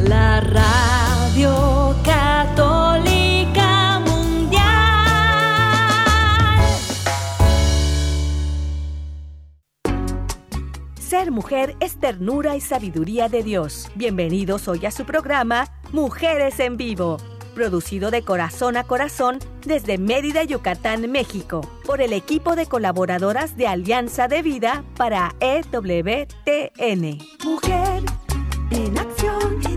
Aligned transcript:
la 0.00 0.40
radio 0.40 1.94
católica 2.04 4.00
mundial. 4.00 4.64
Ser 10.98 11.30
mujer 11.30 11.76
es 11.78 12.00
ternura 12.00 12.56
y 12.56 12.60
sabiduría 12.60 13.28
de 13.28 13.44
Dios. 13.44 13.88
Bienvenidos 13.94 14.66
hoy 14.66 14.86
a 14.86 14.90
su 14.90 15.04
programa 15.04 15.68
Mujeres 15.92 16.58
en 16.58 16.76
Vivo 16.76 17.18
producido 17.56 18.10
de 18.10 18.22
corazón 18.22 18.76
a 18.76 18.84
corazón 18.84 19.38
desde 19.64 19.96
Mérida, 19.96 20.44
Yucatán, 20.44 21.10
México, 21.10 21.62
por 21.86 22.02
el 22.02 22.12
equipo 22.12 22.54
de 22.54 22.66
colaboradoras 22.66 23.56
de 23.56 23.66
Alianza 23.66 24.28
de 24.28 24.42
Vida 24.42 24.84
para 24.96 25.34
EWTN. 25.40 27.18
Mujer 27.44 28.02
en 28.70 28.98
acción, 28.98 29.75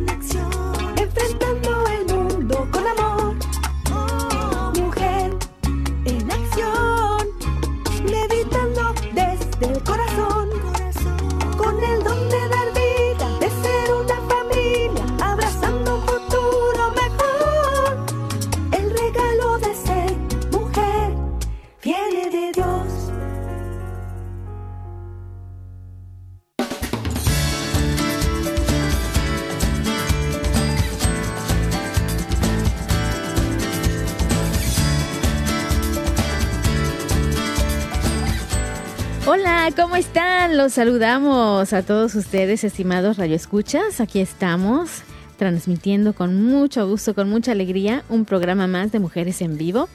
Hola, 39.40 39.70
¿cómo 39.74 39.96
están? 39.96 40.58
Los 40.58 40.74
saludamos 40.74 41.72
a 41.72 41.82
todos 41.84 42.14
ustedes, 42.16 42.66
estimados 42.66 43.16
radioescuchas. 43.16 44.02
Aquí 44.02 44.20
estamos 44.20 45.04
transmitiendo 45.38 46.12
con 46.12 46.44
mucho 46.44 46.86
gusto, 46.90 47.16
con 47.16 47.30
mucha 47.30 47.54
alegría, 47.54 48.04
un 48.10 48.26
programa 48.26 48.68
más 48.68 48.92
de 48.92 49.00
Mujeres 49.00 49.42
en 49.42 49.58
Vivo. 49.58 49.88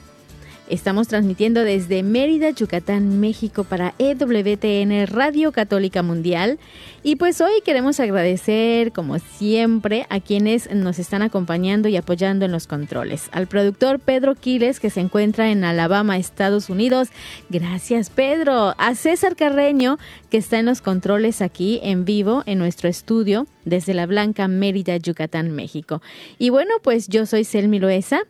Estamos 0.67 1.07
transmitiendo 1.07 1.63
desde 1.63 2.01
Mérida, 2.01 2.49
Yucatán, 2.49 3.19
México 3.19 3.63
para 3.63 3.93
EWTN 3.99 5.05
Radio 5.05 5.51
Católica 5.51 6.01
Mundial. 6.01 6.57
Y 7.03 7.17
pues 7.17 7.39
hoy 7.39 7.61
queremos 7.63 7.99
agradecer, 7.99 8.91
como 8.91 9.19
siempre, 9.19 10.07
a 10.09 10.19
quienes 10.19 10.71
nos 10.73 10.97
están 10.97 11.21
acompañando 11.21 11.87
y 11.87 11.97
apoyando 11.97 12.45
en 12.45 12.51
los 12.51 12.65
controles. 12.65 13.29
Al 13.31 13.45
productor 13.45 13.99
Pedro 13.99 14.33
Quiles, 14.33 14.79
que 14.79 14.89
se 14.89 15.01
encuentra 15.01 15.51
en 15.51 15.63
Alabama, 15.63 16.17
Estados 16.17 16.71
Unidos. 16.71 17.09
Gracias, 17.49 18.09
Pedro. 18.09 18.73
A 18.79 18.95
César 18.95 19.35
Carreño, 19.35 19.99
que 20.31 20.37
está 20.37 20.57
en 20.57 20.65
los 20.65 20.81
controles 20.81 21.43
aquí 21.43 21.79
en 21.83 22.05
vivo 22.05 22.41
en 22.47 22.57
nuestro 22.57 22.89
estudio 22.89 23.45
desde 23.65 23.93
la 23.93 24.05
Blanca 24.05 24.47
Mérida, 24.47 24.97
Yucatán, 24.97 25.51
México. 25.51 26.01
Y 26.39 26.49
bueno, 26.49 26.75
pues 26.81 27.07
yo 27.07 27.25
soy 27.25 27.43
Selmi 27.43 27.79
Loesa 27.79 28.21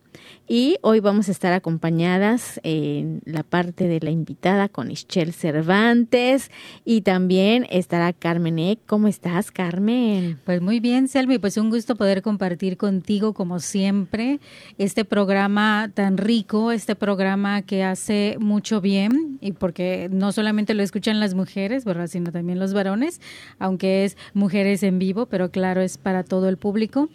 y 0.47 0.77
hoy 0.81 0.99
vamos 0.99 1.27
a 1.27 1.31
estar 1.31 1.53
acompañadas 1.53 2.59
en 2.63 3.21
la 3.25 3.43
parte 3.43 3.87
de 3.87 3.99
la 3.99 4.11
invitada 4.11 4.69
con 4.69 4.91
Ischel 4.91 5.33
Cervantes 5.33 6.51
y 6.83 7.01
también 7.01 7.65
estará 7.69 8.13
Carmen 8.13 8.59
Eck. 8.59 8.79
¿Cómo 8.85 9.07
estás, 9.07 9.51
Carmen? 9.51 10.39
Pues 10.45 10.61
muy 10.61 10.79
bien, 10.79 11.07
Selmi, 11.07 11.39
pues 11.39 11.57
un 11.57 11.69
gusto 11.69 11.95
poder 11.95 12.21
compartir 12.21 12.77
contigo 12.77 13.33
como 13.33 13.59
siempre 13.59 14.39
este 14.77 15.03
programa 15.03 15.89
tan 15.93 16.17
rico, 16.17 16.71
este 16.71 16.95
programa 16.95 17.63
que 17.63 17.83
hace 17.83 18.37
mucho 18.39 18.81
bien 18.81 19.37
y 19.41 19.51
porque 19.51 20.09
no 20.11 20.31
solamente 20.31 20.73
lo 20.73 20.83
escuchan 20.83 21.19
las 21.19 21.33
mujeres, 21.33 21.85
¿verdad? 21.85 22.07
sino 22.07 22.31
también 22.31 22.59
los 22.59 22.73
varones, 22.73 23.19
aunque 23.59 24.05
es 24.05 24.17
mujeres 24.33 24.83
en 24.83 24.99
vivo, 24.99 25.24
pero 25.25 25.51
claro, 25.51 25.81
es 25.81 25.97
para 25.97 26.23
todo 26.23 26.49
el 26.49 26.57
público 26.57 27.09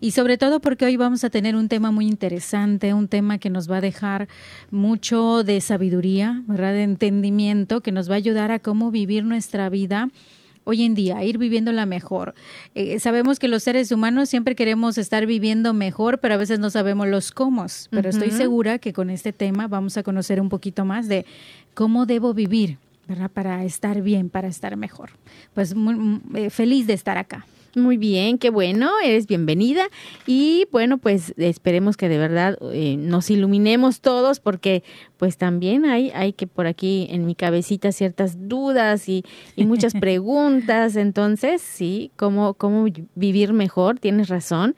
y 0.00 0.12
sobre 0.12 0.38
todo 0.38 0.60
porque 0.60 0.86
hoy 0.86 0.96
vamos 0.96 1.24
a 1.24 1.30
tener 1.30 1.56
un 1.56 1.68
tema 1.68 1.90
muy 1.90 2.06
interesante, 2.06 2.94
un 2.94 3.08
tema 3.08 3.38
que 3.38 3.50
nos 3.50 3.70
va 3.70 3.78
a 3.78 3.80
dejar 3.80 4.28
mucho 4.70 5.44
de 5.44 5.60
sabiduría, 5.60 6.42
¿verdad? 6.46 6.72
de 6.72 6.84
entendimiento, 6.84 7.80
que 7.82 7.92
nos 7.92 8.08
va 8.08 8.14
a 8.14 8.18
ayudar 8.18 8.50
a 8.50 8.58
cómo 8.58 8.90
vivir 8.90 9.24
nuestra 9.24 9.68
vida 9.68 10.08
hoy 10.64 10.84
en 10.84 10.94
día, 10.94 11.22
ir 11.24 11.38
viviéndola 11.38 11.86
mejor. 11.86 12.34
Eh, 12.74 12.98
sabemos 13.00 13.38
que 13.38 13.48
los 13.48 13.62
seres 13.62 13.92
humanos 13.92 14.28
siempre 14.28 14.54
queremos 14.54 14.98
estar 14.98 15.26
viviendo 15.26 15.74
mejor, 15.74 16.18
pero 16.20 16.34
a 16.34 16.36
veces 16.36 16.58
no 16.58 16.70
sabemos 16.70 17.08
los 17.08 17.32
cómo. 17.32 17.50
Pero 17.90 18.08
estoy 18.08 18.30
segura 18.30 18.78
que 18.78 18.92
con 18.92 19.10
este 19.10 19.32
tema 19.32 19.66
vamos 19.66 19.96
a 19.96 20.02
conocer 20.02 20.40
un 20.40 20.48
poquito 20.48 20.84
más 20.84 21.08
de 21.08 21.26
cómo 21.74 22.06
debo 22.06 22.32
vivir, 22.32 22.78
¿verdad? 23.10 23.28
Para 23.28 23.64
estar 23.64 24.02
bien, 24.02 24.30
para 24.30 24.46
estar 24.46 24.76
mejor. 24.76 25.10
Pues 25.52 25.74
muy, 25.74 26.20
eh, 26.34 26.48
feliz 26.48 26.86
de 26.86 26.92
estar 26.92 27.18
acá. 27.18 27.44
Muy 27.74 27.96
bien, 27.96 28.38
qué 28.38 28.50
bueno, 28.50 28.90
eres 29.04 29.26
bienvenida 29.26 29.88
y 30.26 30.66
bueno, 30.72 30.98
pues 30.98 31.34
esperemos 31.36 31.96
que 31.96 32.08
de 32.08 32.18
verdad 32.18 32.56
eh, 32.72 32.96
nos 32.96 33.30
iluminemos 33.30 34.00
todos 34.00 34.40
porque 34.40 34.82
pues 35.18 35.36
también 35.36 35.84
hay, 35.84 36.10
hay 36.10 36.32
que 36.32 36.48
por 36.48 36.66
aquí 36.66 37.06
en 37.10 37.26
mi 37.26 37.36
cabecita 37.36 37.92
ciertas 37.92 38.48
dudas 38.48 39.08
y, 39.08 39.24
y 39.54 39.66
muchas 39.66 39.94
preguntas, 40.00 40.96
entonces 40.96 41.62
sí, 41.62 42.10
¿cómo, 42.16 42.54
cómo 42.54 42.86
vivir 43.14 43.52
mejor, 43.52 44.00
tienes 44.00 44.28
razón. 44.28 44.74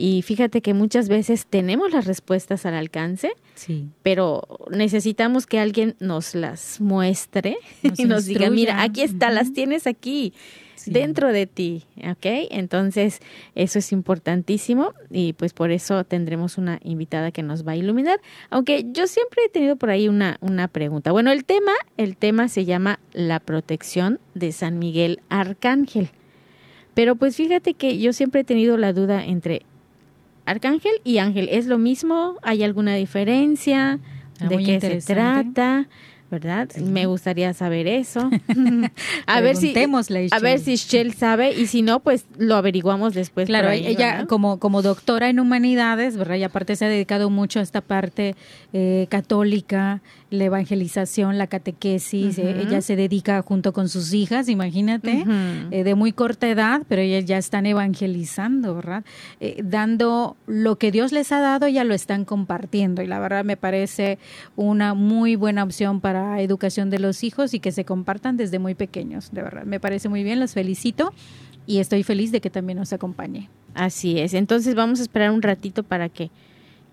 Y 0.00 0.22
fíjate 0.22 0.60
que 0.62 0.74
muchas 0.74 1.08
veces 1.08 1.46
tenemos 1.50 1.90
las 1.90 2.04
respuestas 2.06 2.64
al 2.66 2.74
alcance, 2.74 3.32
Sí. 3.56 3.88
pero 4.04 4.42
necesitamos 4.70 5.44
que 5.46 5.58
alguien 5.58 5.96
nos 5.98 6.36
las 6.36 6.80
muestre 6.80 7.56
Nos 7.82 7.98
y 7.98 8.04
nos 8.04 8.24
diga, 8.26 8.48
mira, 8.48 8.82
aquí 8.82 9.02
está, 9.02 9.28
las 9.30 9.52
tienes 9.52 9.88
aquí 9.88 10.32
Sí. 10.76 10.92
dentro 10.92 11.32
de 11.32 11.48
ti, 11.48 11.82
¿ok? 11.96 12.46
Entonces, 12.52 13.18
eso 13.56 13.80
es 13.80 13.90
importantísimo 13.90 14.94
y 15.10 15.32
pues 15.32 15.52
por 15.52 15.72
eso 15.72 16.04
tendremos 16.04 16.58
una 16.58 16.78
invitada 16.84 17.32
que 17.32 17.42
nos 17.42 17.66
va 17.66 17.72
a 17.72 17.76
iluminar, 17.76 18.20
aunque 18.50 18.86
yo 18.92 19.08
siempre 19.08 19.46
he 19.46 19.48
tenido 19.48 19.74
por 19.74 19.90
ahí 19.90 20.06
una, 20.06 20.38
una 20.40 20.68
pregunta. 20.68 21.10
Bueno, 21.10 21.32
el 21.32 21.44
tema, 21.44 21.72
el 21.96 22.16
tema 22.16 22.46
se 22.46 22.64
llama 22.64 23.00
la 23.12 23.40
protección 23.40 24.20
de 24.34 24.52
San 24.52 24.78
Miguel 24.78 25.18
Arcángel. 25.28 26.10
Pero 26.94 27.16
pues 27.16 27.34
fíjate 27.34 27.74
que 27.74 27.98
yo 27.98 28.12
siempre 28.12 28.42
he 28.42 28.44
tenido 28.44 28.76
la 28.76 28.92
duda 28.92 29.24
entre 29.24 29.62
Arcángel 30.48 30.92
y 31.04 31.18
Ángel. 31.18 31.48
¿Es 31.50 31.66
lo 31.66 31.78
mismo? 31.78 32.36
¿Hay 32.42 32.62
alguna 32.62 32.94
diferencia? 32.94 33.98
Ah, 34.40 34.46
¿De 34.46 34.58
qué 34.58 34.80
se 34.80 35.00
trata? 35.00 35.88
¿Verdad? 36.30 36.68
Sí. 36.74 36.82
Me 36.82 37.06
gustaría 37.06 37.54
saber 37.54 37.86
eso. 37.86 38.30
a 39.26 39.40
ver 39.40 39.56
si 39.56 39.74
a 40.30 40.38
ver 40.40 40.58
si 40.58 40.76
Shell 40.76 41.14
sabe 41.14 41.52
y 41.52 41.66
si 41.66 41.80
no, 41.80 42.00
pues 42.00 42.26
lo 42.36 42.56
averiguamos 42.56 43.14
después. 43.14 43.46
Claro, 43.46 43.68
ahí, 43.68 43.86
ella 43.86 44.26
como, 44.26 44.58
como 44.58 44.82
doctora 44.82 45.30
en 45.30 45.40
humanidades, 45.40 46.16
¿verdad? 46.18 46.36
Y 46.36 46.44
aparte 46.44 46.76
se 46.76 46.84
ha 46.84 46.88
dedicado 46.88 47.30
mucho 47.30 47.60
a 47.60 47.62
esta 47.62 47.80
parte 47.80 48.34
eh, 48.74 49.06
católica, 49.08 50.02
la 50.30 50.44
evangelización, 50.44 51.38
la 51.38 51.46
catequesis. 51.46 52.38
eh, 52.38 52.62
ella 52.62 52.80
se 52.82 52.96
dedica 52.96 53.40
junto 53.42 53.72
con 53.72 53.88
sus 53.88 54.12
hijas, 54.12 54.48
imagínate, 54.48 55.24
eh, 55.70 55.84
de 55.84 55.94
muy 55.94 56.12
corta 56.12 56.48
edad, 56.48 56.82
pero 56.88 57.02
ellas 57.02 57.24
ya 57.24 57.38
están 57.38 57.66
evangelizando, 57.66 58.74
¿verdad? 58.74 59.04
Eh, 59.40 59.60
dando 59.64 60.36
lo 60.46 60.76
que 60.76 60.90
Dios 60.90 61.12
les 61.12 61.32
ha 61.32 61.40
dado, 61.40 61.68
ya 61.68 61.84
lo 61.84 61.94
están 61.94 62.24
compartiendo. 62.24 63.02
Y 63.02 63.06
la 63.06 63.20
verdad 63.20 63.44
me 63.44 63.56
parece 63.56 64.18
una 64.56 64.94
muy 64.94 65.36
buena 65.36 65.64
opción 65.64 66.00
para 66.00 66.40
educación 66.40 66.90
de 66.90 66.98
los 66.98 67.24
hijos 67.24 67.54
y 67.54 67.60
que 67.60 67.72
se 67.72 67.84
compartan 67.84 68.36
desde 68.36 68.58
muy 68.58 68.74
pequeños, 68.74 69.30
de 69.32 69.42
verdad. 69.42 69.64
Me 69.64 69.80
parece 69.80 70.08
muy 70.08 70.24
bien, 70.24 70.40
los 70.40 70.52
felicito 70.52 71.12
y 71.66 71.78
estoy 71.78 72.02
feliz 72.02 72.32
de 72.32 72.40
que 72.40 72.50
también 72.50 72.78
nos 72.78 72.92
acompañe. 72.92 73.50
Así 73.74 74.18
es. 74.18 74.34
Entonces 74.34 74.74
vamos 74.74 75.00
a 75.00 75.02
esperar 75.02 75.30
un 75.30 75.42
ratito 75.42 75.82
para 75.82 76.08
que 76.08 76.30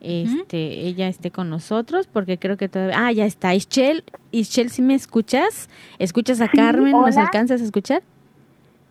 este 0.05 0.57
ella 0.87 1.07
esté 1.07 1.31
con 1.31 1.49
nosotros 1.49 2.07
porque 2.07 2.37
creo 2.37 2.57
que 2.57 2.69
todavía 2.69 2.95
Ah, 3.07 3.11
ya 3.11 3.25
está. 3.25 3.53
Ischel, 3.55 4.03
Ischel, 4.31 4.69
¿sí 4.69 4.81
me 4.81 4.93
escuchas? 4.95 5.69
¿Escuchas 5.99 6.39
a 6.41 6.45
Sí, 6.49 6.57
Carmen? 6.57 6.91
¿Nos 6.91 7.17
alcanzas 7.17 7.61
a 7.61 7.63
escuchar? 7.65 8.01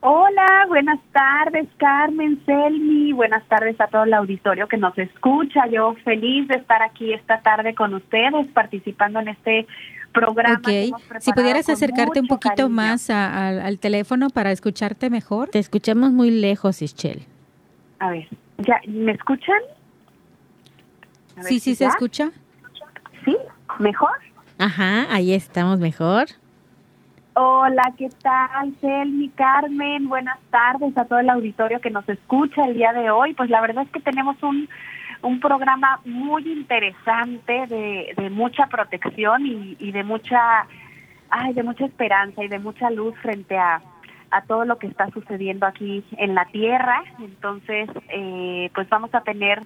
Hola, 0.07 0.67
buenas 0.69 1.01
tardes, 1.13 1.67
Carmen, 1.79 2.39
Selmi, 2.45 3.13
buenas 3.13 3.43
tardes 3.49 3.81
a 3.81 3.87
todo 3.87 4.05
el 4.05 4.13
auditorio 4.13 4.69
que 4.69 4.77
nos 4.77 4.97
escucha. 4.99 5.67
Yo 5.73 5.95
feliz 6.05 6.47
de 6.49 6.57
estar 6.57 6.83
aquí 6.83 7.15
esta 7.15 7.41
tarde 7.41 7.75
con 7.75 7.95
ustedes, 7.95 8.47
participando 8.53 9.21
en 9.21 9.29
este 9.29 9.67
programa. 10.13 10.61
que 10.63 10.85
hemos 10.89 11.01
Ok, 11.03 11.17
si 11.21 11.33
pudieras 11.33 11.69
acercarte 11.71 12.21
un 12.21 12.27
poquito 12.29 12.55
cariño. 12.55 12.69
más 12.69 13.09
a- 13.09 13.49
al 13.49 13.79
teléfono 13.79 14.29
para 14.29 14.53
escucharte 14.53 15.09
mejor. 15.09 15.49
Te 15.49 15.59
escuchamos 15.59 16.13
muy 16.13 16.31
lejos, 16.31 16.83
Ischel. 16.83 17.23
A 17.99 18.11
ver, 18.11 18.29
¿ya 18.59 18.81
me 18.87 19.13
escuchan? 19.13 19.57
Sí, 21.43 21.61
si 21.61 21.61
sí 21.61 21.75
se 21.75 21.87
escucha. 21.87 22.31
¿Sí? 23.25 23.37
¿Mejor? 23.79 24.13
Ajá, 24.59 25.13
ahí 25.13 25.33
estamos 25.35 25.79
mejor. 25.79 26.27
Hola, 27.35 27.93
¿qué 27.99 28.09
tal, 28.23 28.75
Selmi, 28.81 29.29
Carmen? 29.31 30.09
Buenas 30.09 30.39
tardes 30.51 30.97
a 30.97 31.05
todo 31.05 31.19
el 31.19 31.29
auditorio 31.29 31.81
que 31.81 31.91
nos 31.91 32.09
escucha 32.09 32.65
el 32.65 32.75
día 32.75 32.93
de 32.93 33.11
hoy. 33.11 33.35
Pues 33.35 33.51
la 33.51 33.61
verdad 33.61 33.85
es 33.85 33.91
que 33.91 34.01
tenemos 34.01 34.41
un, 34.43 34.69
un 35.23 35.41
programa 35.41 36.01
muy 36.05 36.47
interesante 36.51 37.67
de, 37.67 38.15
de 38.17 38.31
mucha 38.31 38.67
protección 38.67 39.47
y, 39.47 39.77
y 39.81 39.91
de 39.91 40.05
mucha 40.05 40.67
ay, 41.31 41.53
de 41.53 41.63
mucha 41.63 41.85
esperanza 41.87 42.45
y 42.45 42.49
de 42.49 42.59
mucha 42.59 42.91
luz 42.91 43.15
frente 43.21 43.59
a, 43.59 43.83
a 44.31 44.43
todo 44.43 44.65
lo 44.65 44.79
que 44.79 44.87
está 44.87 45.11
sucediendo 45.11 45.67
aquí 45.67 46.05
en 46.17 46.35
la 46.35 46.45
tierra. 46.47 47.03
Entonces, 47.19 47.89
eh, 48.09 48.71
pues 48.75 48.89
vamos 48.89 49.15
a 49.15 49.23
tener 49.23 49.61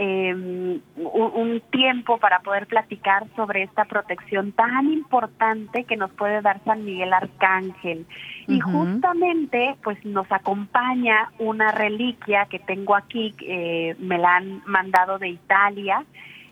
eh, 0.00 0.32
un, 0.32 0.82
un, 0.96 1.60
tiempo 1.72 2.18
para 2.18 2.38
poder 2.38 2.68
platicar 2.68 3.26
sobre 3.34 3.64
esta 3.64 3.84
protección 3.84 4.52
tan 4.52 4.92
importante 4.92 5.82
que 5.82 5.96
nos 5.96 6.12
puede 6.12 6.40
dar 6.40 6.62
San 6.64 6.84
Miguel 6.84 7.12
Arcángel. 7.12 8.06
Y 8.46 8.60
justamente, 8.60 9.74
pues 9.82 10.02
nos 10.04 10.30
acompaña 10.30 11.32
una 11.40 11.72
reliquia 11.72 12.46
que 12.46 12.60
tengo 12.60 12.94
aquí, 12.94 13.34
eh, 13.40 13.96
me 13.98 14.18
la 14.18 14.36
han 14.36 14.62
mandado 14.66 15.18
de 15.18 15.30
Italia. 15.30 16.04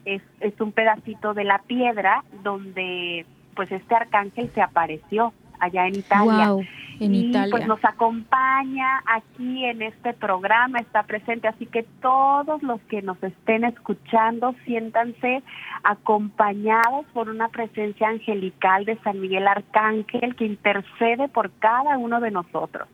Es, 0.05 0.23
es 0.41 0.61
un 0.61 0.73
pedacito 0.73 1.33
de 1.33 1.45
la 1.45 1.59
piedra 1.59 2.25
donde 2.43 3.27
pues 3.55 3.71
este 3.71 3.95
arcángel 3.95 4.51
se 4.55 4.61
apareció 4.61 5.33
allá 5.61 5.87
en 5.87 5.97
Italia. 5.97 6.51
Wow, 6.51 6.65
en 7.01 7.15
y 7.15 7.27
Italia. 7.29 7.51
pues 7.51 7.67
nos 7.67 7.85
acompaña 7.85 9.03
aquí 9.07 9.65
en 9.65 9.83
este 9.83 10.15
programa, 10.15 10.79
está 10.79 11.03
presente, 11.03 11.49
así 11.49 11.67
que 11.67 11.85
todos 12.01 12.63
los 12.63 12.81
que 12.83 13.03
nos 13.03 13.23
estén 13.23 13.65
escuchando, 13.65 14.55
siéntanse 14.65 15.43
acompañados 15.83 17.07
por 17.13 17.29
una 17.29 17.49
presencia 17.49 18.09
angelical 18.09 18.85
de 18.85 18.97
San 18.99 19.21
Miguel 19.21 19.47
Arcángel 19.47 20.35
que 20.37 20.47
intercede 20.47 21.29
por 21.29 21.51
cada 21.59 21.99
uno 21.99 22.21
de 22.21 22.31
nosotros. 22.31 22.89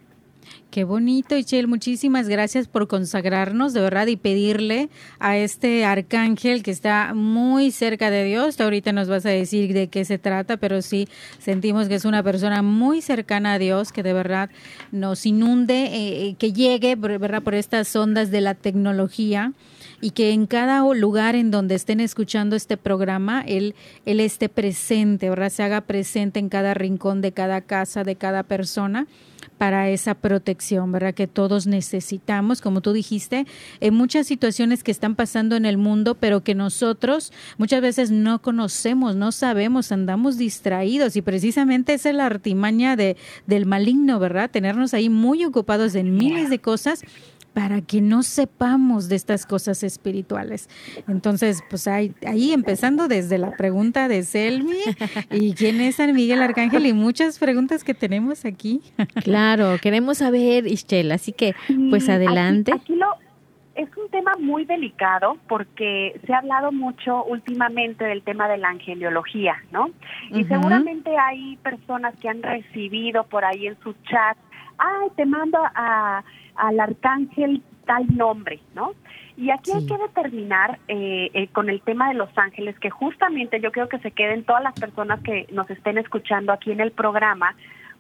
Qué 0.73 0.85
bonito, 0.85 1.37
Ichel. 1.37 1.69
Muchísimas 1.69 2.31
gracias 2.31 2.67
por 2.67 2.89
consagrarnos, 2.89 3.75
de 3.75 3.83
verdad, 3.83 4.07
y 4.07 4.17
pedirle 4.17 4.89
a 5.19 5.37
este 5.37 5.85
arcángel 5.85 6.63
que 6.63 6.71
está 6.71 7.13
muy 7.13 7.71
cerca 7.73 8.11
de 8.11 8.25
Dios. 8.25 8.59
Ahorita 8.59 8.91
nos 8.91 9.07
vas 9.07 9.27
a 9.27 9.29
decir 9.29 9.75
de 9.75 9.89
qué 9.89 10.07
se 10.07 10.17
trata, 10.17 10.57
pero 10.57 10.81
sí 10.81 11.09
sentimos 11.39 11.89
que 11.89 11.97
es 11.97 12.07
una 12.07 12.23
persona 12.23 12.63
muy 12.63 13.03
cercana 13.03 13.53
a 13.53 13.59
Dios, 13.59 13.93
que 13.93 14.03
de 14.03 14.15
verdad 14.15 14.49
nos 14.93 15.27
inunde, 15.27 15.91
eh, 15.93 16.37
que 16.39 16.55
llegue, 16.55 16.97
¿verdad?, 16.97 17.43
por 17.43 17.55
estas 17.55 17.95
ondas 17.95 18.31
de 18.31 18.41
la 18.41 18.55
tecnología 18.55 19.53
y 20.01 20.13
que 20.13 20.31
en 20.31 20.47
cada 20.47 20.83
lugar 20.95 21.35
en 21.35 21.51
donde 21.51 21.75
estén 21.75 22.01
escuchando 22.01 22.57
este 22.57 22.79
programa, 22.79 23.45
él, 23.47 23.75
él 24.07 24.21
esté 24.21 24.49
presente, 24.49 25.29
¿verdad? 25.29 25.51
Se 25.51 25.65
haga 25.65 25.83
presente 25.83 26.41
en 26.41 26.49
cada 26.49 26.73
rincón 26.73 27.21
de 27.21 27.33
cada 27.33 27.61
casa, 27.61 28.05
de 28.05 28.17
cada 28.17 28.43
persona 28.43 29.07
para 29.63 29.91
esa 29.91 30.15
protección, 30.17 30.91
¿verdad? 30.91 31.15
Que 31.15 31.29
todos 31.29 31.69
necesitamos, 31.69 32.61
como 32.61 32.81
tú 32.81 32.93
dijiste, 32.93 33.47
en 33.79 33.95
muchas 33.95 34.27
situaciones 34.27 34.83
que 34.83 34.91
están 34.91 35.15
pasando 35.15 35.55
en 35.55 35.67
el 35.67 35.79
mundo, 35.79 36.17
pero 36.17 36.43
que 36.43 36.57
nosotros 36.57 37.33
muchas 37.59 37.81
veces 37.81 38.11
no 38.11 38.43
conocemos, 38.43 39.15
no 39.15 39.31
sabemos, 39.31 39.93
andamos 39.93 40.37
distraídos 40.37 41.15
y 41.15 41.23
precisamente 41.23 41.95
esa 41.95 42.11
es 42.11 42.17
la 42.17 42.27
artimaña 42.27 42.97
de, 42.97 43.17
del 43.47 43.65
maligno, 43.65 44.19
¿verdad? 44.19 44.51
Tenernos 44.51 44.95
ahí 44.95 45.09
muy 45.09 45.45
ocupados 45.45 45.95
en 45.95 46.17
miles 46.17 46.51
de 46.51 46.59
cosas 46.59 47.05
para 47.55 47.83
que 47.83 48.01
no 48.01 48.23
sepamos 48.23 49.09
de 49.09 49.17
estas 49.17 49.47
cosas 49.47 49.83
espirituales. 49.83 50.69
Entonces, 51.09 51.63
pues 51.69 51.87
ahí, 51.87 52.15
ahí 52.27 52.53
empezando 52.53 53.09
desde 53.09 53.39
la 53.39 53.53
pregunta 53.53 54.09
de 54.09 54.23
Selmi 54.23 54.79
y 55.31 55.55
quién 55.55 55.81
es 55.81 55.97
San 55.97 56.15
Miguel 56.15 56.43
Arcángel 56.43 56.87
y 56.87 56.93
muchas 56.93 57.39
preguntas 57.39 57.85
que 57.85 57.95
tenemos 57.95 58.45
aquí. 58.45 58.81
Claro, 59.23 59.77
queremos 59.81 60.19
saber, 60.19 60.67
Ischel, 60.67 61.13
así 61.13 61.33
que 61.33 61.55
pues 61.91 62.09
adelante. 62.09 62.73
Aquí, 62.73 62.83
aquí 62.83 62.97
lo, 62.97 63.07
es 63.75 63.89
un 63.97 64.09
tema 64.11 64.33
muy 64.39 64.65
delicado 64.65 65.37
porque 65.49 66.21
se 66.27 66.33
ha 66.33 66.39
hablado 66.39 66.73
mucho 66.73 67.25
últimamente 67.25 68.05
del 68.05 68.23
tema 68.23 68.49
de 68.49 68.59
la 68.59 68.69
angeliología, 68.69 69.57
¿no? 69.71 69.91
Y 70.31 70.35
uh 70.35 70.39
-huh. 70.39 70.49
seguramente 70.49 71.11
hay 71.17 71.57
personas 71.59 72.15
que 72.21 72.29
han 72.29 72.43
recibido 72.43 73.25
por 73.25 73.45
ahí 73.45 73.67
en 73.67 73.79
su 73.83 73.95
chat, 74.05 74.37
ay, 74.79 75.09
te 75.17 75.27
mando 75.27 75.59
a 75.75 76.23
al 76.57 76.81
arcángel 76.81 77.63
tal 77.87 78.07
nombre, 78.17 78.61
¿no? 78.75 78.93
Y 79.37 79.51
aquí 79.51 79.71
sí. 79.71 79.79
hay 79.79 79.87
que 79.87 79.99
determinar 79.99 80.79
eh, 80.89 81.31
eh, 81.33 81.49
con 81.49 81.71
el 81.71 81.81
tema 81.81 82.09
de 82.09 82.15
los 82.15 82.29
ángeles 82.37 82.79
que 82.79 82.91
justamente 82.91 83.61
yo 83.61 83.73
creo 83.73 83.89
que 83.89 83.99
se 83.99 84.11
queden 84.11 84.45
todas 84.45 84.63
las 84.63 84.79
personas 84.79 85.21
que 85.23 85.47
nos 85.51 85.69
estén 85.71 85.99
escuchando 85.99 86.53
aquí 86.53 86.71
en 86.71 86.81
el 86.81 86.93
programa, 86.93 87.57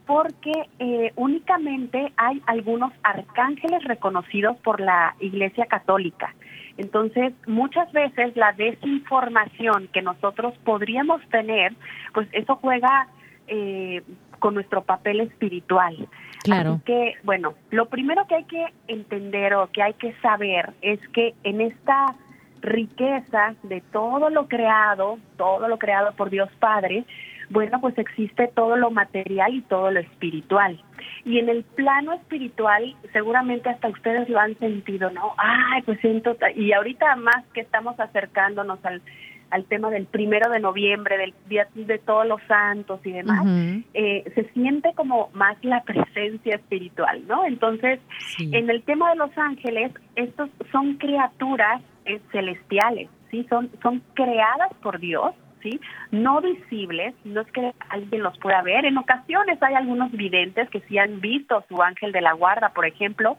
porque 0.07 0.53
eh, 0.79 1.13
únicamente 1.17 2.13
hay 2.17 2.43
algunos 2.47 2.93
arcángeles 3.03 3.83
reconocidos 3.85 4.57
por 4.59 4.81
la 4.81 5.15
Iglesia 5.21 5.67
Católica. 5.67 6.35
Entonces, 6.77 7.33
muchas 7.47 7.91
veces 7.93 8.37
la 8.37 8.53
desinformación 8.53 9.89
que 9.93 10.03
nosotros 10.03 10.55
podríamos 10.65 11.21
tener, 11.29 11.75
pues 12.15 12.29
eso 12.33 12.57
juega 12.57 13.09
eh, 13.47 14.03
con 14.39 14.55
nuestro 14.55 14.83
papel 14.83 15.21
espiritual. 15.21 16.09
Claro. 16.43 16.73
Así 16.73 16.83
que, 16.85 17.15
bueno, 17.23 17.55
lo 17.71 17.87
primero 17.87 18.27
que 18.27 18.35
hay 18.37 18.45
que 18.45 18.67
entender 18.89 19.55
o 19.55 19.71
que 19.71 19.83
hay 19.83 19.95
que 19.95 20.13
saber 20.21 20.71
es 20.83 21.01
que 21.09 21.35
en 21.45 21.61
esta 21.61 22.17
riqueza 22.61 23.55
de 23.65 23.81
todo 23.93 24.31
lo 24.31 24.49
creado, 24.49 25.19
todo 25.37 25.69
lo 25.69 25.79
creado 25.79 26.13
por 26.15 26.31
Dios 26.31 26.49
Padre, 26.59 27.05
bueno, 27.51 27.81
pues 27.81 27.99
existe 27.99 28.49
todo 28.55 28.77
lo 28.77 28.91
material 28.91 29.55
y 29.55 29.61
todo 29.63 29.91
lo 29.91 30.01
espiritual. 30.01 30.83
Y 31.25 31.39
en 31.39 31.49
el 31.49 31.65
plano 31.65 32.15
espiritual, 32.15 32.97
seguramente 33.13 33.69
hasta 33.69 33.89
ustedes 33.89 34.29
lo 34.29 34.41
han 34.41 34.59
sentido, 34.59 35.11
¿no? 35.11 35.35
Ay, 35.37 35.83
pues 35.83 36.01
siento, 36.01 36.37
y 36.55 36.73
ahorita 36.73 37.15
más 37.17 37.45
que 37.53 37.61
estamos 37.61 37.99
acercándonos 38.01 38.83
al 38.85 39.03
al 39.53 39.65
tema 39.67 39.91
del 39.91 40.07
primero 40.07 40.51
de 40.51 40.61
noviembre, 40.61 41.19
del 41.19 41.35
Día 41.49 41.69
de 41.75 41.99
Todos 41.99 42.27
los 42.27 42.41
Santos 42.49 43.01
y 43.05 43.13
demás, 43.13 43.45
uh 43.45 43.49
-huh. 43.49 43.85
eh, 43.95 44.25
se 44.35 44.45
siente 44.55 44.93
como 44.95 45.29
más 45.35 45.57
la 45.63 45.83
presencia 45.83 46.57
espiritual, 46.57 47.23
¿no? 47.29 47.45
Entonces, 47.45 48.01
sí. 48.37 48.51
en 48.53 48.71
el 48.71 48.83
tema 48.83 49.11
de 49.11 49.17
los 49.17 49.31
ángeles, 49.37 49.93
estos 50.17 50.49
son 50.73 50.95
criaturas 50.97 51.83
eh, 52.07 52.21
celestiales, 52.33 53.09
¿sí? 53.31 53.47
Son, 53.49 53.71
son 53.83 54.03
creadas 54.15 54.73
por 54.83 54.99
Dios, 54.99 55.35
¿sí? 55.63 55.79
No 56.11 56.41
visibles, 56.41 57.15
no 57.25 57.43
es 57.43 57.53
que 57.53 57.73
alguien 57.91 58.23
los 58.23 58.37
pueda 58.39 58.63
ver. 58.63 58.85
En 58.87 58.97
ocasiones 58.99 59.63
hay 59.63 59.75
algunos 59.75 60.11
videntes 60.13 60.69
que 60.71 60.81
sí 60.89 60.99
han 60.99 61.21
visto 61.21 61.65
su 61.69 61.81
ángel 61.83 62.11
de 62.13 62.23
la 62.23 62.33
guarda, 62.33 62.71
por 62.71 62.87
ejemplo, 62.87 63.37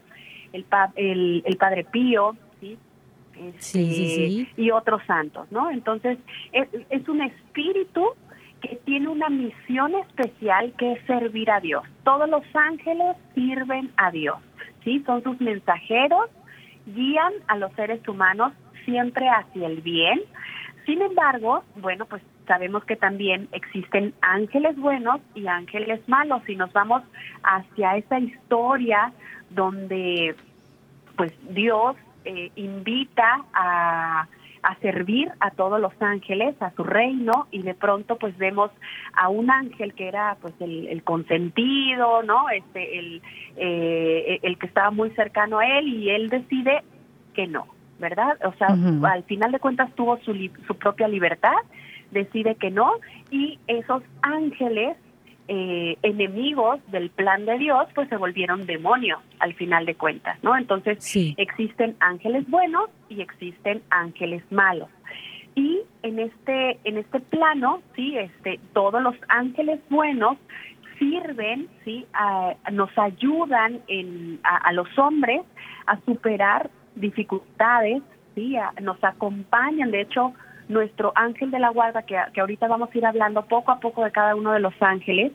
el, 0.54 0.64
pa 0.64 0.92
el, 0.96 1.42
el 1.46 1.58
Padre 1.58 1.84
Pío. 1.84 2.36
Este, 3.36 3.62
sí, 3.62 3.94
sí, 3.94 4.16
sí. 4.16 4.50
y 4.58 4.72
otros 4.72 5.02
santos, 5.06 5.52
¿no? 5.52 5.70
Entonces, 5.72 6.18
es, 6.52 6.68
es, 6.90 7.08
un 7.10 7.22
espíritu 7.22 8.14
que 8.62 8.80
tiene 8.86 9.08
una 9.08 9.30
misión 9.30 9.96
especial 9.96 10.74
que 10.78 10.94
es 10.94 11.06
servir 11.06 11.50
a 11.52 11.60
Dios. 11.60 11.84
Todos 12.04 12.30
los 12.30 12.44
ángeles 12.54 13.18
sirven 13.34 13.92
a 13.98 14.12
Dios, 14.12 14.38
¿sí? 14.84 15.04
Son 15.06 15.24
sus 15.24 15.40
mensajeros, 15.42 16.30
guían 16.86 17.34
a 17.48 17.58
los 17.58 17.74
seres 17.74 18.08
humanos 18.08 18.54
siempre 18.86 19.28
hacia 19.28 19.68
el 19.68 19.82
bien. 19.82 20.22
Sin 20.86 21.02
embargo, 21.02 21.64
bueno, 21.76 22.06
pues 22.06 22.22
sabemos 22.48 22.84
que 22.86 22.96
también 22.96 23.48
existen 23.52 24.14
ángeles 24.22 24.78
buenos 24.78 25.22
y 25.34 25.48
ángeles 25.48 26.08
malos. 26.08 26.48
Y 26.48 26.56
nos 26.56 26.72
vamos 26.74 27.04
hacia 27.44 27.98
esa 27.98 28.20
historia 28.20 29.12
donde, 29.50 30.36
pues, 31.16 31.34
Dios 31.54 31.96
eh, 32.26 32.52
invita 32.56 33.46
a, 33.54 34.28
a 34.64 34.76
servir 34.80 35.30
a 35.40 35.52
todos 35.52 35.80
los 35.80 35.94
ángeles, 36.02 36.56
a 36.62 36.72
su 36.72 36.84
reino, 36.84 37.48
y 37.52 37.62
de 37.62 37.74
pronto 37.74 38.18
pues 38.18 38.38
vemos 38.38 38.72
a 39.14 39.30
un 39.30 39.52
ángel 39.52 39.94
que 39.94 40.08
era 40.08 40.38
pues 40.42 40.54
el, 40.60 40.88
el 40.88 41.04
consentido, 41.04 42.24
¿no? 42.24 42.50
Este, 42.50 43.00
el, 43.00 43.22
eh, 43.58 44.40
el 44.42 44.58
que 44.58 44.68
estaba 44.68 44.90
muy 44.92 45.10
cercano 45.12 45.60
a 45.60 45.68
él 45.68 45.88
y 45.88 46.10
él 46.10 46.30
decide 46.30 46.82
que 47.34 47.48
no, 47.48 47.68
¿verdad? 48.00 48.38
O 48.46 48.54
sea, 48.54 48.68
uh 48.70 48.76
-huh. 48.76 49.12
al 49.12 49.24
final 49.24 49.52
de 49.52 49.60
cuentas 49.60 49.94
tuvo 49.96 50.18
su, 50.20 50.34
su 50.68 50.76
propia 50.76 51.08
libertad, 51.08 51.58
decide 52.12 52.56
que 52.56 52.72
no, 52.72 52.94
y 53.32 53.60
esos 53.68 54.02
ángeles 54.22 54.96
eh, 55.48 55.98
enemigos 56.04 56.80
del 56.92 57.10
plan 57.10 57.46
de 57.46 57.58
Dios, 57.58 57.88
pues 57.94 58.08
se 58.10 58.18
volvieron 58.18 58.66
demonios 58.66 59.20
al 59.40 59.54
final 59.54 59.86
de 59.86 59.96
cuentas, 59.96 60.38
¿no? 60.42 60.56
Entonces 60.58 61.04
sí. 61.04 61.36
existen 61.38 61.96
ángeles 62.00 62.50
buenos 62.50 62.90
y 63.10 63.22
existen 63.22 63.82
ángeles 63.90 64.44
malos. 64.52 64.90
Y 65.56 65.82
en 66.02 66.20
este 66.20 66.80
en 66.84 66.98
este 66.98 67.20
plano, 67.20 67.82
sí, 67.96 68.18
este 68.18 68.60
todos 68.74 69.02
los 69.04 69.16
ángeles 69.28 69.80
buenos 69.90 70.38
sirven, 70.98 71.68
sí, 71.84 72.06
a, 72.14 72.56
nos 72.72 72.90
ayudan 72.98 73.82
en, 73.88 74.40
a, 74.44 74.58
a, 74.58 74.72
los 74.72 74.88
hombres 74.98 75.42
a 75.86 76.00
superar 76.06 76.70
dificultades, 76.96 78.02
sí, 78.36 78.56
a, 78.56 78.72
nos 78.82 79.04
acompañan, 79.04 79.92
de 79.92 80.02
hecho 80.02 80.34
nuestro 80.74 81.14
ángel 81.16 81.52
de 81.52 81.60
la 81.60 81.70
guarda, 81.70 82.04
que, 82.04 82.18
que 82.34 82.42
ahorita 82.42 82.68
vamos 82.68 82.90
a 82.94 82.98
ir 82.98 83.06
hablando 83.06 83.46
poco 83.46 83.72
a 83.72 83.80
poco 83.80 84.04
de 84.04 84.12
cada 84.12 84.36
uno 84.36 84.52
de 84.52 84.60
los 84.60 84.74
ángeles, 84.82 85.32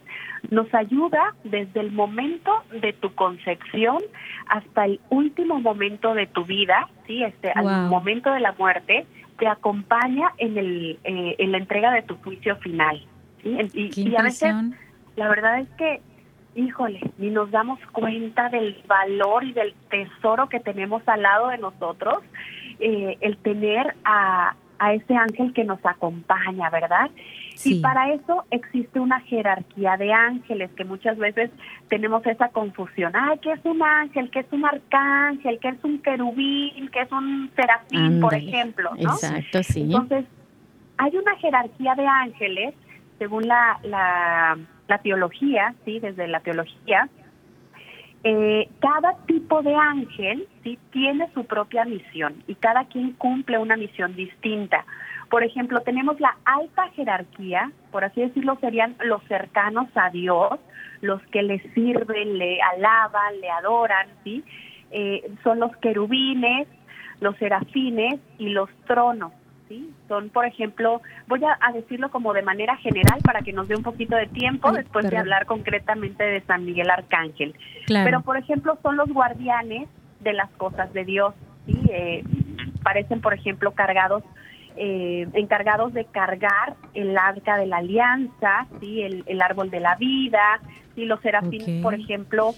nos 0.51 0.73
ayuda 0.75 1.35
desde 1.45 1.81
el 1.81 1.93
momento 1.93 2.53
de 2.81 2.93
tu 2.93 3.15
concepción 3.15 3.99
hasta 4.49 4.85
el 4.85 5.01
último 5.11 5.61
momento 5.61 6.15
de 6.15 6.27
tu 6.27 6.45
vida, 6.45 6.89
sí, 7.07 7.23
este, 7.23 7.51
al 7.53 7.89
momento 7.89 8.33
de 8.33 8.41
la 8.41 8.53
muerte, 8.59 9.07
te 9.39 9.47
acompaña 9.47 10.33
en 10.39 10.59
el 10.59 10.99
eh, 11.05 11.37
en 11.39 11.53
la 11.53 11.59
entrega 11.59 11.93
de 11.93 12.03
tu 12.03 12.17
juicio 12.17 12.57
final. 12.57 13.01
¿sí? 13.43 13.57
Y, 13.75 14.17
a 14.17 14.23
veces 14.23 14.53
la 15.17 15.29
verdad 15.29 15.61
es 15.61 15.69
que, 15.71 16.01
híjole, 16.55 17.01
ni 17.19 17.31
nos 17.31 17.51
damos 17.51 17.79
cuenta 17.93 18.49
del 18.49 18.83
valor 18.87 19.45
y 19.45 19.53
del 19.53 19.75
tesoro 19.91 20.49
que 20.49 20.61
tenemos 20.61 21.03
al 21.07 21.23
lado 21.23 21.49
de 21.49 21.59
nosotros, 21.59 22.19
eh, 22.81 23.17
el 23.21 23.37
tener 23.39 23.95
a, 24.05 24.55
a 24.79 24.93
ese 24.95 25.15
ángel 25.15 25.53
que 25.53 25.65
nos 25.65 25.85
acompaña, 25.85 26.71
¿verdad? 26.71 27.11
Sí. 27.55 27.79
Y 27.79 27.81
para 27.81 28.13
eso 28.13 28.45
existe 28.51 29.01
una 29.01 29.21
jerarquía 29.21 29.97
de 29.97 30.13
ángeles 30.13 30.71
que 30.77 30.85
muchas 30.85 31.19
veces 31.19 31.51
tenemos 31.89 32.25
esa 32.27 32.49
confusión. 32.49 33.13
Ay, 33.17 33.39
¿qué 33.43 33.53
es 33.53 33.65
un 33.65 33.83
ángel? 33.83 34.31
¿Qué 34.31 34.41
es 34.41 34.53
un 34.53 34.65
arcángel? 34.65 35.59
¿Qué 35.61 35.69
es 35.69 35.85
un 35.85 35.99
querubín? 36.01 36.89
¿Qué 36.91 37.01
es 37.01 37.13
un 37.13 37.51
serafín, 37.57 38.21
por 38.21 38.35
ejemplo? 38.35 38.91
¿no? 38.97 39.13
Exacto, 39.13 39.63
sí. 39.63 39.83
Entonces, 39.83 40.25
hay 40.99 41.17
una 41.17 41.37
jerarquía 41.37 41.95
de 41.95 42.07
ángeles, 42.07 42.75
según 43.19 43.49
la, 43.49 43.79
la, 43.83 44.59
la 44.87 44.99
teología, 44.99 45.75
¿sí? 45.85 45.99
Desde 45.99 46.29
la 46.29 46.41
teología, 46.41 47.09
eh, 48.31 48.69
cada 48.81 49.17
tipo 49.25 49.63
de 49.63 49.75
ángel 49.75 50.47
sí 50.63 50.79
tiene 50.91 51.31
su 51.33 51.47
propia 51.47 51.87
misión 51.87 52.43
y 52.47 52.57
cada 52.57 52.85
quien 52.85 53.13
cumple 53.13 53.57
una 53.57 53.75
misión 53.75 54.15
distinta. 54.15 54.85
Por 55.31 55.45
ejemplo, 55.45 55.81
tenemos 55.81 56.21
la 56.21 56.37
alta 56.45 56.91
jerarquía, 56.91 57.73
por 57.91 58.05
así 58.05 58.21
decirlo, 58.21 58.59
serían 58.61 58.97
los 59.03 59.23
cercanos 59.25 59.89
a 59.95 60.11
Dios, 60.11 60.61
los 61.01 61.23
que 61.29 61.43
le 61.43 61.59
sirven, 61.73 62.37
le 62.37 62.61
alaban, 62.61 63.41
le 63.41 63.49
adoran, 63.49 64.09
¿sí? 64.25 64.45
Eh, 64.91 65.31
son 65.43 65.61
los 65.61 65.75
querubines, 65.79 66.69
los 67.21 67.35
serafines 67.39 68.21
y 68.37 68.51
los 68.51 68.69
tronos, 68.87 69.33
¿sí? 69.69 69.91
Son, 70.09 70.31
por 70.31 70.45
ejemplo, 70.45 71.01
voy 71.27 71.45
a, 71.45 71.59
a 71.61 71.73
decirlo 71.73 72.11
como 72.11 72.33
de 72.33 72.43
manera 72.43 72.77
general 72.77 73.19
para 73.23 73.43
que 73.43 73.53
nos 73.53 73.69
dé 73.69 73.77
un 73.77 73.83
poquito 73.83 74.17
de 74.17 74.27
tiempo 74.27 74.69
Ay, 74.69 74.77
después 74.77 75.09
de 75.09 75.17
hablar 75.17 75.47
concretamente 75.47 76.25
de 76.25 76.41
San 76.43 76.65
Miguel 76.65 76.91
Arcángel. 76.91 77.55
Claro. 77.87 78.05
Pero, 78.05 78.21
por 78.23 78.37
ejemplo, 78.37 78.79
son 78.83 78.97
los 78.97 79.09
guardianes 79.09 79.89
de 80.21 80.33
las 80.33 80.51
cosas 80.53 80.93
de 80.93 81.05
Dios. 81.05 81.35
¿sí? 81.67 81.79
Eh, 81.91 82.25
parecen, 82.83 83.21
por 83.21 83.35
ejemplo, 83.35 83.73
cargados, 83.73 84.23
eh, 84.77 85.29
encargados 85.35 85.93
de 85.93 86.05
cargar 86.07 86.75
el 86.95 87.17
arca 87.17 87.57
de 87.57 87.67
la 87.67 87.79
alianza, 87.79 88.67
¿sí? 88.81 89.03
el, 89.03 89.25
el 89.27 89.43
árbol 89.43 89.71
de 89.71 89.81
la 89.81 89.97
vida. 89.97 90.61
¿sí? 90.95 91.05
Los 91.05 91.21
serafines, 91.21 91.83
por 91.83 91.95
ejemplo, 91.95 92.55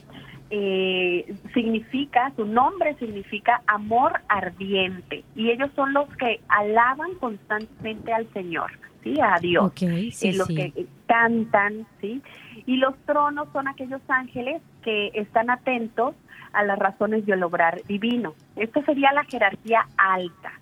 eh, 0.51 1.33
significa, 1.55 2.33
su 2.37 2.45
nombre 2.45 2.97
significa 2.97 3.63
amor 3.67 4.21
ardiente. 4.29 5.25
Y 5.37 5.51
ellos 5.51 5.71
son 5.77 5.93
los 5.93 6.09
que 6.17 6.41
alaban 6.49 7.15
constantemente 7.21 8.13
al 8.13 8.31
Señor, 8.33 8.73
¿sí? 9.05 9.15
a 9.21 9.39
Dios 9.39 9.67
Ok, 9.67 9.79
sí, 10.11 10.29
eh, 10.29 10.33
los 10.35 10.49
sí. 10.49 10.57
que 10.57 10.87
cantan, 11.07 11.87
¿sí? 12.01 12.21
Y 12.67 12.77
los 12.77 12.97
tronos 13.07 13.49
son 13.53 13.69
aquellos 13.69 14.01
ángeles 14.09 14.61
que 14.83 15.11
están 15.15 15.51
atentos 15.51 16.15
a 16.53 16.65
las 16.65 16.79
razones 16.79 17.25
del 17.27 17.43
obrar 17.45 17.83
divino. 17.85 18.35
Esto 18.57 18.83
sería 18.83 19.13
la 19.13 19.25
jerarquía 19.25 19.87
alta. 19.97 20.53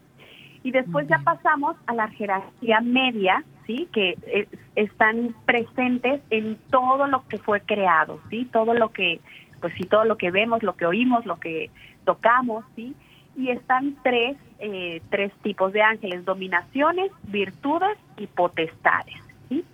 Y 0.62 0.70
después 0.70 1.08
ya 1.08 1.18
pasamos 1.24 1.76
a 1.86 1.94
la 1.94 2.08
jerarquía 2.08 2.80
media, 2.80 3.44
¿sí? 3.66 3.88
Que 3.92 4.18
eh, 4.26 4.48
están 4.74 5.34
presentes 5.46 6.20
en 6.30 6.56
todo 6.70 7.06
lo 7.06 7.26
que 7.28 7.38
fue 7.38 7.60
creado, 7.60 8.20
¿sí? 8.28 8.46
Todo 8.52 8.74
lo 8.74 8.90
que, 8.90 9.20
pues 9.60 9.74
sí, 9.74 9.84
todo 9.84 10.04
lo 10.04 10.16
que 10.16 10.30
vemos, 10.30 10.62
lo 10.62 10.76
que 10.76 10.86
oímos, 10.86 11.26
lo 11.26 11.38
que 11.38 11.70
tocamos, 12.04 12.64
¿sí? 12.76 12.94
Y 13.36 13.50
están 13.50 13.96
tres, 14.02 14.36
eh, 14.58 15.00
tres 15.10 15.32
tipos 15.42 15.72
de 15.72 15.82
ángeles, 15.82 16.24
dominaciones, 16.24 17.12
virtudes 17.24 17.96
y 18.16 18.26
potestades. 18.26 19.16
¿sí? 19.48 19.64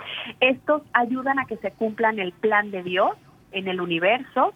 Estos 0.40 0.82
ayudan 0.92 1.38
a 1.38 1.46
que 1.46 1.56
se 1.56 1.70
cumplan 1.70 2.18
el 2.18 2.32
plan 2.32 2.70
de 2.70 2.82
Dios 2.82 3.12
en 3.52 3.68
el 3.68 3.80
universo, 3.80 4.52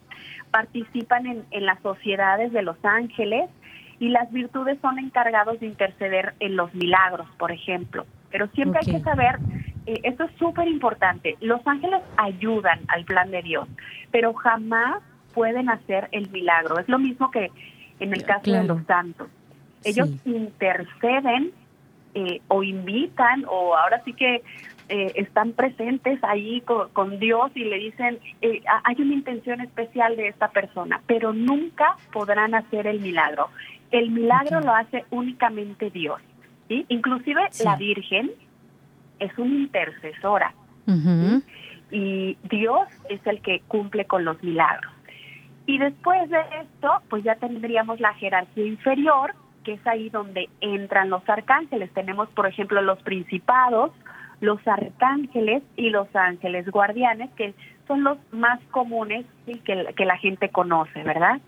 participan 0.50 1.26
en, 1.26 1.44
en 1.52 1.64
las 1.64 1.80
sociedades 1.80 2.52
de 2.52 2.62
los 2.62 2.76
ángeles 2.84 3.48
y 4.00 4.08
las 4.08 4.30
virtudes 4.30 4.78
son 4.80 4.98
encargados 4.98 5.58
de 5.60 5.66
interceder 5.66 6.34
en 6.40 6.56
los 6.56 6.72
milagros, 6.74 7.26
por 7.38 7.50
ejemplo. 7.50 8.06
Pero 8.30 8.48
siempre 8.48 8.80
hay 8.84 8.92
que 8.92 9.00
saber, 9.00 9.38
eh, 9.86 10.00
esto 10.04 10.24
es 10.24 10.32
súper 10.38 10.68
importante, 10.68 11.36
los 11.40 11.66
ángeles 11.66 12.02
ayudan 12.16 12.80
al 12.88 13.04
plan 13.04 13.30
de 13.30 13.42
Dios, 13.42 13.68
pero 14.10 14.34
jamás 14.34 15.02
pueden 15.38 15.70
hacer 15.70 16.08
el 16.10 16.28
milagro. 16.30 16.78
Es 16.80 16.88
lo 16.88 16.98
mismo 16.98 17.30
que 17.30 17.50
en 18.00 18.12
el 18.12 18.24
caso 18.24 18.50
de 18.50 18.64
los 18.64 18.84
santos. 18.86 19.28
Ellos 19.84 20.08
Sí. 20.24 20.30
interceden 20.34 21.52
eh, 22.14 22.40
o 22.48 22.62
invitan 22.64 23.44
o 23.46 23.76
ahora 23.76 24.02
sí 24.04 24.12
que 24.14 24.42
eh, 24.88 25.12
están 25.16 25.52
presentes 25.52 26.18
ahí 26.24 26.60
con, 26.62 26.88
con 26.90 27.20
Dios 27.20 27.52
y 27.54 27.62
le 27.64 27.76
dicen, 27.78 28.18
eh, 28.40 28.62
ha- 28.66 28.80
hay 28.84 28.96
una 29.00 29.14
intención 29.14 29.60
especial 29.60 30.16
de 30.16 30.28
esta 30.28 30.48
persona, 30.48 31.00
pero 31.06 31.32
nunca 31.34 31.96
podrán 32.12 32.54
hacer 32.54 32.86
el 32.88 32.98
milagro. 33.00 33.50
El 33.92 34.10
milagro 34.10 34.60
lo 34.60 34.74
hace 34.74 35.04
únicamente 35.10 35.90
Dios. 35.90 36.20
¿sí? 36.68 36.84
Inclusive 36.88 37.42
Sí. 37.50 37.62
la 37.64 37.76
Virgen 37.76 38.30
es 39.20 39.36
una 39.38 39.54
intercesora 39.54 40.52
y 41.90 42.36
Dios 42.50 42.88
es 43.08 43.20
el 43.26 43.40
que 43.40 43.60
cumple 43.68 44.06
con 44.06 44.24
los 44.24 44.42
milagros. 44.42 44.92
Y 45.68 45.76
después 45.76 46.30
de 46.30 46.40
esto, 46.62 47.02
pues 47.10 47.22
ya 47.24 47.34
tendríamos 47.34 48.00
la 48.00 48.14
jerarquía 48.14 48.64
inferior, 48.64 49.34
que 49.64 49.74
es 49.74 49.86
ahí 49.86 50.08
donde 50.08 50.48
entran 50.62 51.10
los 51.10 51.28
arcángeles. 51.28 51.92
Tenemos, 51.92 52.30
por 52.30 52.46
ejemplo, 52.46 52.80
los 52.80 53.02
principados, 53.02 53.90
los 54.40 54.66
arcángeles 54.66 55.62
y 55.76 55.90
los 55.90 56.08
ángeles 56.16 56.70
guardianes, 56.70 57.28
que 57.36 57.52
son 57.86 58.02
los 58.02 58.16
más 58.32 58.58
comunes 58.70 59.26
y 59.46 59.58
que, 59.58 59.92
que 59.94 60.06
la 60.06 60.16
gente 60.16 60.48
conoce, 60.48 61.02
¿verdad? 61.02 61.38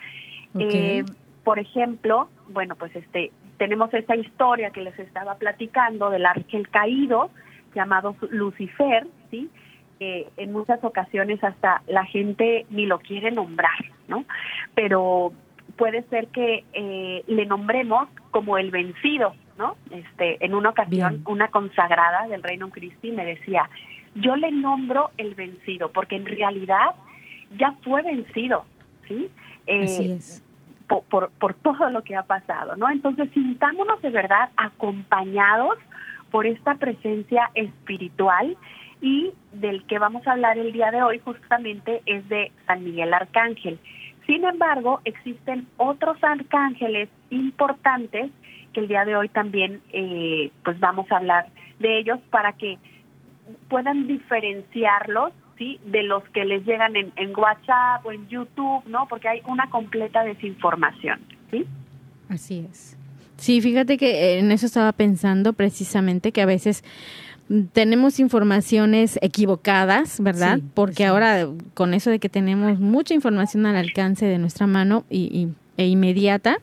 Eh, 0.58 1.02
por 1.42 1.58
ejemplo, 1.58 2.28
bueno, 2.50 2.76
pues 2.76 2.94
este 2.94 3.32
tenemos 3.56 3.92
esa 3.94 4.16
historia 4.16 4.68
que 4.68 4.82
les 4.82 4.98
estaba 4.98 5.36
platicando 5.36 6.10
del 6.10 6.26
ángel 6.26 6.68
caído 6.68 7.30
llamado 7.74 8.14
Lucifer, 8.28 9.06
¿sí? 9.30 9.48
Que 10.00 10.28
en 10.38 10.52
muchas 10.52 10.82
ocasiones 10.82 11.44
hasta 11.44 11.82
la 11.86 12.04
gente 12.06 12.64
ni 12.70 12.86
lo 12.86 13.00
quiere 13.00 13.30
nombrar, 13.30 13.78
¿no? 14.08 14.24
Pero 14.74 15.32
puede 15.76 16.02
ser 16.04 16.28
que 16.28 16.64
eh, 16.72 17.22
le 17.26 17.46
nombremos 17.46 18.08
como 18.30 18.56
el 18.56 18.70
vencido, 18.70 19.34
¿no? 19.58 19.76
Este, 19.90 20.42
en 20.44 20.54
una 20.54 20.70
ocasión, 20.70 21.10
Bien. 21.10 21.22
una 21.26 21.48
consagrada 21.48 22.26
del 22.28 22.42
Reino 22.42 22.70
Christi 22.70 23.12
me 23.12 23.26
decía, 23.26 23.68
yo 24.14 24.36
le 24.36 24.50
nombro 24.50 25.10
el 25.18 25.34
vencido, 25.34 25.92
porque 25.92 26.16
en 26.16 26.24
realidad 26.24 26.94
ya 27.58 27.72
fue 27.82 28.02
vencido, 28.02 28.64
¿sí? 29.06 29.30
Eh, 29.66 29.84
Así 29.84 30.12
es. 30.12 30.42
por, 30.88 31.02
por, 31.04 31.30
por 31.32 31.54
todo 31.54 31.90
lo 31.90 32.02
que 32.02 32.16
ha 32.16 32.22
pasado, 32.22 32.74
¿no? 32.76 32.88
Entonces, 32.90 33.28
sintámonos 33.34 34.00
de 34.00 34.10
verdad 34.10 34.48
acompañados 34.56 35.78
por 36.30 36.46
esta 36.46 36.76
presencia 36.76 37.50
espiritual 37.54 38.56
y 39.00 39.32
del 39.52 39.84
que 39.84 39.98
vamos 39.98 40.26
a 40.26 40.32
hablar 40.32 40.58
el 40.58 40.72
día 40.72 40.90
de 40.90 41.02
hoy 41.02 41.20
justamente 41.20 42.02
es 42.06 42.28
de 42.28 42.52
San 42.66 42.84
Miguel 42.84 43.12
Arcángel. 43.14 43.78
Sin 44.26 44.44
embargo, 44.44 45.00
existen 45.04 45.66
otros 45.76 46.16
arcángeles 46.22 47.08
importantes 47.30 48.30
que 48.72 48.80
el 48.80 48.88
día 48.88 49.04
de 49.04 49.16
hoy 49.16 49.28
también 49.28 49.80
eh, 49.92 50.50
pues 50.64 50.78
vamos 50.78 51.10
a 51.10 51.16
hablar 51.16 51.48
de 51.78 51.98
ellos 51.98 52.20
para 52.30 52.52
que 52.52 52.78
puedan 53.68 54.06
diferenciarlos 54.06 55.32
¿sí? 55.58 55.80
de 55.86 56.02
los 56.04 56.22
que 56.30 56.44
les 56.44 56.64
llegan 56.64 56.94
en, 56.94 57.12
en 57.16 57.36
WhatsApp 57.36 58.04
o 58.04 58.12
en 58.12 58.28
YouTube, 58.28 58.84
¿no? 58.86 59.06
Porque 59.08 59.28
hay 59.28 59.42
una 59.46 59.68
completa 59.70 60.22
desinformación, 60.22 61.20
¿sí? 61.50 61.66
Así 62.28 62.66
es. 62.70 62.96
Sí, 63.36 63.62
fíjate 63.62 63.96
que 63.96 64.38
en 64.38 64.52
eso 64.52 64.66
estaba 64.66 64.92
pensando 64.92 65.54
precisamente 65.54 66.30
que 66.30 66.42
a 66.42 66.46
veces 66.46 66.84
tenemos 67.72 68.20
informaciones 68.20 69.18
equivocadas, 69.22 70.20
¿verdad? 70.20 70.58
Sí, 70.58 70.64
Porque 70.74 70.96
sí. 70.98 71.02
ahora 71.04 71.48
con 71.74 71.94
eso 71.94 72.10
de 72.10 72.18
que 72.18 72.28
tenemos 72.28 72.78
mucha 72.78 73.14
información 73.14 73.66
al 73.66 73.76
alcance 73.76 74.24
de 74.26 74.38
nuestra 74.38 74.66
mano 74.66 75.04
y, 75.10 75.18
y- 75.36 75.48
e 75.76 75.86
inmediata, 75.88 76.58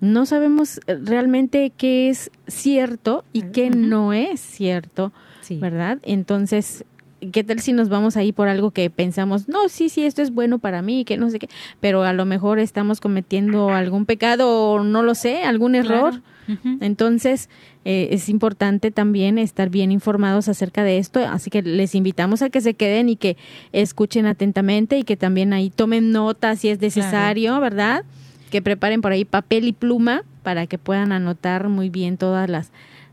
no 0.00 0.26
sabemos 0.26 0.80
eh, 0.86 0.98
realmente 1.02 1.72
qué 1.76 2.08
es 2.10 2.30
cierto 2.46 3.24
y 3.32 3.42
qué 3.42 3.70
no 3.70 4.12
es 4.12 4.40
cierto, 4.40 5.12
Sí. 5.40 5.58
¿verdad? 5.58 5.98
Entonces, 6.02 6.84
¿qué 7.32 7.42
tal 7.44 7.60
si 7.60 7.72
nos 7.72 7.88
vamos 7.88 8.16
ahí 8.16 8.32
por 8.32 8.48
algo 8.48 8.70
que 8.72 8.88
pensamos, 8.90 9.48
no, 9.48 9.68
sí, 9.68 9.88
sí, 9.88 10.04
esto 10.04 10.20
es 10.22 10.32
bueno 10.32 10.58
para 10.58 10.80
mí, 10.82 11.04
que 11.04 11.16
no 11.16 11.28
sé 11.30 11.38
qué, 11.38 11.48
pero 11.80 12.02
a 12.02 12.12
lo 12.12 12.24
mejor 12.24 12.58
estamos 12.58 13.00
cometiendo 13.00 13.70
algún 13.70 14.04
pecado 14.06 14.48
o 14.72 14.82
no 14.84 15.02
lo 15.02 15.14
sé, 15.14 15.42
algún 15.44 15.74
error? 15.74 16.20
Claro. 16.46 16.78
Entonces, 16.80 17.48
eh, 17.84 18.08
es 18.12 18.28
importante 18.28 18.90
también 18.90 19.38
estar 19.38 19.70
bien 19.70 19.90
informados 19.90 20.48
acerca 20.48 20.84
de 20.84 20.98
esto, 20.98 21.20
así 21.20 21.50
que 21.50 21.62
les 21.62 21.94
invitamos 21.94 22.42
a 22.42 22.50
que 22.50 22.60
se 22.60 22.74
queden 22.74 23.08
y 23.08 23.16
que 23.16 23.36
escuchen 23.72 24.26
atentamente 24.26 24.98
y 24.98 25.04
que 25.04 25.16
también 25.16 25.52
ahí 25.52 25.70
tomen 25.70 26.12
notas 26.12 26.60
si 26.60 26.68
es 26.68 26.80
necesario, 26.80 27.58
¿verdad? 27.58 28.04
Que 28.50 28.60
preparen 28.60 29.00
por 29.00 29.12
ahí 29.12 29.24
papel 29.24 29.66
y 29.66 29.72
pluma 29.72 30.24
para 30.42 30.66
que 30.66 30.76
puedan 30.76 31.12
anotar 31.12 31.68
muy 31.68 31.88
bien 31.88 32.16
todas 32.18 32.50
las 32.50 32.70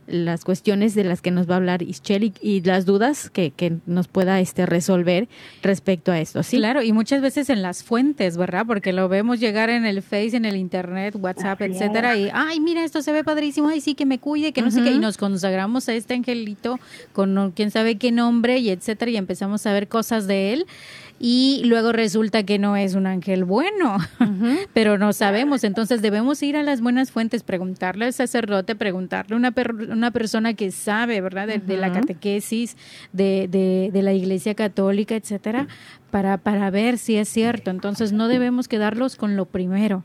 las 0.08 0.46
cuestiones 0.46 0.96
de 0.96 1.04
las 1.04 1.22
que 1.22 1.32
nos 1.32 1.50
va 1.50 1.56
a 1.56 1.58
hablar 1.58 1.82
Ischel 1.82 2.34
y, 2.42 2.62
las 2.62 2.86
dudas 2.86 3.30
que, 3.30 3.52
que, 3.52 3.78
nos 3.86 4.08
pueda 4.08 4.40
este 4.40 4.66
resolver 4.66 5.28
respecto 5.62 6.12
a 6.12 6.20
esto, 6.20 6.44
¿sí? 6.44 6.58
Claro, 6.58 6.82
y 6.82 6.92
muchas 6.94 7.22
veces 7.22 7.50
en 7.50 7.62
las 7.62 7.84
fuentes, 7.84 8.38
¿verdad? 8.38 8.66
Porque 8.66 8.94
lo 8.94 9.10
vemos 9.10 9.40
llegar 9.40 9.70
en 9.70 9.86
el 9.86 10.02
Face, 10.02 10.36
en 10.36 10.46
el 10.46 10.56
Internet, 10.56 11.16
WhatsApp, 11.20 11.62
etcétera, 11.62 12.16
y 12.16 12.30
ay, 12.34 12.60
mira, 12.60 12.84
esto 12.84 13.02
se 13.02 13.12
ve 13.12 13.24
padrísimo, 13.24 13.70
ay, 13.70 13.82
sí, 13.82 13.96
que 13.96 14.06
me 14.06 14.20
cuide, 14.20 14.54
que 14.54 14.62
no 14.62 14.72
sé 14.72 14.82
qué, 14.82 14.92
y 14.92 15.00
nos 15.00 15.18
consagramos 15.18 15.90
a 15.90 15.94
este 15.94 16.14
angelito 16.14 16.80
con 17.14 17.52
quién 17.52 17.72
sabe 17.72 17.98
qué 17.98 18.12
nombre 18.12 18.58
y 18.60 18.70
etcétera, 18.70 19.12
y 19.12 19.18
empezamos 19.18 19.66
a 19.66 19.74
ver 19.74 19.88
cosas 19.88 20.28
de 20.28 20.54
él 20.54 20.66
y 21.20 21.64
luego 21.66 21.92
resulta 21.92 22.44
que 22.44 22.60
no 22.60 22.76
es 22.76 22.96
un 22.96 23.08
ángel 23.08 23.44
bueno, 23.44 23.98
pero 24.74 24.98
no 24.98 25.14
sabemos. 25.14 25.64
Entonces 25.64 26.02
debemos 26.02 26.42
ir 26.44 26.58
a 26.58 26.64
las 26.64 26.82
buenas 26.82 27.12
fuentes, 27.12 27.44
preguntarle 27.44 28.06
al 28.06 28.14
sacerdote, 28.14 28.76
preguntarle 28.76 29.36
a 29.36 29.38
una, 29.38 29.54
una 29.90 30.12
persona 30.12 30.54
que 30.54 30.72
sabe, 30.72 31.22
¿verdad?, 31.22 31.48
de, 31.48 31.78
la 31.78 31.92
catequesis, 31.92 32.78
de, 33.14 33.48
de, 33.50 33.90
de, 33.92 34.02
la 34.04 34.14
iglesia 34.14 34.54
católica, 34.54 35.16
etcétera, 35.16 35.68
para, 36.12 36.38
para 36.38 36.70
ver 36.70 36.98
si 36.98 37.18
es 37.18 37.30
cierto. 37.30 37.72
Entonces 37.72 38.12
no 38.12 38.28
debemos 38.28 38.68
quedarlos 38.68 39.16
con 39.16 39.36
lo 39.36 39.46
primero. 39.46 40.04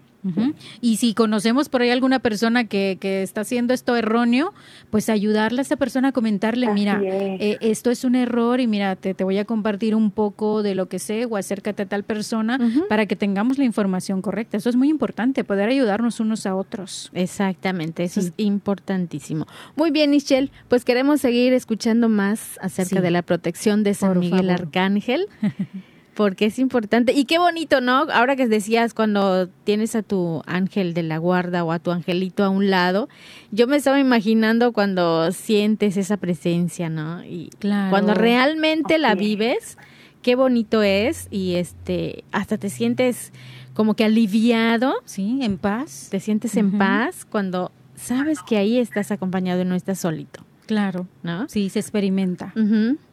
Y 0.81 0.97
si 0.97 1.15
conocemos 1.15 1.69
por 1.69 1.83
ahí 1.83 1.91
alguna 1.91 2.21
persona 2.21 2.65
que, 2.65 2.97
que, 3.01 3.23
está 3.23 3.43
haciendo 3.43 3.75
esto 3.75 3.97
erróneo, 3.97 4.53
pues 4.91 5.09
ayudarle 5.09 5.61
a 5.61 5.63
esa 5.63 5.77
persona 5.77 6.09
a 6.09 6.13
comentarle, 6.13 6.73
mira, 6.73 7.01
eh, 7.03 7.59
esto 7.61 7.91
es 7.91 8.05
un 8.05 8.15
error 8.15 8.61
y 8.61 8.67
mira, 8.67 8.97
te, 8.97 9.15
te, 9.15 9.25
voy 9.25 9.39
a 9.39 9.45
compartir 9.45 9.95
un 9.95 10.11
poco 10.11 10.63
de 10.63 10.75
lo 10.75 10.89
que 10.89 10.99
sé 10.99 11.25
o 11.25 11.37
acércate 11.37 11.83
a 11.83 11.87
tal 11.87 12.05
persona 12.05 12.59
para 12.89 13.07
que 13.07 13.17
tengamos 13.17 13.59
la 13.59 13.65
información 13.65 14.23
correcta. 14.23 14.57
Eso 14.57 14.69
es 14.69 14.77
muy 14.77 14.89
importante, 14.89 15.45
poder 15.45 15.69
ayudarnos 15.69 16.21
unos 16.21 16.47
a 16.47 16.55
otros. 16.55 17.11
Exactamente, 17.15 18.05
eso 18.05 18.21
es 18.21 18.33
importantísimo. 18.37 19.47
Muy 19.77 19.91
bien, 19.91 20.11
Michelle, 20.11 20.51
pues 20.69 20.85
queremos 20.85 21.21
seguir 21.21 21.53
escuchando 21.53 22.09
más 22.09 22.59
acerca 22.61 23.01
de 23.01 23.11
la 23.11 23.23
protección 23.23 23.83
de 23.83 23.95
San 23.95 24.19
Miguel 24.19 24.51
Arcángel. 24.51 25.27
porque 26.15 26.47
es 26.47 26.59
importante. 26.59 27.13
Y 27.13 27.25
qué 27.25 27.39
bonito, 27.39 27.81
¿no? 27.81 28.07
Ahora 28.13 28.37
que 28.37 28.47
decías 28.47 28.95
cuando 28.95 29.49
tienes 29.65 29.97
a 29.97 30.03
tu 30.03 30.43
ángel 30.47 30.95
de 30.95 31.03
la 31.03 31.19
guarda 31.19 31.65
o 31.65 31.73
a 31.73 31.79
tu 31.79 31.91
angelito 31.91 32.45
a 32.45 32.51
un 32.51 32.71
lado, 32.71 33.09
yo 33.51 33.67
me 33.67 33.77
estaba 33.77 33.99
imaginando 33.99 34.73
cuando 34.73 35.33
sientes 35.33 35.97
esa 35.97 36.17
presencia, 36.19 36.89
¿no? 36.91 37.25
Y 37.25 37.51
cuando 37.91 38.15
realmente 38.15 38.99
la 38.99 39.15
vives, 39.15 39.79
qué 40.21 40.35
bonito 40.35 40.83
es 40.83 41.29
y 41.31 41.55
este 41.55 42.25
hasta 42.33 42.59
te 42.59 42.69
sientes 42.69 43.33
como 43.73 43.95
que 43.95 44.05
aliviado. 44.05 44.95
Sí, 45.05 45.39
en 45.43 45.57
paz. 45.57 46.09
Te 46.11 46.21
sientes 46.21 46.57
en 46.57 46.77
paz 46.77 47.25
cuando 47.25 47.73
sabes 47.95 48.41
que 48.43 48.59
ahí 48.59 48.79
estás 48.79 49.11
acompañado 49.13 49.63
y 49.63 49.65
no 49.65 49.75
estás 49.75 50.01
solito. 50.01 50.45
Claro, 50.67 51.07
¿no? 51.23 51.49
Sí, 51.49 51.71
se 51.71 51.81
experimenta. 51.81 52.53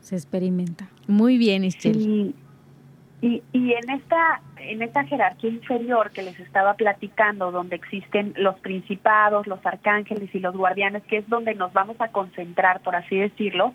Se 0.01 0.15
experimenta. 0.15 0.89
Muy 1.08 1.38
bien, 1.38 1.63
Ischel. 1.63 2.36
Y, 3.21 3.43
y 3.51 3.73
en 3.73 3.89
esta 3.89 4.41
en 4.59 4.81
esta 4.81 5.03
jerarquía 5.03 5.49
inferior 5.49 6.11
que 6.11 6.21
les 6.21 6.39
estaba 6.39 6.75
platicando, 6.75 7.51
donde 7.51 7.75
existen 7.75 8.33
los 8.38 8.59
principados, 8.59 9.47
los 9.47 9.65
arcángeles 9.65 10.33
y 10.33 10.39
los 10.39 10.55
guardianes, 10.55 11.03
que 11.03 11.17
es 11.17 11.29
donde 11.29 11.55
nos 11.55 11.73
vamos 11.73 11.99
a 11.99 12.09
concentrar, 12.09 12.81
por 12.81 12.95
así 12.95 13.17
decirlo, 13.17 13.73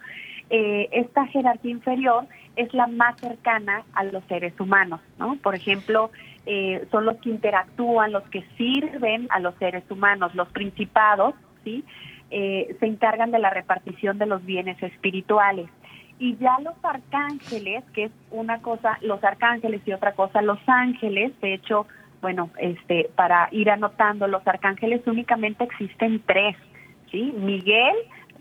eh, 0.51 0.89
esta 0.93 1.27
jerarquía 1.27 1.71
inferior 1.71 2.27
es 2.57 2.73
la 2.75 2.87
más 2.87 3.19
cercana 3.19 3.85
a 3.95 4.05
los 4.05 4.23
seres 4.25 4.59
humanos, 4.61 5.01
¿no? 5.19 5.37
Por 5.43 5.55
ejemplo, 5.55 6.11
eh, 6.47 6.87
son 6.91 7.07
los 7.07 7.17
que 7.17 7.31
interactúan, 7.31 8.13
los 8.13 8.23
que 8.25 8.45
sirven 8.57 9.27
a 9.31 9.41
los 9.41 9.55
seres 9.57 9.85
humanos, 9.91 10.35
los 10.35 10.49
principados, 10.49 11.35
¿sí? 11.65 11.85
Eh, 12.31 12.77
se 12.79 12.87
encargan 12.87 13.31
de 13.31 13.39
la 13.39 13.51
repartición 13.51 14.19
de 14.19 14.27
los 14.27 14.45
bienes 14.45 14.83
espirituales 14.83 15.69
y 16.19 16.37
ya 16.37 16.59
los 16.61 16.75
arcángeles, 16.83 17.85
que 17.93 18.05
es 18.05 18.13
una 18.31 18.61
cosa, 18.61 18.99
los 19.03 19.23
arcángeles 19.25 19.83
y 19.87 19.93
otra 19.93 20.13
cosa, 20.13 20.43
los 20.43 20.59
ángeles, 20.67 21.33
de 21.41 21.55
hecho, 21.55 21.87
bueno, 22.23 22.51
este, 22.59 23.11
para 23.15 23.49
ir 23.51 23.71
anotando, 23.71 24.27
los 24.29 24.47
arcángeles 24.47 25.03
únicamente 25.07 25.65
existen 25.65 26.23
tres, 26.25 26.57
¿sí? 27.11 27.35
Miguel, 27.37 27.95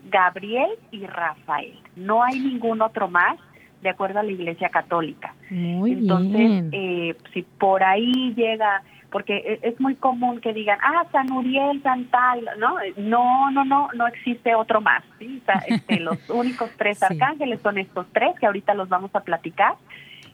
Gabriel 0.09 0.69
y 0.91 1.05
Rafael. 1.05 1.79
No 1.95 2.23
hay 2.23 2.39
ningún 2.39 2.81
otro 2.81 3.07
más, 3.07 3.37
de 3.81 3.89
acuerdo 3.89 4.19
a 4.19 4.23
la 4.23 4.31
Iglesia 4.31 4.69
Católica. 4.69 5.33
Muy 5.49 5.91
Entonces, 5.91 6.63
Eh, 6.71 7.15
si 7.33 7.41
por 7.41 7.83
ahí 7.83 8.33
llega 8.35 8.81
porque 9.13 9.37
e, 9.37 9.59
es 9.69 9.79
muy 9.79 9.95
común 9.95 10.41
que 10.41 10.51
digan, 10.51 10.79
ah, 10.81 11.05
San 11.11 11.31
Uriel, 11.31 11.81
San 11.83 12.05
tal, 12.05 12.49
¿no? 12.57 12.77
No, 12.97 13.51
no, 13.51 13.63
no, 13.63 13.87
no 13.93 14.07
existe 14.07 14.55
otro 14.55 14.81
más, 14.81 15.03
¿sí? 15.19 15.41
este, 15.67 15.99
los 16.01 16.17
únicos 16.31 16.71
tres 16.77 17.01
arcángeles 17.03 17.61
son 17.61 17.77
estos 17.77 18.07
tres 18.11 18.37
que 18.39 18.47
ahorita 18.47 18.73
los 18.73 18.89
vamos 18.89 19.11
a 19.13 19.21
platicar. 19.21 19.75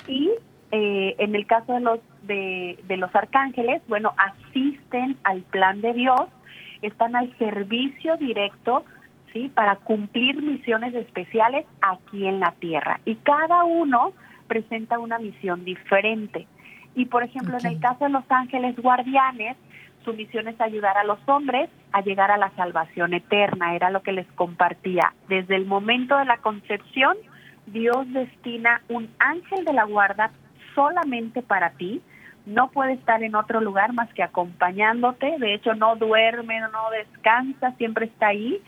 Y 0.08 0.32
eh, 0.72 1.15
en 1.20 1.36
el 1.36 1.46
caso 1.46 1.74
de 1.74 1.82
los, 1.82 2.00
de, 2.24 2.80
de 2.88 2.98
los 2.98 3.13
arcángeles, 3.13 3.82
bueno, 3.89 4.13
asisten 4.18 5.18
al 5.26 5.42
plan 5.42 5.82
de 5.82 5.94
Dios, 5.94 6.22
están 6.82 7.18
al 7.18 7.38
servicio 7.38 8.15
directo 8.15 8.86
¿sí? 9.34 9.52
para 9.54 9.76
cumplir 9.76 10.42
misiones 10.42 10.96
especiales 10.96 11.65
aquí 11.82 12.26
en 12.26 12.39
la 12.39 12.54
tierra. 12.54 13.02
Y 13.04 13.15
cada 13.15 13.65
uno 13.65 14.13
presenta 14.48 15.00
una 15.00 15.20
misión 15.20 15.65
diferente. 15.65 16.48
Y 16.95 17.06
por 17.06 17.23
ejemplo, 17.23 17.58
en 17.58 17.65
el 17.65 17.80
caso 17.80 18.06
de 18.06 18.12
los 18.12 18.23
ángeles 18.30 18.75
guardianes, 18.78 19.58
su 20.04 20.13
misión 20.13 20.47
es 20.47 20.60
ayudar 20.60 20.97
a 20.97 21.04
los 21.04 21.19
hombres 21.28 21.69
a 21.91 22.02
llegar 22.02 22.32
a 22.32 22.38
la 22.38 22.52
salvación 22.52 23.13
eterna, 23.13 23.75
era 23.75 23.89
lo 23.89 24.02
que 24.02 24.12
les 24.12 24.28
compartía. 24.34 25.13
Desde 25.28 25.56
el 25.56 25.65
momento 25.65 26.17
de 26.17 26.25
la 26.25 26.38
concepción, 26.38 27.15
Dios 27.67 28.12
destina 28.13 28.82
un 28.89 29.10
ángel 29.19 29.65
de 29.65 29.73
la 29.73 29.84
guarda 29.84 30.32
solamente 30.73 31.41
para 31.41 31.71
ti, 31.71 32.02
no 32.45 32.69
puede 32.71 32.93
estar 32.93 33.21
en 33.21 33.36
otro 33.36 33.62
lugar 33.62 33.93
más 33.93 34.12
que 34.13 34.23
acompañándote, 34.23 35.38
de 35.38 35.54
hecho 35.54 35.75
no 35.75 35.95
duerme, 35.97 36.60
no 36.62 36.89
descansa, 36.91 37.73
siempre 37.78 38.06
está 38.06 38.28
ahí 38.28 38.60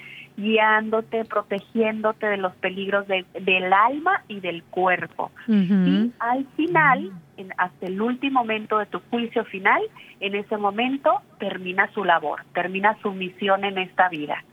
guiándote, 0.41 1.25
protegiéndote 1.25 2.27
de 2.27 2.37
los 2.37 2.53
peligros 2.55 3.05
del 3.07 3.73
alma 3.73 4.23
y 4.27 4.39
del 4.39 4.63
cuerpo. 4.63 5.31
Y 5.47 6.11
al 6.19 6.45
final, 6.55 7.11
en, 7.37 7.53
hasta 7.57 7.85
el 7.85 8.01
último 8.01 8.41
momento 8.41 8.79
de 8.79 8.85
tu 8.87 8.99
juicio 9.09 9.45
final, 9.45 9.81
en 10.19 10.35
ese 10.35 10.57
momento 10.57 11.21
termina 11.39 11.91
su 11.93 12.03
labor, 12.03 12.41
termina 12.53 12.97
su 13.01 13.11
misión 13.11 13.63
en 13.65 13.77
esta 13.77 14.09
vida. 14.09 14.43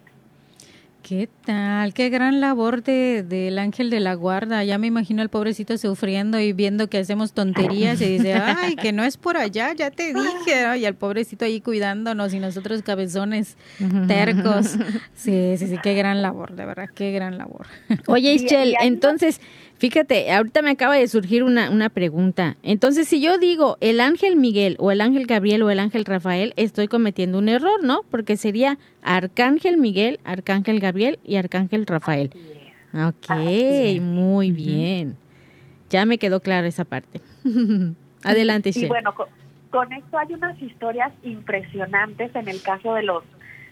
¿Qué 1.09 1.27
tal? 1.47 1.95
Qué 1.95 2.11
gran 2.11 2.39
labor 2.43 2.83
de, 2.83 3.25
del 3.27 3.59
ángel 3.59 3.89
de 3.89 3.99
la 3.99 4.13
guarda. 4.13 4.63
Ya 4.65 4.77
me 4.77 4.89
imagino 4.89 5.23
al 5.23 5.31
pobrecito 5.31 5.79
sufriendo 5.79 6.39
y 6.39 6.53
viendo 6.53 6.91
que 6.91 6.99
hacemos 6.99 7.33
tonterías 7.33 7.99
y 8.03 8.19
dice, 8.19 8.35
ay, 8.35 8.77
que 8.77 8.93
no 8.93 9.03
es 9.03 9.17
por 9.17 9.39
allá, 9.39 9.73
ya 9.73 9.91
te 9.91 10.13
dije. 10.13 10.77
Y 10.77 10.85
al 10.85 10.97
pobrecito 10.97 11.47
ahí 11.47 11.63
cuidándonos 11.63 12.35
y 12.35 12.41
nosotros 12.41 12.83
cabezones 12.83 13.57
tercos. 14.07 14.77
Sí, 15.15 15.57
sí, 15.59 15.67
sí, 15.67 15.77
qué 15.83 15.95
gran 15.95 16.23
labor, 16.23 16.55
de 16.55 16.65
verdad, 16.65 16.89
qué 16.95 17.11
gran 17.11 17.39
labor. 17.39 17.67
Oye, 18.07 18.35
Ischel, 18.35 18.75
entonces, 18.81 19.41
Fíjate, 19.79 20.33
ahorita 20.33 20.61
me 20.61 20.71
acaba 20.71 20.97
de 20.97 21.07
surgir 21.07 21.45
una, 21.45 21.71
una 21.71 21.89
pregunta. 21.89 22.57
Entonces, 22.65 23.07
si 23.07 23.21
yo 23.21 23.39
digo 23.39 23.79
el 23.81 24.01
ángel 24.01 24.35
Miguel 24.35 24.77
o 24.81 24.91
el 24.91 25.01
ángel 25.01 25.27
Gabriel 25.27 25.63
o 25.63 25.71
el 25.71 25.79
ángel 25.79 26.05
Rafael, 26.05 26.53
estoy 26.57 26.89
cometiendo 26.89 27.39
un 27.39 27.49
error, 27.49 27.85
¿no? 27.85 28.01
Porque 28.11 28.37
sería 28.37 28.77
arcángel 29.03 29.79
Miguel, 29.79 30.19
arcángel 30.25 30.81
Gabriel 30.81 31.21
y 31.25 31.37
arcángel 31.37 31.87
Rafael. 31.87 32.31
Ok, 32.93 34.01
muy 34.01 34.51
bien. 34.51 35.17
Ya 35.91 36.05
me 36.07 36.19
quedó 36.19 36.41
clara 36.41 36.67
esa 36.67 36.85
parte. 36.85 37.21
Adelante, 38.25 38.73
Y 38.75 38.87
bueno, 38.87 39.15
con, 39.71 39.93
esto 39.93 40.19
hay 40.19 40.35
unas 40.35 40.61
historias 40.61 41.13
impresionantes 41.23 42.35
en 42.35 42.49
el 42.49 42.61
caso 42.63 42.95
de 42.95 43.05
los 43.05 43.23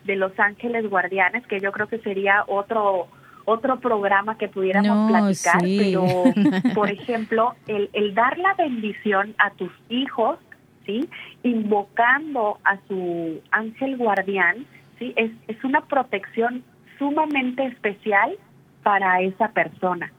de 0.05 0.15
los 0.15 0.39
ángeles 0.39 0.89
guardianes, 0.89 1.45
que 1.49 1.59
yo 1.59 1.73
creo 1.73 1.89
que 1.89 1.99
sería 1.99 2.45
otro 2.47 3.09
otro 3.47 3.79
programa 3.79 4.37
que 4.37 4.49
pudiéramos 4.49 5.11
platicar, 5.11 5.61
pero 5.63 6.05
por 6.75 6.91
ejemplo, 6.91 7.55
el, 7.67 7.89
el 7.95 8.15
dar 8.15 8.37
la 8.39 8.55
bendición 8.55 9.35
a 9.39 9.51
tus 9.51 9.73
hijos, 9.89 10.39
¿sí? 10.85 11.09
Invocando 11.43 12.59
a 12.65 12.77
su 12.89 13.41
ángel 13.53 13.97
guardián, 13.97 14.67
¿sí? 14.99 15.15
Es, 15.17 15.31
es 15.49 15.63
una 15.65 15.81
protección 15.83 16.65
sumamente 16.99 17.65
especial 17.67 18.37
para 18.83 19.21
esa 19.21 19.49
persona, 19.49 20.13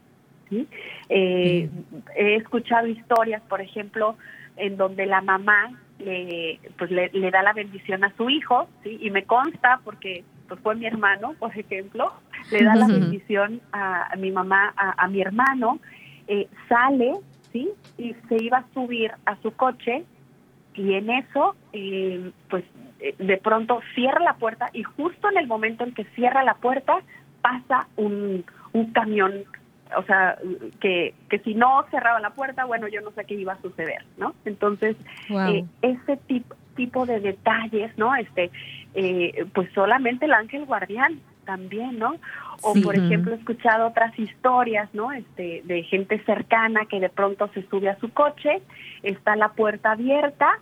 ¿sí? 0.49 0.65
Eh, 1.09 1.69
he 2.15 2.35
escuchado 2.35 2.87
historias, 2.87 3.41
por 3.43 3.61
ejemplo, 3.61 4.17
en 4.55 4.77
donde 4.77 5.05
la 5.05 5.21
mamá 5.21 5.71
le, 5.99 6.59
pues 6.77 6.91
le, 6.91 7.09
le, 7.09 7.31
da 7.31 7.41
la 7.43 7.53
bendición 7.53 8.03
a 8.03 8.13
su 8.15 8.29
hijo, 8.29 8.67
¿sí? 8.83 8.97
Y 9.01 9.09
me 9.09 9.23
consta 9.23 9.79
porque 9.83 10.23
pues 10.47 10.59
fue 10.61 10.75
mi 10.75 10.85
hermano, 10.85 11.35
por 11.39 11.57
ejemplo, 11.57 12.13
le 12.51 12.63
da 12.63 12.75
la 12.75 12.87
bendición 12.87 13.61
a, 13.73 14.15
mi 14.17 14.31
mamá, 14.31 14.73
a, 14.75 15.07
mi 15.07 15.21
hermano, 15.21 15.79
eh, 16.27 16.47
sale, 16.69 17.13
¿sí? 17.51 17.69
Y 17.97 18.15
se 18.29 18.43
iba 18.43 18.59
a 18.59 18.65
subir 18.73 19.11
a 19.25 19.35
su 19.41 19.51
coche 19.51 20.05
y 20.73 20.93
en 20.93 21.09
eso, 21.09 21.55
eh, 21.73 22.31
pues 22.49 22.63
eh, 22.99 23.15
de 23.17 23.37
pronto 23.37 23.81
cierra 23.95 24.19
la 24.19 24.35
puerta 24.35 24.69
y 24.73 24.83
justo 24.83 25.29
en 25.29 25.37
el 25.37 25.47
momento 25.47 25.83
en 25.83 25.93
que 25.93 26.05
cierra 26.15 26.43
la 26.43 26.55
puerta 26.55 26.99
pasa 27.41 27.87
un, 27.95 28.45
un 28.73 28.91
camión, 28.93 29.43
o 29.95 30.03
sea, 30.03 30.37
que, 30.79 31.13
que 31.29 31.39
si 31.39 31.53
no 31.53 31.85
cerraba 31.89 32.19
la 32.19 32.31
puerta, 32.31 32.65
bueno, 32.65 32.87
yo 32.87 33.01
no 33.01 33.11
sé 33.11 33.25
qué 33.25 33.35
iba 33.35 33.53
a 33.53 33.61
suceder, 33.61 34.03
¿no? 34.17 34.35
Entonces, 34.45 34.95
eh, 35.29 35.65
ese 35.81 36.17
tipo 36.17 36.55
tipo 36.77 37.05
de 37.05 37.19
detalles, 37.19 37.91
¿no? 37.97 38.15
Este, 38.15 38.49
eh, 38.93 39.45
pues 39.53 39.69
solamente 39.73 40.25
el 40.25 40.33
ángel 40.33 40.65
guardián 40.65 41.19
también, 41.43 41.99
¿no? 41.99 42.15
O 42.61 42.73
por 42.81 42.95
ejemplo 42.95 43.33
he 43.33 43.37
escuchado 43.37 43.87
otras 43.87 44.17
historias, 44.17 44.87
¿no? 44.93 45.11
Este, 45.11 45.61
de 45.65 45.83
gente 45.83 46.23
cercana 46.23 46.85
que 46.85 46.99
de 46.99 47.09
pronto 47.09 47.49
se 47.53 47.67
sube 47.67 47.89
a 47.89 47.99
su 47.99 48.11
coche, 48.11 48.61
está 49.03 49.35
la 49.35 49.49
puerta 49.49 49.91
abierta 49.91 50.59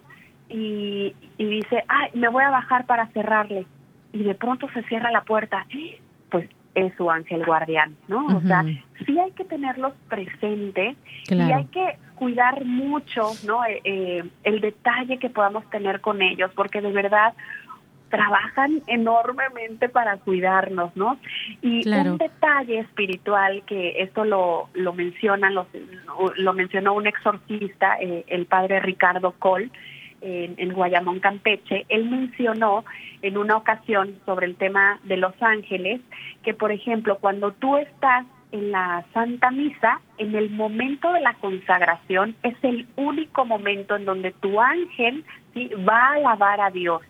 y, 0.50 1.16
y 1.38 1.46
dice, 1.46 1.84
ay, 1.88 2.12
me 2.14 2.30
voy 2.30 2.44
a 2.44 2.50
bajar 2.50 2.86
para 2.86 3.08
cerrarle. 3.08 3.66
Y 4.14 4.24
de 4.24 4.36
pronto 4.36 4.68
se 4.74 4.84
cierra 4.84 5.12
la 5.12 5.24
puerta. 5.24 5.66
Es 6.76 6.94
su 6.96 7.10
ángel 7.10 7.46
guardián, 7.46 7.96
¿no? 8.08 8.28
O 8.28 8.42
sea, 8.42 8.64
sí 9.06 9.20
hay 9.20 9.32
que 9.32 9.46
tenerlos 9.46 9.94
presentes 10.10 10.96
y 11.30 11.40
hay 11.40 11.66
que 11.66 11.98
cuidar 12.16 12.64
mucho, 12.66 13.32
¿no? 13.46 13.66
Eh, 13.66 13.82
eh, 13.84 14.24
el 14.44 14.62
detalle 14.62 15.18
que 15.18 15.30
podamos 15.30 15.70
tener 15.70 16.02
con 16.02 16.22
ellos, 16.22 16.52
porque 16.56 16.82
de 16.82 16.92
verdad 16.92 17.34
trabajan 18.10 18.82
enormemente 18.88 19.90
para 19.90 20.18
cuidarnos, 20.18 20.96
¿no? 20.96 21.18
Y 21.62 21.88
un 21.90 22.18
detalle 22.18 22.80
espiritual 22.80 23.64
que 23.66 24.02
esto 24.02 24.24
lo, 24.24 24.70
lo 24.74 24.94
menciona, 24.94 25.50
lo, 25.50 25.68
lo 26.38 26.54
mencionó 26.54 26.94
un 26.94 27.08
exorcista, 27.08 27.98
eh, 28.00 28.24
el 28.28 28.46
padre 28.46 28.80
Ricardo 28.80 29.34
Cole, 29.40 29.70
en, 30.26 30.74
Guayamón, 30.74 31.20
Campeche, 31.20 31.86
él 31.90 32.10
mencionó 32.10 32.84
en 33.22 33.38
una 33.38 33.58
ocasión 33.58 34.16
sobre 34.26 34.48
el 34.48 34.56
tema 34.56 35.00
de 35.04 35.18
los 35.18 35.34
ángeles 35.42 36.02
que, 36.44 36.54
por 36.54 36.72
ejemplo, 36.72 37.18
cuando 37.20 37.52
tú 37.52 37.78
estás 37.78 38.26
en 38.52 38.72
la 38.72 39.06
Santa 39.14 39.52
Misa, 39.52 40.02
en 40.18 40.36
el 40.36 40.50
momento 40.50 41.12
de 41.14 41.22
la 41.22 41.34
consagración, 41.36 42.36
es 42.44 42.56
el 42.64 42.88
único 42.96 43.46
momento 43.46 43.96
en 43.96 44.06
donde 44.06 44.32
tu 44.32 44.60
ángel 44.60 45.24
¿sí? 45.54 45.70
va 45.88 46.10
a 46.10 46.14
alabar 46.14 46.62
a 46.62 46.72
Dios. 46.72 47.02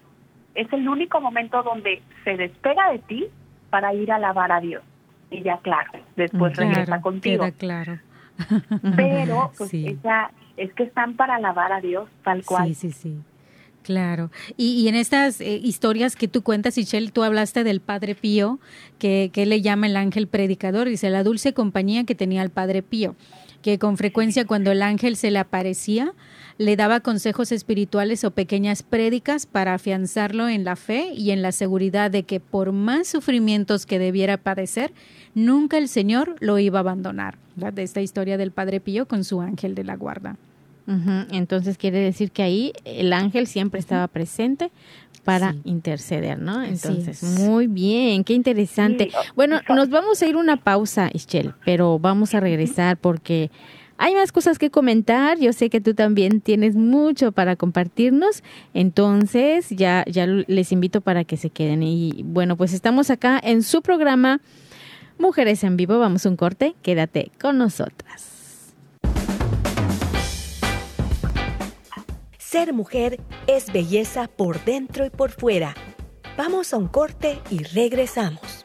Es 0.54 0.72
el 0.74 0.88
único 0.88 1.22
momento 1.22 1.64
donde 1.64 2.02
se 2.24 2.36
despega 2.36 2.92
de 2.92 3.00
ti 3.00 3.26
para 3.70 3.94
ir 3.94 4.12
a 4.12 4.16
alabar 4.16 4.52
a 4.52 4.60
Dios. 4.60 4.84
Y 5.32 5.42
ya, 5.42 5.58
claro, 5.58 5.92
después 6.16 6.56
regresa 6.58 7.02
contigo. 7.02 7.46
claro. 7.58 8.00
Pero, 8.96 9.52
pues, 9.58 9.74
esa 9.74 10.30
es 10.58 10.74
que 10.74 10.84
están 10.84 11.16
para 11.16 11.36
alabar 11.36 11.72
a 11.72 11.82
Dios 11.82 12.10
tal 12.24 12.44
cual. 12.44 12.68
Sí, 12.68 12.74
sí, 12.76 12.92
sí. 12.92 13.18
Claro. 13.84 14.32
Y, 14.58 14.88
en 14.88 14.96
estas 14.96 15.40
eh, 15.42 15.60
historias 15.62 16.16
que 16.16 16.28
tú 16.28 16.42
cuentas, 16.42 16.76
Michelle, 16.76 17.12
tú 17.12 17.22
hablaste 17.22 17.64
del 17.64 17.82
Padre 17.82 18.16
Pío, 18.16 18.60
que, 18.98 19.30
que 19.32 19.46
le 19.46 19.62
llama 19.62 19.86
el 19.86 19.96
ángel 19.96 20.28
predicador, 20.28 20.90
dice 20.90 21.12
la 21.12 21.24
dulce 21.24 21.54
compañía 21.54 22.04
que 22.04 22.16
tenía 22.16 22.42
el 22.42 22.50
Padre 22.50 22.82
Pío, 22.82 23.16
que 23.62 23.78
con 23.78 23.98
frecuencia 23.98 24.46
cuando 24.46 24.72
el 24.72 24.82
ángel 24.82 25.16
se 25.18 25.30
le 25.30 25.38
aparecía, 25.38 26.14
le 26.58 26.76
daba 26.76 27.02
consejos 27.02 27.52
espirituales 27.52 28.24
o 28.24 28.32
pequeñas 28.32 28.84
prédicas 28.84 29.46
para 29.46 29.74
afianzarlo 29.74 30.48
en 30.48 30.64
la 30.64 30.76
fe 30.76 31.12
y 31.14 31.32
en 31.32 31.42
la 31.42 31.52
seguridad 31.52 32.12
de 32.12 32.24
que 32.24 32.40
por 32.40 32.72
más 32.72 33.08
sufrimientos 33.08 33.86
que 33.86 34.00
debiera 34.00 34.38
padecer, 34.38 34.94
nunca 35.34 35.78
el 35.78 35.88
Señor 35.88 36.36
lo 36.40 36.58
iba 36.60 36.80
a 36.80 36.82
abandonar. 36.82 37.38
De 37.56 37.84
esta 37.84 38.02
historia 38.02 38.38
del 38.38 38.52
Padre 38.52 38.80
Pío 38.80 39.08
con 39.08 39.24
su 39.24 39.42
ángel 39.42 39.76
de 39.76 39.84
la 39.84 39.96
guarda. 39.96 40.38
Entonces 41.32 41.78
quiere 41.78 42.00
decir 42.00 42.30
que 42.30 42.44
ahí 42.44 42.74
el 42.84 43.12
ángel 43.12 43.48
siempre 43.48 43.80
estaba 43.80 44.08
presente 44.08 44.72
para 45.24 45.56
interceder, 45.64 46.38
¿no? 46.38 46.64
Entonces, 46.64 47.24
muy 47.24 47.66
bien, 47.66 48.24
qué 48.24 48.34
interesante. 48.34 49.10
Bueno, 49.36 49.62
nos 49.70 49.90
vamos 49.90 50.22
a 50.22 50.28
ir 50.28 50.36
una 50.36 50.58
pausa, 50.58 51.10
Ischel, 51.12 51.54
pero 51.66 51.98
vamos 51.98 52.36
a 52.36 52.40
regresar 52.40 52.98
porque 52.98 53.50
hay 53.98 54.14
más 54.14 54.32
cosas 54.32 54.60
que 54.60 54.70
comentar. 54.70 55.40
Yo 55.40 55.54
sé 55.54 55.70
que 55.70 55.82
tú 55.82 55.94
también 55.94 56.42
tienes 56.42 56.76
mucho 56.76 57.32
para 57.32 57.56
compartirnos. 57.56 58.44
Entonces, 58.74 59.70
ya, 59.70 60.04
ya 60.08 60.28
les 60.28 60.72
invito 60.72 61.02
para 61.02 61.24
que 61.24 61.38
se 61.38 61.50
queden. 61.50 61.84
Y 61.84 62.24
bueno, 62.24 62.58
pues 62.58 62.74
estamos 62.74 63.10
acá 63.10 63.40
en 63.42 63.64
su 63.64 63.82
programa 63.82 64.42
Mujeres 65.18 65.64
en 65.64 65.78
Vivo. 65.78 65.98
Vamos 66.00 66.26
a 66.26 66.30
un 66.30 66.36
corte. 66.36 66.76
Quédate 66.82 67.32
con 67.40 67.58
nosotras. 67.58 68.74
Ser 72.38 72.74
mujer 72.74 73.20
es 73.48 73.72
belleza 73.74 74.28
por 74.28 74.64
dentro 74.64 75.06
y 75.06 75.10
por 75.10 75.32
fuera. 75.32 75.76
Vamos 76.38 76.74
a 76.74 76.78
un 76.78 76.88
corte 76.88 77.40
y 77.50 77.64
regresamos. 77.64 78.65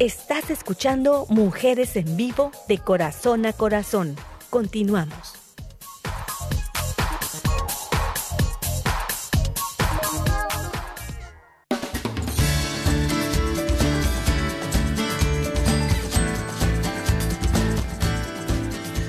Estás 0.00 0.48
escuchando 0.50 1.26
Mujeres 1.28 1.96
en 1.96 2.16
Vivo 2.16 2.52
de 2.68 2.78
Corazón 2.78 3.46
a 3.46 3.52
Corazón. 3.52 4.14
Continuamos. 4.48 5.34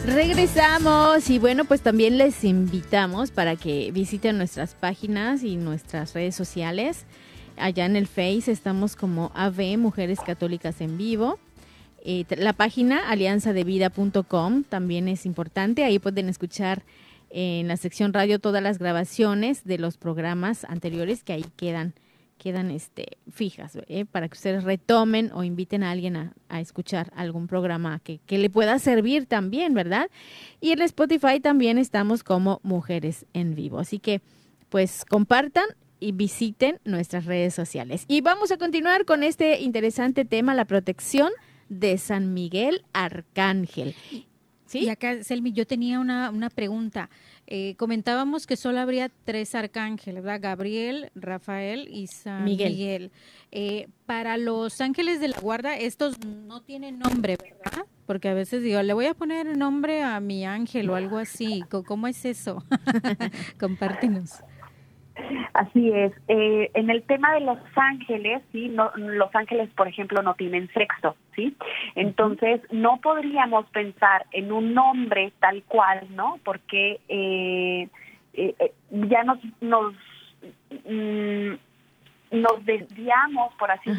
Regresamos 0.08 1.30
y 1.30 1.38
bueno, 1.38 1.66
pues 1.66 1.82
también 1.82 2.18
les 2.18 2.44
invitamos 2.44 3.30
para 3.30 3.56
que 3.56 3.92
visiten 3.92 4.40
nuestras 4.40 4.74
páginas 4.74 5.44
y 5.44 5.56
nuestras 5.56 6.16
redes 6.16 6.34
sociales 6.34 7.06
allá 7.60 7.86
en 7.86 7.96
el 7.96 8.08
Face 8.08 8.52
estamos 8.52 8.96
como 8.96 9.32
AV 9.36 9.78
Mujeres 9.78 10.20
Católicas 10.20 10.82
en 10.82 10.98
Vivo. 10.98 11.40
Eh, 12.04 12.26
la 12.38 12.54
página 12.54 13.10
alianzadevida.com 13.10 14.64
también 14.64 15.08
es 15.08 15.26
importante. 15.26 15.84
Ahí 15.84 16.00
pueden 16.00 16.30
escuchar 16.30 16.84
en 17.30 17.68
la 17.68 17.78
sección 17.78 18.14
radio 18.14 18.40
todas 18.40 18.64
las 18.64 18.80
grabaciones 18.80 19.64
de 19.64 19.78
los 19.78 19.98
programas 19.98 20.64
anteriores 20.66 21.24
que 21.24 21.34
ahí 21.34 21.46
quedan 21.56 21.94
quedan 22.38 22.72
este 22.72 23.18
fijas 23.30 23.78
¿eh? 23.88 24.06
para 24.06 24.30
que 24.30 24.36
ustedes 24.36 24.64
retomen 24.64 25.30
o 25.34 25.44
inviten 25.44 25.84
a 25.84 25.92
alguien 25.92 26.16
a, 26.16 26.34
a 26.48 26.62
escuchar 26.62 27.12
algún 27.14 27.48
programa 27.48 28.00
que, 28.00 28.20
que, 28.26 28.38
le 28.38 28.50
pueda 28.50 28.80
servir 28.80 29.26
también, 29.26 29.74
¿verdad? 29.74 30.10
Y 30.62 30.72
en 30.72 30.82
Spotify 30.82 31.42
también 31.42 31.78
estamos 31.78 32.24
como 32.24 32.62
Mujeres 32.64 33.26
en 33.34 33.56
Vivo. 33.56 33.78
Así 33.78 34.00
que 34.00 34.22
pues 34.70 35.04
compartan 35.04 35.66
y 36.00 36.12
visiten 36.12 36.80
nuestras 36.86 37.26
redes 37.26 37.54
sociales. 37.54 38.06
Y 38.08 38.22
vamos 38.22 38.52
a 38.52 38.58
continuar 38.58 39.06
con 39.06 39.24
este 39.24 39.62
interesante 39.62 40.26
tema, 40.26 40.54
la 40.56 40.66
protección 40.66 41.32
de 41.70 41.98
San 41.98 42.34
Miguel 42.34 42.84
Arcángel. 42.94 43.96
¿Sí? 44.66 44.80
Y 44.80 44.90
acá, 44.90 45.24
Selmi, 45.24 45.52
yo 45.52 45.66
tenía 45.66 46.00
una, 46.00 46.30
una 46.30 46.52
pregunta. 46.52 47.10
Eh, 47.48 47.74
comentábamos 47.78 48.46
que 48.46 48.56
solo 48.56 48.80
habría 48.80 49.10
tres 49.26 49.56
arcángeles, 49.56 50.24
¿verdad? 50.24 50.40
Gabriel, 50.40 51.10
Rafael 51.16 51.88
y 51.92 52.06
San 52.06 52.44
Miguel. 52.44 53.12
Eh, 53.52 53.88
para 54.06 54.38
los 54.38 54.80
ángeles 54.82 55.20
de 55.20 55.30
la 55.30 55.40
guarda, 55.40 55.76
estos 55.76 56.24
no 56.24 56.62
tienen 56.62 57.00
nombre, 57.00 57.38
¿verdad? 57.38 57.88
Porque 58.06 58.30
a 58.30 58.36
veces 58.36 58.62
digo, 58.62 58.84
le 58.84 58.94
voy 58.94 59.08
a 59.08 59.16
poner 59.16 59.58
nombre 59.58 60.04
a 60.04 60.20
mi 60.20 60.46
ángel 60.46 60.92
o 60.92 60.96
algo 60.96 61.18
así. 61.18 61.64
¿Cómo 61.88 62.08
es 62.08 62.24
eso? 62.26 62.64
Compártenos. 63.60 64.44
Así 65.54 65.92
es. 65.92 66.14
Eh, 66.28 66.72
en 66.74 66.90
el 66.90 67.04
tema 67.04 67.34
de 67.34 67.42
los 67.42 67.58
ángeles, 67.76 68.42
sí, 68.52 68.70
no, 68.70 68.92
los 68.96 69.34
ángeles, 69.36 69.70
por 69.76 69.88
ejemplo, 69.88 70.22
no 70.22 70.34
tienen 70.36 70.70
sexo, 70.74 71.16
sí. 71.36 71.56
Entonces 71.96 72.62
no 72.72 73.00
podríamos 73.02 73.66
pensar 73.68 74.26
en 74.32 74.52
un 74.52 74.74
nombre 74.74 75.34
tal 75.40 75.64
cual, 75.64 76.08
¿no? 76.12 76.40
Porque 76.44 77.00
eh, 77.08 77.88
eh, 78.34 78.56
eh 78.60 78.74
ya 78.92 79.24
nos 79.24 79.40
nos 79.62 79.94
mm, 80.86 81.54
nos 82.32 82.64
desviamos, 82.66 83.54
por 83.56 83.72
así 83.72 83.90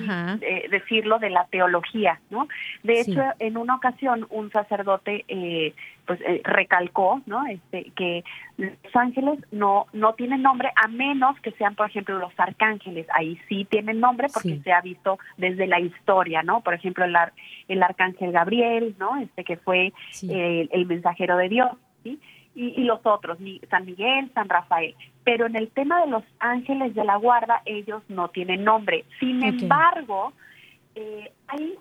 eh, 0.40 0.68
decirlo, 0.70 1.18
de 1.18 1.30
la 1.30 1.46
teología, 1.46 2.20
¿no? 2.30 2.48
De 2.82 3.00
hecho, 3.00 3.22
en 3.38 3.56
una 3.56 3.76
ocasión 3.76 4.26
un 4.30 4.50
sacerdote 4.50 5.24
eh, 5.28 5.74
pues 6.06 6.20
eh, 6.22 6.40
recalcó, 6.44 7.20
¿no? 7.26 7.44
Este 7.46 7.90
que 7.96 8.24
los 8.56 8.72
ángeles 8.94 9.38
no 9.50 9.86
no 9.92 10.14
tienen 10.14 10.42
nombre 10.42 10.70
a 10.76 10.88
menos 10.88 11.38
que 11.40 11.50
sean, 11.52 11.74
por 11.74 11.88
ejemplo, 11.88 12.18
los 12.18 12.32
arcángeles. 12.38 13.06
Ahí 13.12 13.40
sí 13.48 13.66
tienen 13.68 14.00
nombre 14.00 14.28
porque 14.32 14.60
se 14.60 14.72
ha 14.72 14.80
visto 14.80 15.18
desde 15.36 15.66
la 15.66 15.80
historia, 15.80 16.42
¿no? 16.42 16.60
Por 16.60 16.74
ejemplo, 16.74 17.04
el 17.04 17.16
el 17.68 17.82
arcángel 17.82 18.32
Gabriel, 18.32 18.94
¿no? 18.98 19.16
Este 19.16 19.44
que 19.44 19.56
fue 19.56 19.92
el 20.22 20.86
mensajero 20.86 21.36
de 21.36 21.48
Dios, 21.48 21.70
¿sí? 22.04 22.20
Y, 22.54 22.82
los 22.84 23.00
otros, 23.04 23.38
San 23.70 23.86
Miguel, 23.86 24.30
San 24.34 24.48
Rafael. 24.48 24.94
Pero 25.24 25.46
en 25.46 25.56
el 25.56 25.68
tema 25.70 26.00
de 26.00 26.08
los 26.08 26.24
ángeles 26.38 26.94
de 26.94 27.04
la 27.04 27.16
guarda, 27.16 27.62
ellos 27.64 28.02
no 28.08 28.28
tienen 28.28 28.64
nombre. 28.64 29.04
Sin 29.18 29.42
embargo, 29.42 30.32
eh, 30.94 31.32
hay 31.46 31.74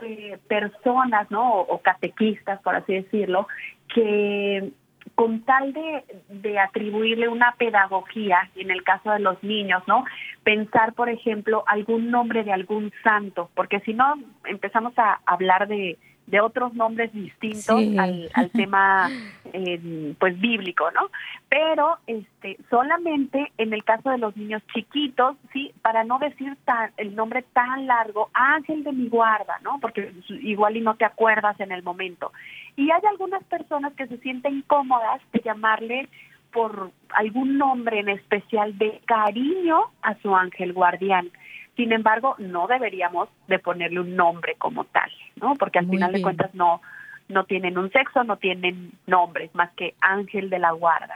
eh, 0.00 0.38
personas, 0.48 1.30
¿no? 1.30 1.60
O, 1.60 1.80
catequistas, 1.80 2.60
por 2.62 2.74
así 2.74 2.94
decirlo, 2.94 3.46
que 3.94 4.72
con 5.14 5.42
tal 5.42 5.72
de, 5.72 6.04
de, 6.28 6.58
atribuirle 6.58 7.28
una 7.28 7.54
pedagogía, 7.56 8.50
en 8.56 8.70
el 8.70 8.82
caso 8.82 9.10
de 9.10 9.18
los 9.18 9.42
niños, 9.42 9.82
¿no? 9.86 10.04
Pensar, 10.42 10.94
por 10.94 11.08
ejemplo, 11.08 11.64
algún 11.66 12.10
nombre 12.10 12.44
de 12.44 12.52
algún 12.52 12.92
santo, 13.04 13.50
porque 13.54 13.80
si 13.80 13.94
no 13.94 14.14
empezamos 14.44 14.92
a 14.96 15.20
hablar 15.26 15.68
de, 15.68 15.98
de 16.26 16.40
otros 16.40 16.74
nombres 16.74 17.12
distintos 17.12 17.70
al, 17.98 18.30
al, 18.34 18.50
tema 18.52 19.10
eh, 19.52 20.14
pues 20.18 20.40
bíblico, 20.40 20.90
¿no? 20.92 21.10
Pero 21.48 21.98
este 22.06 22.56
solamente 22.70 23.52
en 23.58 23.72
el 23.72 23.84
caso 23.84 24.10
de 24.10 24.18
los 24.18 24.36
niños 24.36 24.62
chiquitos, 24.72 25.36
sí, 25.52 25.72
para 25.82 26.04
no 26.04 26.18
decir 26.18 26.56
tan, 26.64 26.92
el 26.96 27.14
nombre 27.14 27.44
tan 27.52 27.86
largo, 27.86 28.30
ángel 28.32 28.84
de 28.84 28.92
mi 28.92 29.08
guarda, 29.08 29.58
¿no? 29.62 29.78
Porque 29.80 30.12
igual 30.28 30.76
y 30.76 30.80
no 30.80 30.94
te 30.96 31.04
acuerdas 31.04 31.58
en 31.60 31.72
el 31.72 31.82
momento. 31.82 32.32
Y 32.76 32.90
hay 32.90 33.02
algunas 33.10 33.44
personas 33.44 33.92
que 33.94 34.06
se 34.06 34.18
sienten 34.18 34.62
cómodas 34.62 35.20
de 35.32 35.40
llamarle 35.40 36.08
por 36.52 36.90
algún 37.10 37.58
nombre 37.58 38.00
en 38.00 38.10
especial 38.10 38.76
de 38.78 39.00
cariño 39.06 39.80
a 40.02 40.14
su 40.16 40.34
ángel 40.34 40.72
guardián. 40.72 41.30
Sin 41.76 41.92
embargo, 41.92 42.34
no 42.38 42.66
deberíamos 42.66 43.28
de 43.48 43.58
ponerle 43.58 44.00
un 44.00 44.14
nombre 44.14 44.56
como 44.58 44.84
tal, 44.84 45.10
¿no? 45.36 45.54
Porque 45.54 45.78
al 45.78 45.88
final 45.88 46.12
de 46.12 46.22
cuentas 46.22 46.54
no 46.54 46.80
no 47.28 47.44
tienen 47.44 47.78
un 47.78 47.90
sexo, 47.90 48.24
no 48.24 48.36
tienen 48.36 48.92
nombres 49.06 49.54
más 49.54 49.72
que 49.72 49.94
ángel 50.00 50.50
de 50.50 50.58
la 50.58 50.72
guarda. 50.72 51.14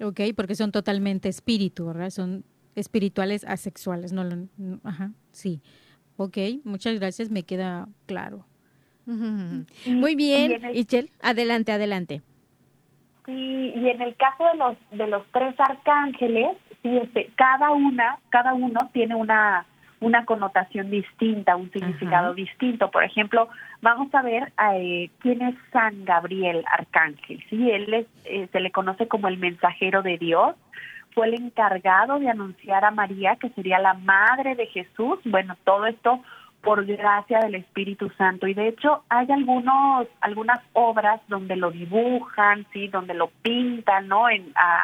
Ok, 0.00 0.20
porque 0.36 0.54
son 0.54 0.72
totalmente 0.72 1.28
espíritu, 1.28 1.86
¿verdad? 1.86 2.10
Son 2.10 2.44
espirituales 2.74 3.44
asexuales, 3.44 4.12
no, 4.12 4.22
ajá, 4.84 5.10
sí. 5.32 5.60
Ok, 6.16 6.38
muchas 6.64 6.98
gracias, 6.98 7.30
me 7.30 7.42
queda 7.42 7.88
claro. 8.06 8.44
Muy 9.06 10.16
bien, 10.16 10.60
Ichel, 10.74 11.10
adelante, 11.22 11.72
adelante. 11.72 12.22
Sí, 13.24 13.72
y 13.74 13.88
en 13.88 14.02
el 14.02 14.16
caso 14.16 14.44
de 14.52 14.58
los 14.58 14.76
de 14.92 15.06
los 15.06 15.24
tres 15.32 15.54
arcángeles, 15.58 16.56
sí, 16.82 16.96
este, 16.96 17.30
cada 17.36 17.70
una, 17.70 18.18
cada 18.30 18.54
uno 18.54 18.90
tiene 18.92 19.14
una 19.14 19.64
una 20.00 20.24
connotación 20.24 20.90
distinta, 20.90 21.56
un 21.56 21.70
significado 21.70 22.34
distinto. 22.34 22.90
Por 22.90 23.04
ejemplo, 23.04 23.48
vamos 23.80 24.14
a 24.14 24.22
ver 24.22 24.52
eh, 24.74 25.10
quién 25.20 25.42
es 25.42 25.54
San 25.72 26.04
Gabriel 26.04 26.64
Arcángel. 26.70 27.42
Sí, 27.48 27.70
él 27.70 27.92
es, 27.92 28.06
eh, 28.24 28.48
se 28.52 28.60
le 28.60 28.70
conoce 28.70 29.08
como 29.08 29.28
el 29.28 29.38
mensajero 29.38 30.02
de 30.02 30.18
Dios. 30.18 30.54
Fue 31.12 31.28
el 31.28 31.34
encargado 31.34 32.18
de 32.18 32.28
anunciar 32.28 32.84
a 32.84 32.90
María, 32.90 33.36
que 33.36 33.48
sería 33.50 33.78
la 33.78 33.94
madre 33.94 34.54
de 34.54 34.66
Jesús. 34.66 35.18
Bueno, 35.24 35.56
todo 35.64 35.86
esto 35.86 36.20
por 36.66 36.84
gracia 36.84 37.38
del 37.38 37.54
Espíritu 37.54 38.10
Santo. 38.18 38.48
Y 38.48 38.52
de 38.52 38.66
hecho 38.66 39.04
hay 39.08 39.30
algunos, 39.30 40.08
algunas 40.20 40.58
obras 40.72 41.20
donde 41.28 41.54
lo 41.54 41.70
dibujan, 41.70 42.66
sí, 42.72 42.88
donde 42.88 43.14
lo 43.14 43.28
pintan, 43.42 44.08
¿no? 44.08 44.28
En, 44.28 44.52
a, 44.56 44.82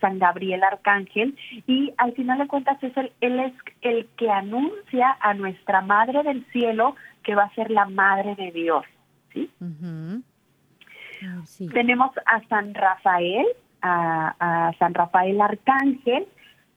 San 0.00 0.20
Gabriel 0.20 0.62
Arcángel. 0.62 1.36
Y 1.66 1.92
al 1.98 2.12
final 2.12 2.38
de 2.38 2.46
cuentas 2.46 2.80
es 2.84 2.96
el, 2.96 3.12
él 3.20 3.40
es 3.40 3.52
el 3.80 4.06
que 4.16 4.30
anuncia 4.30 5.16
a 5.18 5.34
nuestra 5.34 5.80
Madre 5.80 6.22
del 6.22 6.46
Cielo 6.52 6.94
que 7.24 7.34
va 7.34 7.42
a 7.42 7.54
ser 7.56 7.72
la 7.72 7.86
Madre 7.86 8.36
de 8.36 8.52
Dios, 8.52 8.84
¿sí? 9.32 9.50
Ah, 9.60 11.42
Tenemos 11.72 12.12
a 12.26 12.46
San 12.48 12.74
Rafael, 12.74 13.46
a, 13.82 14.70
San 14.78 14.94
Rafael 14.94 15.40
Arcángel. 15.40 16.28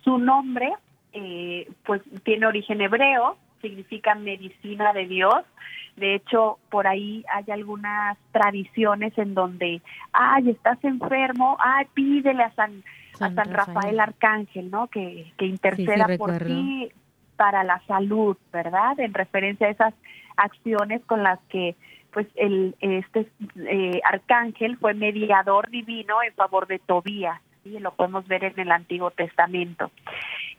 Su 0.04 0.18
nombre, 0.18 0.74
eh, 1.14 1.70
pues, 1.86 2.02
tiene 2.24 2.48
origen 2.48 2.82
hebreo, 2.82 3.38
significa 3.62 4.16
medicina 4.16 4.94
de 4.94 5.06
Dios. 5.08 5.44
De 5.96 6.16
hecho, 6.16 6.60
por 6.70 6.88
ahí 6.88 7.26
hay 7.34 7.52
algunas 7.52 8.18
tradiciones 8.32 9.18
en 9.18 9.34
donde, 9.34 9.82
ay, 10.14 10.50
estás 10.50 10.82
enfermo, 10.84 11.58
ay, 11.60 11.86
pídele 11.94 12.44
a 12.44 12.52
San, 12.52 12.84
a 13.20 13.32
San 13.34 13.54
Rafael. 13.54 14.00
Arcángel, 14.00 14.72
¿no? 14.72 14.88
Que, 14.88 15.32
que 15.38 15.46
interceda 15.46 16.08
por 16.18 16.38
ti 16.40 16.90
para 17.36 17.64
la 17.64 17.82
salud, 17.88 18.38
¿verdad? 18.52 19.00
En 19.00 19.14
referencia 19.14 19.68
a 19.68 19.72
esas 19.72 19.94
acciones 20.38 21.04
con 21.06 21.24
las 21.24 21.40
que 21.50 21.76
pues 22.12 22.28
el 22.36 22.76
este 22.80 23.30
eh, 23.56 24.02
arcángel 24.04 24.78
fue 24.78 24.94
mediador 24.94 25.70
divino 25.70 26.24
en 26.24 26.34
favor 26.34 26.66
de 26.68 26.80
Tobías, 26.80 27.40
y 27.64 27.80
lo 27.80 27.94
podemos 27.94 28.28
ver 28.28 28.44
en 28.46 28.60
el 28.60 28.72
Antiguo 28.72 29.12
Testamento. 29.12 29.92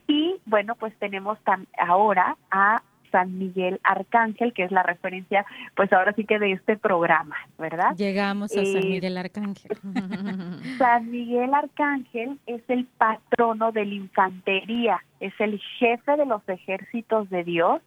Y 0.07 0.35
bueno, 0.45 0.75
pues 0.75 0.97
tenemos 0.97 1.37
ahora 1.77 2.37
a 2.49 2.81
San 3.11 3.37
Miguel 3.37 3.79
Arcángel, 3.83 4.53
que 4.53 4.63
es 4.63 4.71
la 4.71 4.83
referencia, 4.83 5.45
pues 5.75 5.91
ahora 5.93 6.13
sí 6.13 6.25
que 6.25 6.39
de 6.39 6.53
este 6.53 6.77
programa, 6.77 7.35
¿verdad? 7.57 7.95
Llegamos 7.95 8.51
a 8.51 8.65
San 8.65 8.83
eh, 8.83 8.87
Miguel 8.87 9.17
Arcángel. 9.17 9.77
San 10.77 11.11
Miguel 11.11 11.53
Arcángel 11.53 12.39
es 12.47 12.61
el 12.67 12.85
patrono 12.97 13.71
de 13.71 13.85
la 13.85 13.93
infantería, 13.93 15.03
es 15.19 15.33
el 15.39 15.59
jefe 15.79 16.17
de 16.17 16.25
los 16.25 16.47
ejércitos 16.47 17.29
de 17.29 17.43
Dios 17.43 17.81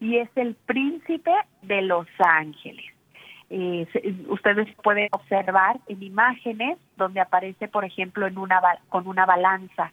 y 0.00 0.18
es 0.18 0.28
el 0.36 0.54
príncipe 0.54 1.32
de 1.62 1.82
los 1.82 2.06
ángeles. 2.18 2.84
Eh, 3.50 3.86
ustedes 4.28 4.68
pueden 4.82 5.08
observar 5.12 5.80
en 5.88 6.02
imágenes 6.02 6.78
donde 6.96 7.20
aparece, 7.20 7.66
por 7.66 7.84
ejemplo, 7.84 8.26
en 8.26 8.36
una 8.36 8.60
con 8.90 9.06
una 9.06 9.24
balanza. 9.24 9.92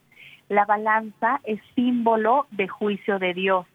La 0.49 0.65
balanza 0.65 1.39
es 1.45 1.59
símbolo 1.73 2.47
de 2.51 2.67
juicio 2.67 3.17
de 3.17 3.33
Dios 3.33 3.65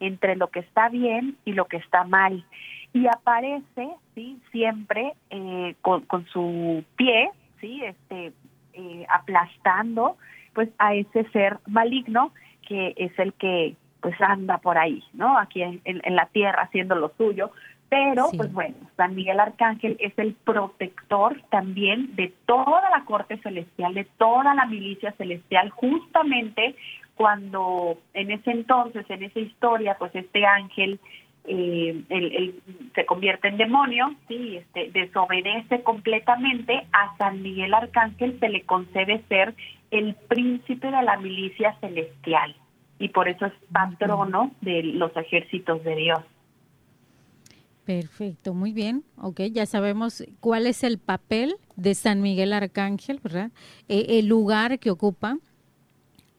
entre 0.00 0.36
lo 0.36 0.48
que 0.48 0.60
está 0.60 0.88
bien 0.88 1.36
y 1.44 1.52
lo 1.52 1.66
que 1.66 1.78
está 1.78 2.04
mal. 2.04 2.44
Y 2.92 3.06
aparece, 3.06 3.90
sí, 4.14 4.40
siempre 4.50 5.12
eh, 5.30 5.74
con, 5.82 6.26
su 6.32 6.84
pie, 6.96 7.30
sí, 7.60 7.82
este, 7.84 8.32
eh, 8.72 9.06
aplastando, 9.08 10.16
pues 10.54 10.68
a 10.78 10.94
ese 10.94 11.24
ser 11.30 11.58
maligno 11.66 12.32
que 12.66 12.94
es 12.96 13.18
el 13.18 13.32
que 13.34 13.76
pues 14.00 14.14
anda 14.20 14.58
por 14.58 14.78
ahí, 14.78 15.02
¿no? 15.12 15.38
Aquí 15.38 15.62
en, 15.62 15.80
la 16.14 16.26
tierra 16.26 16.62
haciendo 16.62 16.94
lo 16.94 17.12
suyo. 17.16 17.50
Pero, 17.88 18.28
pues 18.36 18.52
bueno, 18.52 18.74
San 18.98 19.14
Miguel 19.14 19.40
Arcángel 19.40 19.96
es 19.98 20.12
el 20.18 20.34
protector 20.34 21.40
también 21.50 22.14
de 22.16 22.34
toda 22.44 22.90
la 22.90 23.04
corte 23.06 23.38
celestial, 23.38 23.94
de 23.94 24.04
toda 24.18 24.54
la 24.54 24.66
milicia 24.66 25.12
celestial, 25.12 25.70
justamente 25.70 26.76
cuando 27.18 27.98
en 28.14 28.30
ese 28.30 28.52
entonces, 28.52 29.04
en 29.10 29.24
esa 29.24 29.40
historia, 29.40 29.96
pues 29.98 30.14
este 30.14 30.46
ángel 30.46 31.00
eh, 31.48 32.54
se 32.94 33.06
convierte 33.06 33.48
en 33.48 33.56
demonio, 33.56 34.14
sí, 34.28 34.58
este, 34.58 34.92
desobedece 34.92 35.82
completamente, 35.82 36.86
a 36.92 37.16
San 37.18 37.42
Miguel 37.42 37.74
Arcángel 37.74 38.38
se 38.38 38.48
le 38.48 38.62
concede 38.62 39.20
ser 39.28 39.56
el 39.90 40.14
príncipe 40.14 40.92
de 40.92 41.02
la 41.02 41.16
milicia 41.16 41.74
celestial 41.80 42.54
y 43.00 43.08
por 43.08 43.28
eso 43.28 43.46
es 43.46 43.52
patrono 43.72 44.52
de 44.60 44.84
los 44.84 45.10
ejércitos 45.16 45.82
de 45.82 45.96
Dios. 45.96 46.20
Perfecto, 47.84 48.54
muy 48.54 48.72
bien. 48.72 49.02
Ok, 49.16 49.40
ya 49.50 49.66
sabemos 49.66 50.22
cuál 50.38 50.68
es 50.68 50.84
el 50.84 50.98
papel 50.98 51.56
de 51.74 51.94
San 51.94 52.20
Miguel 52.20 52.52
Arcángel, 52.52 53.18
¿verdad? 53.24 53.50
Eh, 53.88 54.18
el 54.20 54.26
lugar 54.28 54.78
que 54.78 54.92
ocupa 54.92 55.38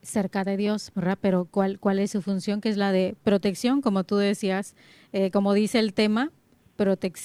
cerca 0.01 0.43
de 0.43 0.57
Dios, 0.57 0.91
¿verdad? 0.95 1.17
Pero 1.19 1.45
¿cuál, 1.45 1.79
cuál 1.79 1.99
es 1.99 2.11
su 2.11 2.21
función? 2.21 2.61
Que 2.61 2.69
es 2.69 2.77
la 2.77 2.91
de 2.91 3.15
protección, 3.23 3.81
como 3.81 4.03
tú 4.03 4.17
decías, 4.17 4.75
eh, 5.13 5.31
como 5.31 5.53
dice 5.53 5.79
el 5.79 5.93
tema, 5.93 6.31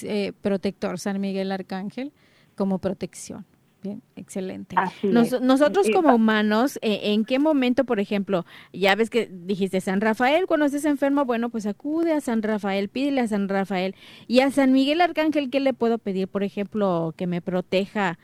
eh, 0.02 0.32
protector 0.40 0.98
San 0.98 1.20
Miguel 1.20 1.52
Arcángel, 1.52 2.12
como 2.56 2.78
protección. 2.78 3.44
Bien, 3.82 4.02
excelente. 4.16 4.76
Nos- 5.12 5.42
nosotros 5.42 5.86
como 5.92 6.14
humanos, 6.14 6.78
¿en 6.80 7.26
qué 7.26 7.38
momento, 7.38 7.84
por 7.84 8.00
ejemplo, 8.00 8.46
ya 8.72 8.94
ves 8.94 9.10
que 9.10 9.26
dijiste 9.30 9.80
San 9.82 10.00
Rafael, 10.00 10.46
cuando 10.46 10.64
estés 10.64 10.86
enfermo, 10.86 11.26
bueno, 11.26 11.50
pues 11.50 11.66
acude 11.66 12.12
a 12.14 12.22
San 12.22 12.42
Rafael, 12.42 12.88
pídele 12.88 13.20
a 13.20 13.28
San 13.28 13.46
Rafael. 13.48 13.94
Y 14.26 14.40
a 14.40 14.50
San 14.50 14.72
Miguel 14.72 15.02
Arcángel, 15.02 15.50
¿qué 15.50 15.60
le 15.60 15.74
puedo 15.74 15.98
pedir? 15.98 16.28
Por 16.28 16.42
ejemplo, 16.44 17.12
que 17.16 17.26
me 17.26 17.42
proteja 17.42 18.18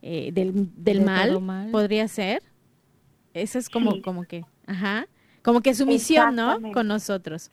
eh, 0.00 0.30
del, 0.32 0.52
del 0.76 1.00
De 1.00 1.04
mal, 1.04 1.40
mal. 1.40 1.70
¿podría 1.72 2.06
ser? 2.06 2.42
Eso 3.34 3.58
es 3.58 3.68
como, 3.70 3.92
Sí. 3.92 4.02
como 4.02 4.24
que, 4.24 4.44
ajá, 4.66 5.06
como 5.42 5.60
que 5.60 5.74
su 5.74 5.86
misión, 5.86 6.34
¿no? 6.36 6.58
Con 6.72 6.88
nosotros. 6.88 7.50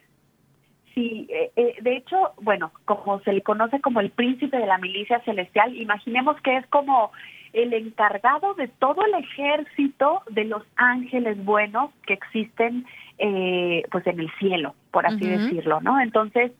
Sí, 0.93 1.27
eh, 1.29 1.51
eh, 1.55 1.75
de 1.81 1.97
hecho, 1.97 2.33
bueno, 2.41 2.71
como 2.85 3.19
se 3.21 3.31
le 3.31 3.41
conoce 3.43 3.79
como 3.81 3.99
el 3.99 4.09
príncipe 4.09 4.57
de 4.57 4.65
la 4.65 4.79
milicia 4.79 5.19
celestial, 5.21 5.75
imaginemos 5.75 6.41
que 6.41 6.57
es 6.57 6.65
como 6.67 7.11
el 7.53 7.71
encargado 7.73 8.55
de 8.55 8.67
todo 8.67 9.05
el 9.05 9.13
ejército 9.23 10.23
de 10.31 10.45
los 10.45 10.63
ángeles 10.75 11.43
buenos 11.45 11.91
que 12.05 12.13
existen 12.13 12.85
eh, 13.19 13.83
pues 13.91 14.05
en 14.07 14.19
el 14.19 14.29
cielo, 14.39 14.75
por 14.91 15.05
así 15.07 15.25
decirlo, 15.25 15.81
¿no? 15.81 15.99
Entonces, 15.99 16.51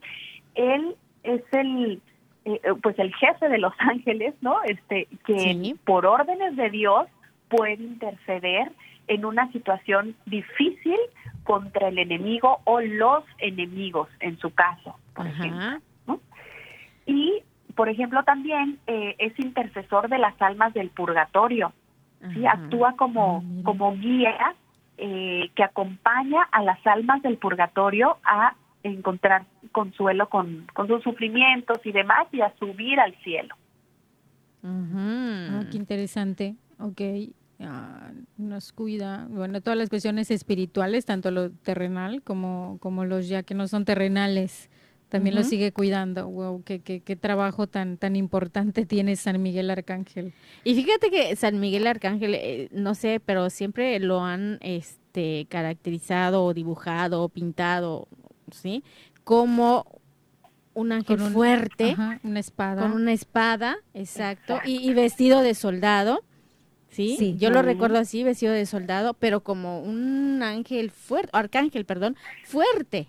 él 0.56 0.95
es 1.23 1.41
el 1.51 2.01
eh, 2.45 2.62
eh, 2.63 2.73
pues 2.82 2.97
el 2.99 3.13
jefe 3.15 3.49
de 3.49 3.58
los 3.58 3.73
ángeles, 3.80 4.34
¿no? 4.41 4.63
Este 4.63 5.08
que 5.25 5.38
Sí. 5.38 5.75
por 5.86 6.06
órdenes 6.06 6.56
de 6.56 6.69
Dios 6.69 7.08
puede 7.49 7.73
interceder 7.73 8.71
en 9.08 9.26
una 9.26 9.52
situación 9.52 10.15
difícil 10.26 10.98
contra 11.43 11.88
el 11.88 11.98
enemigo 11.98 12.60
o 12.65 12.82
los 12.82 13.24
enemigos, 13.38 14.10
en 14.20 14.38
su 14.38 14.54
caso, 14.54 14.98
por 15.13 15.28
ejemplo. 15.28 15.80
Y, 17.06 17.41
por 17.76 17.88
ejemplo, 17.88 18.24
también 18.24 18.80
eh, 18.88 19.15
es 19.17 19.39
intercesor 19.39 20.10
de 20.10 20.17
las 20.17 20.39
almas 20.41 20.74
del 20.74 20.89
purgatorio. 20.89 21.72
¿sí? 22.34 22.46
Actúa 22.46 22.96
como, 22.98 23.43
Ah, 23.46 23.62
como 23.63 23.96
guía 23.96 24.56
eh, 24.98 25.50
que 25.56 25.63
acompaña 25.63 26.43
a 26.52 26.63
las 26.63 26.86
almas 26.86 27.22
del 27.22 27.38
purgatorio 27.38 28.17
a 28.24 28.56
encontrar 28.84 29.46
consuelo 29.72 30.28
con, 30.28 30.67
con 30.74 30.88
sus 30.88 31.04
sufrimientos 31.04 31.80
y 31.86 31.91
demás 31.91 32.28
y 32.32 32.41
a 32.41 32.54
subir 32.58 33.00
al 33.00 33.15
cielo. 33.24 33.56
Ah, 34.63 35.63
qué 35.72 35.78
interesante. 35.78 36.56
Ok. 36.80 37.02
Nos 38.38 38.72
cuida, 38.72 39.28
bueno, 39.30 39.62
todas 39.62 39.78
las 39.78 39.89
cuestiones 39.89 40.30
espirituales, 40.32 41.06
tanto 41.06 41.32
lo 41.32 41.50
terrenal 41.52 42.22
como, 42.22 42.78
como 42.80 43.04
los 43.06 43.28
ya 43.28 43.43
que 43.43 43.56
no 43.56 43.67
son 43.67 43.84
terrenales, 43.84 44.70
también 45.10 45.36
lo 45.36 45.41
Ujú. 45.41 45.50
sigue 45.50 45.72
cuidando. 45.72 46.28
Wow, 46.28 46.63
qué, 46.63 46.82
qué, 46.82 47.02
qué 47.02 47.15
trabajo 47.15 47.65
tan, 47.67 47.98
tan 47.98 48.15
importante 48.15 48.86
tiene 48.86 49.15
San 49.15 49.41
Miguel 49.41 49.70
Arcángel. 49.72 50.34
Y 50.63 50.76
fíjate 50.76 51.10
que 51.10 51.36
San 51.36 51.60
Miguel 51.60 51.88
Arcángel, 51.88 52.36
eh, 52.36 52.70
no 52.72 52.93
sé, 52.93 53.20
pero 53.20 53.50
siempre 53.50 54.00
lo 54.00 54.22
han 54.24 54.60
este, 54.62 55.48
caracterizado 55.50 56.43
o 56.46 56.54
dibujado 56.54 57.24
o 57.24 57.30
pintado, 57.30 58.08
¿sí? 58.52 58.84
Como 59.24 60.00
un 60.76 60.91
ángel 60.91 61.20
un- 61.22 61.32
fuerte, 61.32 61.93
Ajá, 61.93 62.20
una 62.24 62.39
espada. 62.39 62.84
con 62.84 62.91
una 62.93 63.12
espada, 63.13 63.78
exacto, 63.96 64.60
y, 64.63 64.88
y 64.88 64.93
vestido 64.93 65.41
de 65.41 65.56
soldado, 65.56 66.24
¿sí? 66.89 67.15
Sí. 67.17 67.36
Yo 67.38 67.50
lo 67.50 67.62
recuerdo 67.62 67.97
así, 67.97 68.23
vestido 68.23 68.54
de 68.54 68.65
soldado, 68.65 69.13
pero 69.13 69.41
como 69.41 69.82
un 69.82 70.41
ángel 70.43 70.91
fuerte, 70.91 71.30
arcángel, 71.34 71.86
perdón, 71.86 72.15
fuerte. 72.43 73.08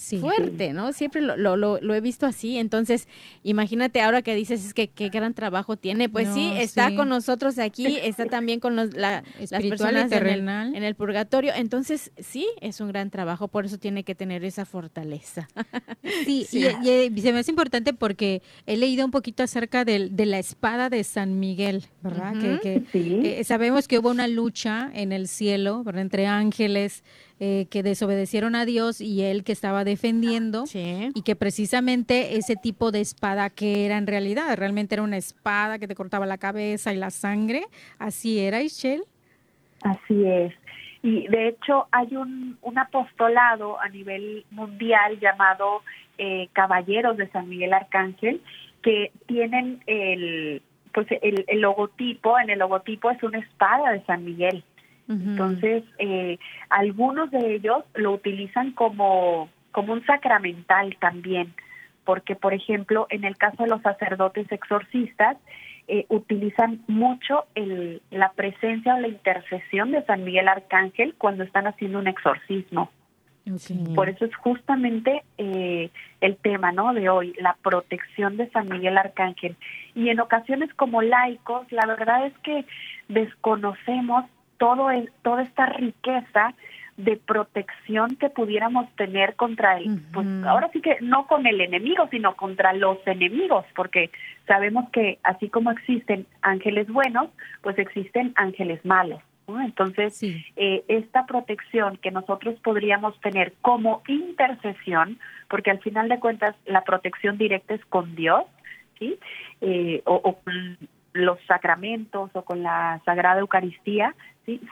Sí. 0.00 0.16
fuerte, 0.18 0.72
¿no? 0.72 0.92
Siempre 0.94 1.20
lo, 1.20 1.36
lo, 1.36 1.56
lo, 1.56 1.78
lo 1.80 1.94
he 1.94 2.00
visto 2.00 2.24
así. 2.24 2.56
Entonces, 2.56 3.06
imagínate 3.42 4.00
ahora 4.00 4.22
que 4.22 4.34
dices 4.34 4.64
es 4.64 4.72
que 4.74 4.88
qué 4.88 5.10
gran 5.10 5.34
trabajo 5.34 5.76
tiene. 5.76 6.08
Pues 6.08 6.28
sí, 6.32 6.50
está 6.56 6.88
sí. 6.88 6.96
con 6.96 7.08
nosotros 7.10 7.58
aquí, 7.58 7.98
está 8.02 8.24
también 8.26 8.60
con 8.60 8.76
los, 8.76 8.94
la- 8.94 9.22
las 9.50 9.62
personas 9.62 9.94
en 9.94 10.04
el, 10.04 10.08
terrenal. 10.10 10.74
en 10.74 10.82
el 10.84 10.94
purgatorio. 10.94 11.52
Entonces, 11.54 12.12
sí, 12.18 12.46
es 12.60 12.80
un 12.80 12.88
gran 12.88 13.10
trabajo, 13.10 13.48
por 13.48 13.66
eso 13.66 13.78
tiene 13.78 14.02
que 14.04 14.14
tener 14.14 14.44
esa 14.44 14.64
fortaleza. 14.64 15.48
Sí, 16.24 16.46
Sí. 16.50 16.64
Y, 16.82 16.90
y 17.14 17.20
se 17.20 17.32
me 17.32 17.40
hace 17.40 17.50
importante 17.50 17.92
porque 17.92 18.42
he 18.66 18.76
leído 18.76 19.04
un 19.04 19.10
poquito 19.10 19.42
acerca 19.42 19.84
del- 19.84 20.16
de, 20.16 20.26
la 20.26 20.38
espada 20.38 20.88
de 20.88 21.04
San 21.04 21.38
Miguel, 21.38 21.84
¿verdad? 22.02 22.32
Que- 22.40 22.50
Ujú. 22.52 22.60
que, 22.60 22.82
Sí. 22.92 23.20
eh, 23.24 23.44
sabemos 23.44 23.86
que 23.86 23.98
hubo 23.98 24.10
una 24.10 24.28
lucha 24.28 24.90
en 24.94 25.12
el 25.12 25.28
cielo, 25.28 25.84
¿verdad? 25.84 26.02
Entre 26.02 26.26
ángeles 26.26 27.04
eh, 27.42 27.66
que 27.70 27.82
desobedecieron 27.82 28.54
a 28.54 28.66
Dios 28.66 29.00
y 29.00 29.22
él 29.22 29.44
que 29.44 29.52
estaba 29.52 29.82
defendiendo. 29.82 30.66
Sí. 30.66 31.10
Y 31.14 31.22
que 31.22 31.36
precisamente 31.36 32.36
ese 32.36 32.54
tipo 32.54 32.92
de 32.92 33.00
espada 33.00 33.48
que 33.48 33.86
era 33.86 33.96
en 33.96 34.06
realidad, 34.06 34.54
realmente 34.58 34.94
era 34.94 35.02
una 35.02 35.16
espada 35.16 35.78
que 35.78 35.88
te 35.88 35.94
cortaba 35.94 36.26
la 36.26 36.36
cabeza 36.36 36.92
y 36.92 36.96
la 36.96 37.08
sangre, 37.08 37.64
así 37.98 38.38
era, 38.38 38.60
Ishel. 38.60 39.04
Así 39.82 40.22
es. 40.26 40.52
Y 41.02 41.28
de 41.28 41.48
hecho 41.48 41.88
hay 41.92 42.14
un, 42.14 42.58
un 42.60 42.78
apostolado 42.78 43.80
a 43.80 43.88
nivel 43.88 44.44
mundial 44.50 45.18
llamado 45.18 45.82
eh, 46.18 46.48
Caballeros 46.52 47.16
de 47.16 47.30
San 47.30 47.48
Miguel 47.48 47.72
Arcángel 47.72 48.42
que 48.82 49.12
tienen 49.26 49.82
el 49.86 50.62
pues 50.92 51.06
el, 51.22 51.44
el 51.46 51.60
logotipo, 51.60 52.38
en 52.38 52.50
el 52.50 52.58
logotipo 52.58 53.10
es 53.10 53.22
una 53.22 53.38
espada 53.38 53.92
de 53.92 54.04
San 54.04 54.24
Miguel. 54.24 54.64
Entonces, 55.10 55.82
eh, 55.98 56.38
algunos 56.68 57.32
de 57.32 57.56
ellos 57.56 57.84
lo 57.94 58.12
utilizan 58.12 58.70
como, 58.70 59.48
como 59.72 59.92
un 59.92 60.06
sacramental 60.06 60.96
también, 61.00 61.52
porque, 62.04 62.36
por 62.36 62.54
ejemplo, 62.54 63.08
en 63.10 63.24
el 63.24 63.36
caso 63.36 63.64
de 63.64 63.70
los 63.70 63.82
sacerdotes 63.82 64.50
exorcistas, 64.52 65.36
eh, 65.88 66.06
utilizan 66.08 66.80
mucho 66.86 67.46
el, 67.56 68.00
la 68.12 68.30
presencia 68.32 68.94
o 68.94 69.00
la 69.00 69.08
intercesión 69.08 69.90
de 69.90 70.04
San 70.04 70.22
Miguel 70.22 70.46
Arcángel 70.46 71.16
cuando 71.18 71.42
están 71.42 71.66
haciendo 71.66 71.98
un 71.98 72.06
exorcismo. 72.06 72.88
Sí. 73.56 73.82
Por 73.96 74.08
eso 74.08 74.26
es 74.26 74.36
justamente 74.36 75.24
eh, 75.38 75.90
el 76.20 76.36
tema 76.36 76.70
¿no? 76.70 76.94
de 76.94 77.08
hoy, 77.08 77.34
la 77.40 77.56
protección 77.60 78.36
de 78.36 78.48
San 78.50 78.68
Miguel 78.68 78.96
Arcángel. 78.96 79.56
Y 79.96 80.10
en 80.10 80.20
ocasiones 80.20 80.72
como 80.74 81.02
laicos, 81.02 81.66
la 81.72 81.86
verdad 81.86 82.26
es 82.26 82.38
que 82.44 82.64
desconocemos 83.08 84.26
todo 84.60 84.90
el, 84.90 85.10
toda 85.22 85.42
esta 85.42 85.64
riqueza 85.66 86.54
de 86.98 87.16
protección 87.16 88.16
que 88.16 88.28
pudiéramos 88.28 88.84
tener 88.94 89.34
contra 89.34 89.78
el, 89.78 90.02
pues 90.12 90.26
ahora 90.44 90.68
sí 90.70 90.82
que 90.82 90.98
no 91.00 91.26
con 91.26 91.46
el 91.46 91.62
enemigo, 91.62 92.06
sino 92.10 92.36
contra 92.36 92.74
los 92.74 92.98
enemigos, 93.06 93.64
porque 93.74 94.10
sabemos 94.46 94.90
que 94.90 95.18
así 95.22 95.48
como 95.48 95.70
existen 95.70 96.26
ángeles 96.42 96.88
buenos, 96.88 97.30
pues 97.62 97.78
existen 97.78 98.34
ángeles 98.36 98.84
malos. 98.84 99.22
¿no? 99.48 99.62
Entonces, 99.62 100.14
Sí. 100.14 100.44
eh, 100.56 100.84
esta 100.88 101.24
protección 101.24 101.96
que 101.96 102.10
nosotros 102.10 102.56
podríamos 102.62 103.18
tener 103.20 103.54
como 103.62 104.02
intercesión, 104.06 105.18
porque 105.48 105.70
al 105.70 105.78
final 105.80 106.06
de 106.10 106.20
cuentas 106.20 106.54
la 106.66 106.82
protección 106.82 107.38
directa 107.38 107.72
es 107.74 107.84
con 107.86 108.14
Dios, 108.14 108.44
¿sí? 108.98 109.18
Eh, 109.62 110.02
o, 110.04 110.16
o 110.16 110.34
con 110.40 110.76
los 111.14 111.40
sacramentos 111.46 112.30
o 112.34 112.42
con 112.44 112.62
la 112.62 113.00
Sagrada 113.06 113.40
Eucaristía, 113.40 114.14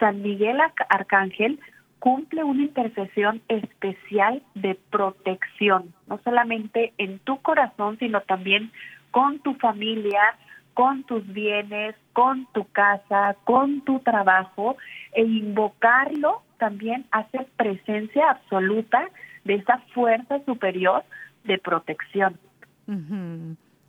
San 0.01 0.23
Miguel 0.23 0.61
Arc- 0.61 0.87
Arcángel 0.89 1.61
cumple 1.99 2.45
una 2.45 2.63
intercesión 2.63 3.43
especial 3.49 4.43
de 4.55 4.79
protección, 4.91 5.93
no 6.07 6.21
solamente 6.25 6.93
en 6.99 7.19
tu 7.21 7.41
corazón, 7.43 7.99
sino 7.99 8.21
también 8.23 8.71
con 9.11 9.41
tu 9.41 9.55
familia, 9.55 10.37
con 10.75 11.03
tus 11.05 11.27
bienes, 11.33 11.97
con 12.13 12.47
tu 12.53 12.65
casa, 12.71 13.37
con 13.45 13.81
tu 13.83 13.99
trabajo, 14.01 14.77
e 15.13 15.23
invocarlo 15.23 16.43
también 16.59 17.07
hace 17.11 17.47
presencia 17.57 18.31
absoluta 18.31 19.09
de 19.45 19.55
esa 19.55 19.79
fuerza 19.95 20.39
superior 20.45 21.05
de 21.45 21.59
protección. 21.59 22.39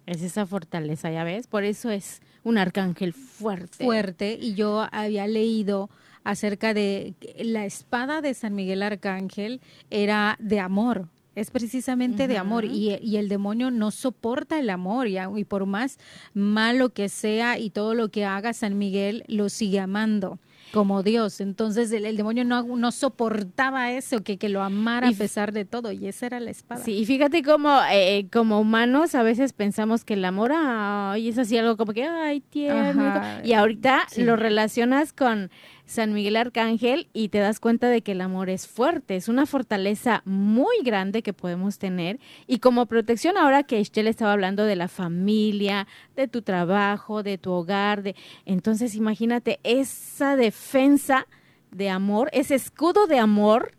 Es 0.10 0.24
esa 0.24 0.48
fortaleza, 0.48 1.12
ya 1.12 1.24
ves. 1.24 1.46
Por 1.46 1.64
eso 1.64 1.92
es 1.92 2.24
un 2.44 2.58
arcángel 2.58 3.14
fuerte. 3.14 3.86
fuerte 3.86 4.40
y 4.42 4.56
yo 4.56 4.88
había 4.92 5.28
leído 5.28 5.92
acerca 6.24 6.74
de 6.74 7.14
la 7.38 7.68
espada 7.68 8.20
de 8.20 8.34
San 8.34 8.56
Miguel 8.56 8.82
Arcángel 8.82 9.62
era 9.92 10.36
de 10.40 10.60
amor. 10.60 11.10
Es 11.36 11.52
precisamente 11.52 12.28
de 12.28 12.40
amor 12.40 12.66
y, 12.66 12.98
y 13.04 13.18
el 13.18 13.30
demonio 13.30 13.70
no 13.70 13.92
soporta 13.92 14.60
el 14.60 14.72
amor 14.72 15.08
y 15.08 15.46
por 15.46 15.68
más 15.68 16.00
malo 16.34 16.90
que 16.90 17.08
sea 17.08 17.60
y 17.60 17.70
todo 17.70 17.94
lo 17.94 18.10
que 18.10 18.26
haga 18.26 18.54
San 18.54 18.80
Miguel 18.80 19.24
lo 19.28 19.48
sigue 19.48 19.80
amando 19.80 20.40
como 20.72 21.04
Dios. 21.04 21.42
Entonces 21.42 21.92
el, 21.92 22.06
el 22.06 22.18
demonio 22.18 22.46
no, 22.46 22.64
no 22.64 22.92
soportaba 22.92 23.92
eso, 23.92 24.24
que, 24.24 24.38
que 24.38 24.50
lo 24.50 24.62
amara 24.62 25.10
Y 25.10 25.14
a 25.14 25.18
pesar 25.18 25.52
de 25.52 25.66
todo 25.66 25.92
y 25.92 26.08
esa 26.08 26.28
era 26.28 26.40
la 26.40 26.52
espada. 26.52 26.84
Sí, 26.84 26.98
y 26.98 27.06
fíjate 27.06 27.44
cómo 27.44 27.80
eh, 27.92 28.28
como 28.32 28.60
humanos 28.60 29.16
a 29.16 29.24
veces 29.24 29.54
pensamos 29.54 30.06
que 30.06 30.14
el 30.16 30.26
amor 30.26 30.52
ay, 30.54 31.30
es 31.30 31.38
así 31.38 31.58
algo 31.58 31.78
como 31.78 31.94
que 31.94 32.06
ay 32.06 32.42
tierno 32.42 32.90
y 32.90 33.10
todo. 33.10 33.20
Ajá, 33.20 33.42
y 33.44 33.54
ahorita 33.54 34.06
sí. 34.10 34.24
lo 34.24 34.36
relacionas 34.36 35.14
con 35.14 35.50
San 35.90 36.14
Miguel 36.14 36.36
Arcángel 36.36 37.08
y 37.14 37.30
te 37.30 37.40
das 37.40 37.60
cuenta 37.60 37.90
de 37.90 38.04
que 38.04 38.12
el 38.12 38.22
amor 38.22 38.52
es 38.52 38.68
fuerte, 38.68 39.16
es 39.16 39.28
una 39.28 39.48
fortaleza 39.48 40.22
muy 40.24 40.76
grande 40.84 41.24
que 41.24 41.34
podemos 41.34 41.80
tener. 41.80 42.20
Y 42.46 42.60
como 42.60 42.86
protección 42.86 43.38
ahora 43.38 43.64
que 43.64 43.80
Estelle 43.80 44.12
estaba 44.12 44.34
hablando 44.34 44.66
de 44.66 44.76
la 44.76 44.88
familia, 44.88 45.88
de 46.16 46.28
tu 46.28 46.44
trabajo, 46.44 47.24
de 47.24 47.40
tu 47.40 47.52
hogar, 47.52 48.04
de 48.04 48.16
entonces 48.46 48.94
imagínate 48.94 49.60
esa 49.64 50.36
defensa 50.36 51.26
de 51.72 51.90
amor, 51.90 52.30
ese 52.34 52.54
escudo 52.54 53.08
de 53.08 53.18
amor 53.18 53.72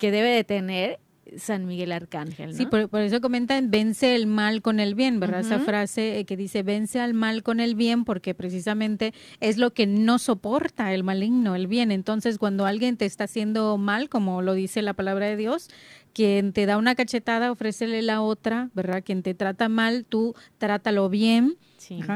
que 0.00 0.10
debe 0.10 0.30
de 0.30 0.42
tener 0.42 0.98
San 1.38 1.66
Miguel 1.66 1.92
Arcángel. 1.92 2.50
¿no? 2.50 2.56
Sí, 2.56 2.66
por, 2.66 3.00
eso 3.00 3.20
comentan, 3.20 3.70
vence 3.70 4.14
el 4.14 4.26
mal 4.26 4.62
con 4.62 4.80
el 4.80 4.94
bien, 4.94 5.20
¿verdad? 5.20 5.40
Esa 5.40 5.58
frase 5.60 6.18
eh, 6.18 6.24
que 6.24 6.36
dice, 6.36 6.62
vence 6.62 7.00
al 7.00 7.14
mal 7.14 7.42
con 7.42 7.60
el 7.60 7.74
bien, 7.74 8.04
porque 8.04 8.34
precisamente 8.34 9.14
es 9.40 9.58
lo 9.58 9.72
que 9.72 9.86
no 9.86 10.18
soporta 10.18 10.92
el 10.92 11.04
maligno, 11.04 11.54
el 11.54 11.66
bien. 11.66 11.90
Entonces, 11.90 12.38
cuando 12.38 12.66
alguien 12.66 12.96
te 12.96 13.06
está 13.06 13.24
haciendo 13.24 13.76
mal, 13.78 14.08
como 14.08 14.42
lo 14.42 14.54
dice 14.54 14.82
la 14.82 14.94
palabra 14.94 15.26
de 15.26 15.36
Dios, 15.36 15.68
quien 16.12 16.52
te 16.52 16.66
da 16.66 16.76
una 16.76 16.94
cachetada, 16.94 17.50
ofrécele 17.50 18.02
la 18.02 18.20
otra, 18.20 18.70
¿verdad? 18.74 19.02
Quien 19.04 19.22
te 19.22 19.34
trata 19.34 19.68
mal, 19.68 20.04
tú 20.04 20.34
trátalo 20.58 21.08
bien 21.08 21.56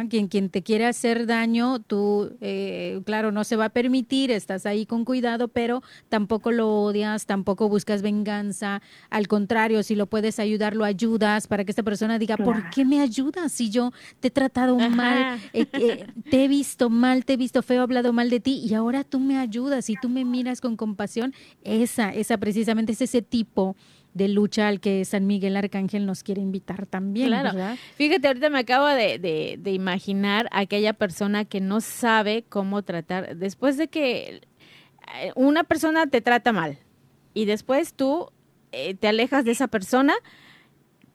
quien, 0.09 0.29
quien 0.29 0.51
te 0.51 0.63
quiere 0.63 0.87
hacer 0.87 1.27
daño, 1.27 1.81
tú, 1.81 2.37
eh, 2.41 3.01
claro, 3.05 3.33
no 3.33 3.45
se 3.45 3.57
va 3.57 3.67
a 3.67 3.69
permitir, 3.71 4.31
estás 4.31 4.67
ahí 4.67 4.87
con 4.87 5.05
cuidado, 5.05 5.49
pero 5.49 5.83
tampoco 6.09 6.53
lo 6.53 6.69
odias, 6.69 7.27
tampoco 7.27 7.69
buscas 7.69 8.03
venganza. 8.03 8.83
Al 9.11 9.29
contrario, 9.29 9.83
si 9.83 9.95
lo 9.95 10.07
puedes 10.07 10.39
ayudar, 10.39 10.77
lo 10.77 10.85
ayudas 10.85 11.47
para 11.47 11.65
que 11.65 11.73
esta 11.73 11.83
persona 11.83 12.19
diga, 12.19 12.37
¿por 12.37 12.71
qué 12.71 12.85
me 12.85 13.01
ayudas 13.01 13.53
si 13.53 13.71
yo 13.71 13.93
te 14.21 14.29
he 14.29 14.31
tratado 14.31 14.77
mal, 14.77 15.41
eh, 15.53 15.67
eh, 15.73 16.07
te 16.31 16.45
he 16.45 16.49
visto 16.49 16.91
mal, 16.91 17.25
te 17.25 17.35
he 17.35 17.37
visto 17.37 17.63
feo, 17.63 17.81
he 17.81 17.83
hablado 17.83 18.13
mal 18.13 18.31
de 18.31 18.41
ti 18.41 18.63
y 18.65 18.75
ahora 18.75 19.05
tú 19.05 19.21
me 19.21 19.39
ayudas 19.39 19.91
y 19.91 19.97
tú 20.01 20.09
me 20.09 20.25
miras 20.25 20.61
con 20.61 20.77
compasión? 20.77 21.35
Esa, 21.63 22.13
esa 22.15 22.39
precisamente 22.39 22.93
es 22.93 23.01
ese 23.01 23.23
tipo 23.23 23.77
de 24.17 24.29
lucha 24.29 24.69
al 24.69 24.81
que 24.81 25.05
San 25.05 25.27
Miguel 25.27 25.57
Arcángel 25.59 26.07
nos 26.07 26.23
quiere 26.23 26.41
invitar 26.41 26.87
también. 26.87 27.29
Claro. 27.29 27.77
Fíjate, 27.97 28.29
ahorita 28.29 28.49
me 28.49 28.61
acabo 28.61 28.87
de, 28.87 29.19
de, 29.19 29.73
imaginar 29.73 30.49
aquella 30.53 30.95
persona 30.95 31.45
que 31.45 31.61
no 31.61 31.83
sabe 31.83 32.43
cómo 32.49 32.83
tratar, 32.83 33.37
después 33.37 33.77
de 33.77 33.89
que 33.89 34.41
eh, 35.21 35.33
una 35.35 35.65
persona 35.65 36.07
te 36.07 36.23
trata 36.23 36.53
mal 36.53 36.79
y 37.35 37.45
después 37.45 37.93
tú 37.93 38.31
eh, 38.73 38.95
te 38.95 39.09
alejas 39.09 39.45
de 39.45 39.51
esa 39.51 39.69
persona, 39.69 40.15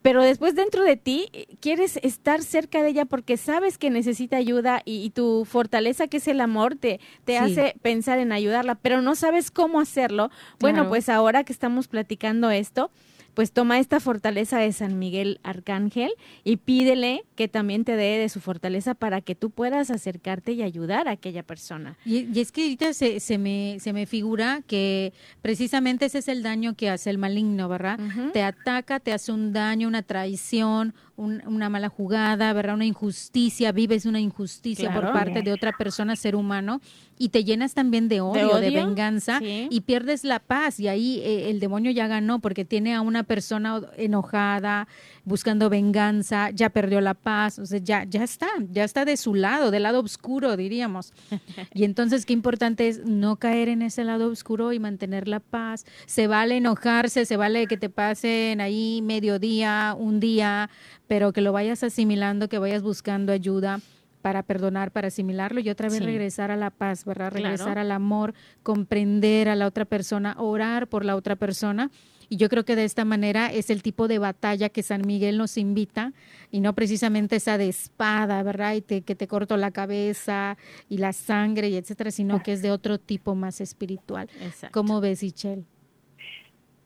pero 0.02 0.24
después 0.24 0.56
dentro 0.56 0.84
de 0.84 0.98
ti 0.98 1.30
eh, 1.34 1.48
quieres 1.60 1.98
estar 2.04 2.42
cerca 2.42 2.82
de 2.82 2.90
ella 2.90 3.06
porque 3.06 3.38
sabes 3.38 3.78
que 3.78 3.90
necesita 3.90 4.38
ayuda 4.38 4.82
y, 4.86 5.12
tu 5.12 5.46
fortaleza 5.46 6.08
que 6.08 6.18
es 6.18 6.28
el 6.28 6.40
amor 6.40 6.76
te, 6.76 7.00
te 7.26 7.38
hace 7.38 7.76
pensar 7.82 8.20
en 8.20 8.32
ayudarla, 8.32 8.76
pero 8.76 9.02
no 9.02 9.16
sabes 9.16 9.52
cómo 9.52 9.80
hacerlo. 9.80 10.30
Bueno, 10.60 10.88
pues 10.88 11.10
ahora 11.10 11.44
que 11.44 11.52
estamos 11.52 11.88
platicando 11.88 12.50
esto, 12.50 12.92
pues 13.34 13.52
toma 13.52 13.80
esta 13.80 14.00
fortaleza 14.00 14.60
de 14.60 14.72
San 14.74 15.00
Miguel 15.00 15.40
Arcángel 15.44 16.12
y 16.44 16.58
pídele 16.58 17.24
que 17.36 17.48
también 17.48 17.86
te 17.86 17.96
dé 17.96 18.18
de 18.18 18.30
su 18.30 18.40
fortaleza 18.40 18.94
para 18.94 19.22
que 19.22 19.36
tú 19.36 19.50
puedas 19.50 19.90
acercarte 19.90 20.52
y 20.54 20.62
ayudar 20.62 21.08
a 21.08 21.12
aquella 21.12 21.44
persona. 21.44 21.98
Y, 22.06 22.40
es 22.40 22.52
que 22.52 22.64
ahorita 22.64 22.94
se, 22.94 23.20
se, 23.20 23.38
me, 23.38 23.78
se 23.80 23.94
me 23.94 24.06
figura 24.06 24.62
que 24.68 25.14
precisamente 25.42 26.06
ese 26.06 26.20
es 26.20 26.28
el 26.28 26.44
daño 26.44 26.76
que 26.76 26.90
hace 26.90 27.10
el 27.10 27.18
maligno, 27.18 27.70
¿verdad? 27.70 28.00
Te 28.34 28.44
ataca, 28.44 29.00
te 29.00 29.14
hace 29.14 29.32
un 29.32 29.54
daño, 29.54 29.88
una 29.88 30.04
traición, 30.04 30.94
una 31.16 31.70
mala 31.70 31.90
jugada, 31.90 32.52
¿verdad? 32.54 32.76
Una 32.76 32.86
injusticia, 32.86 33.72
vives 33.72 34.06
una 34.06 34.20
injusticia 34.20 34.94
por 34.94 35.14
parte 35.14 35.42
de 35.42 35.54
otra 35.54 35.72
persona, 35.78 36.16
ser 36.16 36.36
humano, 36.36 36.82
y 37.18 37.30
te 37.30 37.44
llenas 37.44 37.74
también 37.76 38.08
de 38.08 38.22
odio, 38.22 38.58
de, 38.58 38.72
venganza, 38.72 39.40
y 39.42 39.82
pierdes 39.82 40.24
la 40.24 40.40
paz, 40.40 40.80
y 40.80 40.88
ahí 40.88 41.22
eh, 41.24 41.50
el 41.50 41.60
demonio 41.60 41.92
ya 41.92 42.08
ganó 42.08 42.40
porque 42.40 42.66
tiene 42.66 42.96
a 42.96 43.02
una 43.02 43.21
persona 43.24 43.82
enojada, 43.98 44.88
buscando 45.24 45.70
venganza, 45.70 46.50
ya 46.52 46.70
perdió 46.70 47.02
la 47.02 47.14
paz, 47.14 47.60
o 47.60 47.66
sea, 47.66 47.80
ya, 47.80 48.04
ya 48.04 48.24
está, 48.24 48.48
ya 48.70 48.84
está 48.84 49.06
de 49.06 49.18
su 49.18 49.36
lado, 49.36 49.72
del 49.72 49.84
lado 49.84 50.00
oscuro, 50.00 50.58
diríamos. 50.58 51.14
Y 51.74 51.86
entonces 51.86 52.26
qué 52.26 52.34
importante 52.34 52.88
es 52.88 53.06
no 53.06 53.38
caer 53.38 53.70
en 53.70 53.82
ese 53.82 54.04
lado 54.04 54.30
oscuro 54.30 54.74
y 54.74 54.80
mantener 54.80 55.28
la 55.28 55.40
paz. 55.40 55.86
Se 56.06 56.28
vale 56.28 56.58
enojarse, 56.58 57.26
se 57.26 57.38
vale 57.38 57.68
que 57.68 57.78
te 57.78 57.90
pasen 57.90 58.62
ahí 58.62 59.02
mediodía, 59.02 59.96
un 59.98 60.20
día, 60.20 60.70
pero 61.08 61.34
que 61.34 61.42
lo 61.42 61.54
vayas 61.54 61.84
asimilando, 61.84 62.50
que 62.50 62.60
vayas 62.60 62.84
buscando 62.84 63.32
ayuda 63.32 63.80
para 64.22 64.44
perdonar, 64.44 64.92
para 64.92 65.08
asimilarlo 65.08 65.60
y 65.60 65.70
otra 65.70 65.90
vez 65.90 66.04
regresar 66.04 66.52
a 66.52 66.56
la 66.56 66.70
paz, 66.70 67.06
¿verdad? 67.06 67.32
Regresar 67.32 67.78
al 67.78 67.92
amor, 67.92 68.34
comprender 68.64 69.50
a 69.50 69.56
la 69.56 69.68
otra 69.68 69.86
persona, 69.86 70.36
orar 70.38 70.88
por 70.88 71.04
la 71.04 71.16
otra 71.16 71.36
persona. 71.36 71.92
Y 72.32 72.38
yo 72.38 72.48
creo 72.48 72.64
que 72.64 72.78
de 72.78 72.86
esta 72.86 73.04
manera 73.04 73.48
es 73.48 73.70
el 73.70 73.84
tipo 73.84 74.08
de 74.08 74.18
batalla 74.18 74.70
que 74.70 74.84
San 74.84 75.02
Miguel 75.06 75.38
nos 75.38 75.58
invita 75.58 76.14
y 76.50 76.62
no 76.62 76.72
precisamente 76.72 77.36
esa 77.36 77.58
de 77.58 77.68
espada, 77.68 78.42
¿verdad? 78.42 78.76
Y 78.76 79.02
que 79.02 79.16
te 79.16 79.28
corto 79.28 79.58
la 79.58 79.72
cabeza 79.72 80.56
y 80.88 81.00
la 81.00 81.12
sangre 81.12 81.68
y 81.68 81.76
etcétera, 81.76 82.10
sino 82.10 82.42
que 82.42 82.54
es 82.54 82.62
de 82.62 82.72
otro 82.72 83.00
tipo 83.00 83.36
más 83.36 83.60
espiritual. 83.60 84.30
¿Cómo 84.72 85.02
ves, 85.02 85.24
Ichel? 85.24 85.66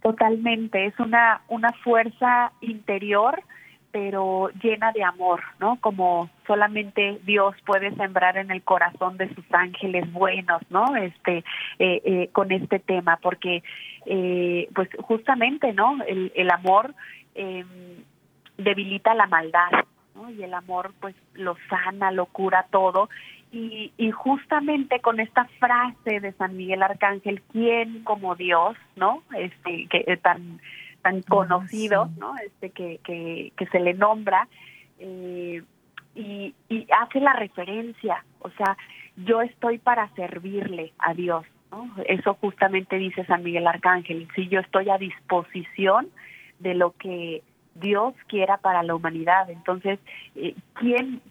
Totalmente, 0.01 0.87
es 0.87 0.99
una, 0.99 1.43
una 1.47 1.71
fuerza 1.83 2.51
interior 2.61 3.43
pero 3.95 4.49
llena 4.61 4.91
de 4.91 5.05
amor, 5.05 5.41
¿no? 5.57 5.77
Como 5.79 6.29
solamente 6.45 7.21
Dios 7.23 7.55
puede 7.65 7.95
sembrar 7.95 8.35
en 8.35 8.51
el 8.51 8.61
corazón 8.61 9.15
de 9.15 9.33
sus 9.33 9.45
ángeles 9.53 10.11
buenos, 10.11 10.61
¿no? 10.69 10.97
Este, 10.97 11.45
eh, 11.79 12.01
eh, 12.03 12.29
con 12.33 12.51
este 12.51 12.79
tema, 12.79 13.17
porque, 13.21 13.63
eh, 14.05 14.67
pues 14.75 14.89
justamente, 14.99 15.71
¿no? 15.71 15.97
El, 16.05 16.51
amor 16.51 16.93
em, 17.35 17.65
debilita 18.57 19.13
la 19.13 19.27
maldad, 19.27 19.71
¿no? 20.13 20.29
Y 20.29 20.43
el 20.43 20.53
amor, 20.53 20.91
pues, 20.99 21.15
lo 21.33 21.55
sana, 21.69 22.11
lo 22.11 22.25
cura 22.25 22.65
todo. 22.71 23.07
Y, 23.53 23.93
y 23.95 24.11
justamente 24.11 24.99
con 24.99 25.21
esta 25.21 25.45
frase 25.57 26.19
de 26.19 26.33
San 26.33 26.57
Miguel 26.57 26.83
Arcángel, 26.83 27.41
¿quién 27.53 28.03
como 28.03 28.35
Dios, 28.35 28.75
¿no? 28.97 29.23
Este, 29.37 29.87
que 29.87 30.17
tan 30.17 30.59
tan 31.05 31.17
ah, 31.19 31.29
conocido, 31.29 32.09
¿no? 32.17 32.35
Este 32.37 32.71
que, 32.71 32.99
que, 33.03 33.53
que 33.55 33.67
se 33.67 33.79
le 33.79 33.93
nombra 33.93 34.47
eh, 34.97 35.61
y, 36.15 36.55
y 36.67 36.87
hace 36.99 37.19
la 37.19 37.33
referencia, 37.33 38.25
o 38.39 38.49
sea, 38.49 38.75
yo 39.15 39.43
estoy 39.43 39.77
para 39.77 40.09
servirle 40.15 40.93
a 40.97 41.13
Dios, 41.13 41.45
¿no? 41.69 41.91
Eso 42.07 42.33
justamente 42.41 42.97
dice 42.97 43.23
San 43.25 43.43
Miguel 43.43 43.67
Arcángel, 43.67 44.27
si 44.35 44.47
yo 44.47 44.61
estoy 44.61 44.89
a 44.89 44.97
disposición 44.97 46.07
de 46.57 46.73
lo 46.73 46.93
que 46.93 47.43
Dios 47.75 48.15
quiera 48.27 48.57
para 48.57 48.81
la 48.81 48.95
humanidad, 48.95 49.51
entonces, 49.51 49.99
eh, 50.35 50.55
¿quién 50.73 51.21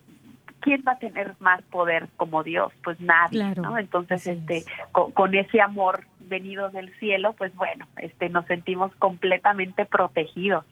¿quién 0.65 0.83
va 0.89 0.93
a 0.93 0.99
tener 0.99 1.35
más 1.41 1.61
poder 1.65 2.09
como 2.17 2.43
Dios? 2.43 2.73
Pues 2.83 2.99
nadie, 2.99 3.55
¿no? 3.57 3.77
Entonces, 3.77 4.27
este, 4.27 4.65
con, 4.93 5.35
ese 5.35 5.61
amor 5.61 6.07
venido 6.29 6.71
del 6.71 6.93
cielo, 6.99 7.35
pues 7.37 7.55
bueno, 7.55 7.87
este, 7.99 8.29
nos 8.29 8.47
sentimos 8.47 8.95
completamente 8.97 9.85
protegidos. 9.87 10.65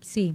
Sí. 0.00 0.34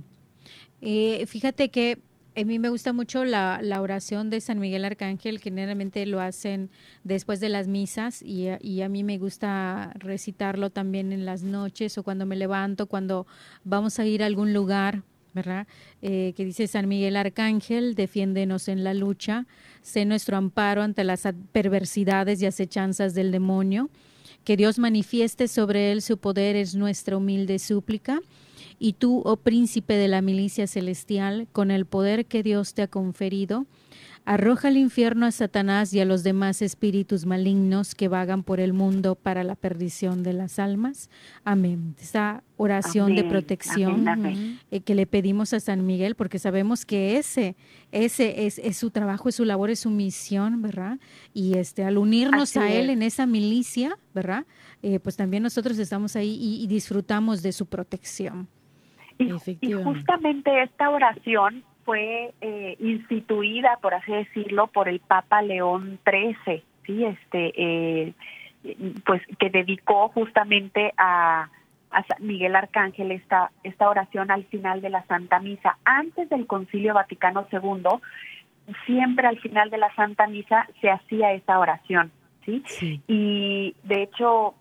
Eh, 0.81 1.25
fíjate 1.27 1.69
que 1.69 1.99
a 2.39 2.43
mí 2.43 2.59
me 2.59 2.69
gusta 2.69 2.93
mucho 2.93 3.25
la, 3.25 3.59
la, 3.63 3.81
oración 3.81 4.29
de 4.29 4.41
San 4.41 4.59
Miguel 4.59 4.85
Arcángel, 4.85 5.39
generalmente 5.39 6.05
lo 6.05 6.21
hacen 6.21 6.69
después 7.03 7.39
de 7.39 7.49
las 7.49 7.67
misas 7.67 8.21
y, 8.21 8.49
y, 8.61 8.81
a 8.83 8.89
mí 8.89 9.03
me 9.03 9.17
gusta 9.17 9.91
recitarlo 9.95 10.69
también 10.69 11.11
en 11.11 11.25
las 11.25 11.41
noches 11.41 11.97
o 11.97 12.03
cuando 12.03 12.27
me 12.27 12.35
levanto, 12.35 12.85
cuando 12.85 13.25
vamos 13.63 13.97
a 13.97 14.05
ir 14.05 14.21
a 14.21 14.27
algún 14.27 14.53
lugar 14.53 15.01
¿verdad? 15.37 15.67
Eh, 16.01 16.33
que 16.35 16.45
dice 16.45 16.65
San 16.65 16.87
Miguel 16.87 17.15
Arcángel, 17.15 17.93
defiéndenos 17.93 18.67
en 18.67 18.83
la 18.83 18.95
lucha, 18.95 19.45
sé 19.83 20.03
nuestro 20.03 20.35
amparo 20.35 20.81
ante 20.81 21.03
las 21.03 21.27
perversidades 21.51 22.41
y 22.41 22.47
acechanzas 22.47 23.13
del 23.13 23.31
demonio, 23.31 23.91
que 24.43 24.57
Dios 24.57 24.79
manifieste 24.79 25.47
sobre 25.47 25.91
él 25.91 26.01
su 26.01 26.17
poder 26.17 26.55
es 26.55 26.73
nuestra 26.73 27.17
humilde 27.17 27.59
súplica, 27.59 28.19
y 28.79 28.93
tú, 28.93 29.21
oh 29.25 29.37
príncipe 29.37 29.93
de 29.93 30.07
la 30.07 30.23
milicia 30.23 30.65
celestial, 30.65 31.47
con 31.51 31.69
el 31.69 31.85
poder 31.85 32.25
que 32.25 32.41
Dios 32.41 32.73
te 32.73 32.81
ha 32.81 32.87
conferido, 32.87 33.67
Arroja 34.27 34.67
al 34.67 34.75
infierno 34.75 35.25
a 35.25 35.31
Satanás 35.31 35.93
y 35.93 36.01
a 36.01 36.05
los 36.05 36.21
demás 36.21 36.61
espíritus 36.61 37.25
malignos 37.25 37.95
que 37.95 38.09
vagan 38.09 38.43
por 38.43 38.59
el 38.59 38.73
mundo 38.73 39.15
para 39.15 39.45
la 39.45 39.55
perdición 39.55 40.21
de 40.21 40.33
las 40.33 40.59
almas. 40.59 41.09
Amén. 41.45 41.95
Esa 41.97 42.43
oración 42.57 43.15
de 43.15 43.23
protección 43.23 44.59
eh, 44.69 44.81
que 44.81 44.95
le 44.95 45.05
pedimos 45.05 45.53
a 45.53 45.61
San 45.61 45.85
Miguel, 45.85 46.15
porque 46.15 46.39
sabemos 46.39 46.85
que 46.85 47.15
ese, 47.15 47.55
ese 47.93 48.45
es, 48.45 48.75
su 48.75 48.91
trabajo, 48.91 49.29
es 49.29 49.35
su 49.35 49.45
labor, 49.45 49.69
es 49.69 49.79
su 49.79 49.91
misión, 49.91 50.61
¿verdad? 50.61 50.99
Y 51.33 51.57
este, 51.57 51.85
al 51.85 51.97
unirnos 51.97 52.57
a 52.57 52.69
él 52.69 52.89
en 52.89 53.03
esa 53.03 53.25
milicia, 53.27 53.97
¿verdad? 54.13 54.45
Eh, 54.83 54.99
pues 54.99 55.15
también 55.15 55.41
nosotros 55.41 55.79
estamos 55.79 56.17
ahí 56.17 56.37
y, 56.37 56.67
disfrutamos 56.67 57.43
de 57.43 57.53
su 57.53 57.65
protección. 57.65 58.49
y 59.17 59.71
justamente 59.71 60.63
esta 60.63 60.89
oración 60.89 61.63
fue 61.87 62.33
eh, 62.41 62.75
instituida, 62.81 63.79
por 63.81 63.93
así 63.93 64.11
decirlo, 64.11 64.67
por 64.67 64.89
el 64.89 64.99
Papa 64.99 65.41
León 65.41 65.99
XIII. 66.05 66.61
sí, 66.85 67.05
este, 67.05 67.53
eh, 67.55 68.13
pues 69.05 69.21
que 69.39 69.49
dedicó 69.49 70.09
justamente 70.09 70.93
a, 70.97 71.49
a 71.91 72.03
San 72.03 72.27
Miguel 72.27 72.57
Arcángel 72.57 73.13
esta, 73.13 73.51
esta 73.63 73.89
oración 73.89 74.31
al 74.31 74.43
final 74.47 74.81
de 74.81 74.89
la 74.89 75.05
Santa 75.05 75.39
Misa. 75.39 75.77
Antes 75.85 76.27
del 76.27 76.45
Concilio 76.45 76.93
Vaticano 76.93 77.47
II, 77.49 78.73
siempre 78.85 79.25
al 79.25 79.39
final 79.39 79.69
de 79.69 79.77
la 79.77 79.95
Santa 79.95 80.27
Misa 80.27 80.67
se 80.81 80.89
hacía 80.89 81.31
esa 81.31 81.57
oración, 81.57 82.11
¿sí? 82.43 82.63
Y 83.07 83.77
de 83.83 84.03
hecho, 84.03 84.55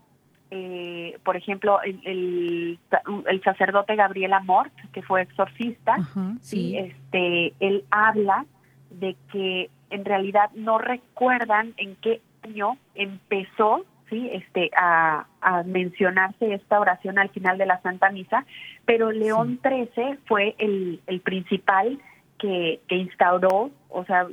eh, 0.49 1.17
por 1.23 1.35
ejemplo, 1.35 1.81
el, 1.81 2.79
el, 3.27 3.43
sacerdote 3.43 3.95
Gabriel 3.95 4.33
Amort, 4.33 4.73
que 4.93 5.01
fue 5.01 5.21
exorcista, 5.21 5.97
sí. 6.41 6.77
este, 6.77 7.53
él 7.59 7.83
habla 7.91 8.45
de 8.89 9.15
que 9.31 9.69
en 9.89 10.05
realidad 10.05 10.49
no 10.55 10.77
recuerdan 10.77 11.73
en 11.77 11.95
qué 11.97 12.21
año 12.43 12.77
empezó 12.95 13.85
sí 14.09 14.29
este 14.31 14.71
a, 14.77 15.25
a, 15.41 15.63
mencionarse 15.63 16.53
esta 16.53 16.79
oración 16.79 17.19
al 17.19 17.29
final 17.29 17.57
de 17.57 17.65
la 17.65 17.81
Santa 17.81 18.09
Misa, 18.09 18.45
pero 18.85 19.11
León 19.11 19.59
XIII 19.61 20.17
fue 20.25 20.55
el, 20.59 21.01
el 21.07 21.19
principal 21.19 21.99
que, 22.37 22.81
que 22.87 22.95
instauró, 22.95 23.71
o 23.89 24.05
sea, 24.05 24.27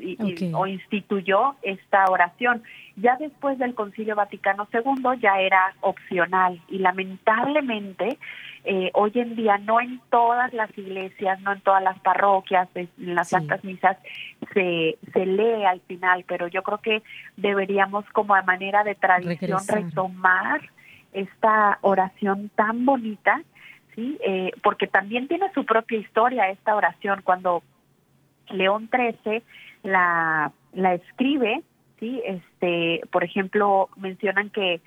o 0.52 0.66
instituyó 0.66 1.54
esta 1.62 2.04
oración. 2.06 2.62
Ya 2.96 3.16
después 3.16 3.58
del 3.58 3.74
Concilio 3.74 4.14
Vaticano 4.14 4.68
II 4.72 5.18
ya 5.20 5.40
era 5.40 5.74
opcional 5.80 6.60
y 6.68 6.78
lamentablemente 6.78 8.18
eh, 8.64 8.90
hoy 8.94 9.12
en 9.14 9.36
día 9.36 9.58
no 9.58 9.80
en 9.80 10.00
todas 10.10 10.52
las 10.54 10.76
iglesias, 10.78 11.40
no 11.40 11.52
en 11.52 11.60
todas 11.60 11.82
las 11.82 11.98
parroquias, 12.00 12.68
en 12.74 12.88
las 13.14 13.28
Santas 13.28 13.62
Misas 13.64 13.96
se, 14.52 14.96
se 15.12 15.26
lee 15.26 15.64
al 15.64 15.80
final, 15.80 16.24
pero 16.26 16.48
yo 16.48 16.62
creo 16.62 16.78
que 16.78 17.02
deberíamos 17.36 18.04
como 18.10 18.34
a 18.34 18.42
manera 18.42 18.84
de 18.84 18.94
tradición 18.94 19.60
retomar 19.68 20.60
esta 21.12 21.78
oración 21.82 22.50
tan 22.54 22.84
bonita, 22.84 23.42
sí, 23.94 24.18
eh, 24.24 24.50
porque 24.62 24.86
también 24.86 25.28
tiene 25.28 25.52
su 25.52 25.64
propia 25.64 25.98
historia 25.98 26.48
esta 26.48 26.74
oración 26.74 27.20
cuando 27.22 27.62
León 28.50 28.88
XIII 28.90 29.42
la, 29.82 30.52
la 30.72 30.94
escribe, 30.94 31.62
sí, 32.00 32.22
este, 32.24 33.02
por 33.10 33.24
ejemplo, 33.24 33.88
mencionan 33.96 34.50
que 34.50 34.80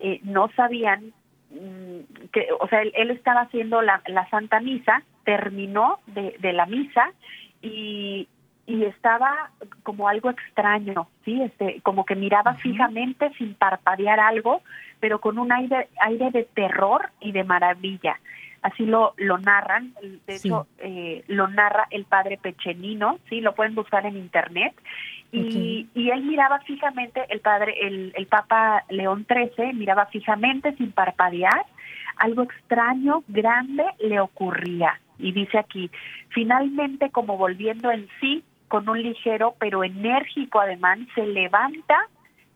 eh, 0.00 0.20
no 0.22 0.50
sabían 0.56 1.12
mm, 1.50 2.30
que, 2.32 2.48
o 2.60 2.68
sea, 2.68 2.82
él, 2.82 3.10
estaba 3.10 3.42
haciendo 3.42 3.82
la, 3.82 4.02
la, 4.06 4.28
Santa 4.30 4.60
Misa, 4.60 5.02
terminó 5.24 5.98
de, 6.06 6.36
de 6.40 6.52
la 6.52 6.66
misa 6.66 7.12
y, 7.62 8.28
y 8.66 8.84
estaba 8.84 9.50
como 9.82 10.08
algo 10.08 10.30
extraño, 10.30 11.08
sí, 11.24 11.42
este, 11.42 11.80
como 11.82 12.04
que 12.04 12.16
miraba 12.16 12.54
fijamente 12.54 13.30
sin 13.38 13.54
parpadear 13.54 14.20
algo, 14.20 14.62
pero 15.00 15.20
con 15.20 15.38
un 15.38 15.52
aire, 15.52 15.88
aire 16.00 16.30
de 16.30 16.44
terror 16.44 17.10
y 17.20 17.32
de 17.32 17.44
maravilla 17.44 18.18
así 18.64 18.86
lo, 18.86 19.12
lo 19.18 19.36
narran, 19.36 19.92
de 20.26 20.36
hecho 20.36 20.66
eh, 20.78 21.22
lo 21.28 21.48
narra 21.48 21.86
el 21.90 22.06
padre 22.06 22.38
Pechenino, 22.38 23.18
sí, 23.28 23.42
lo 23.42 23.54
pueden 23.54 23.74
buscar 23.74 24.06
en 24.06 24.16
internet, 24.16 24.72
y, 25.30 25.86
y 25.94 26.10
él 26.10 26.22
miraba 26.22 26.60
fijamente, 26.60 27.26
el 27.28 27.40
padre, 27.40 27.74
el, 27.82 28.12
el 28.16 28.26
Papa 28.26 28.84
León 28.88 29.26
XIII 29.28 29.74
miraba 29.74 30.06
fijamente 30.06 30.74
sin 30.76 30.92
parpadear, 30.92 31.66
algo 32.16 32.44
extraño, 32.44 33.22
grande 33.28 33.84
le 33.98 34.18
ocurría, 34.18 34.98
y 35.18 35.32
dice 35.32 35.58
aquí, 35.58 35.90
finalmente 36.30 37.10
como 37.10 37.36
volviendo 37.36 37.90
en 37.90 38.08
sí, 38.18 38.44
con 38.68 38.88
un 38.88 39.02
ligero 39.02 39.56
pero 39.58 39.84
enérgico 39.84 40.58
ademán, 40.58 41.06
se 41.14 41.26
levanta, 41.26 41.98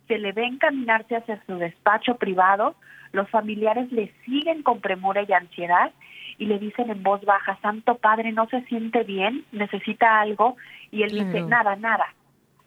se 0.07 0.17
le 0.17 0.33
ve 0.33 0.47
encaminarse 0.47 1.17
hacia 1.17 1.45
su 1.45 1.59
despacho 1.59 2.17
privado, 2.17 2.77
los 3.13 3.29
familiares 3.31 3.91
le 3.93 4.13
siguen 4.25 4.63
con 4.63 4.81
premura 4.81 5.23
y 5.23 5.33
ansiedad 5.33 5.93
y 6.39 6.47
le 6.47 6.59
dicen 6.59 6.91
en 6.91 7.03
voz 7.03 7.25
baja, 7.25 7.59
Santo 7.61 7.97
Padre, 7.97 8.33
no 8.33 8.49
se 8.49 8.63
siente 8.63 9.03
bien, 9.03 9.45
necesita 9.53 10.21
algo, 10.21 10.57
y 10.91 11.03
él 11.03 11.11
dice, 11.11 11.43
nada, 11.43 11.77
nada. 11.77 12.15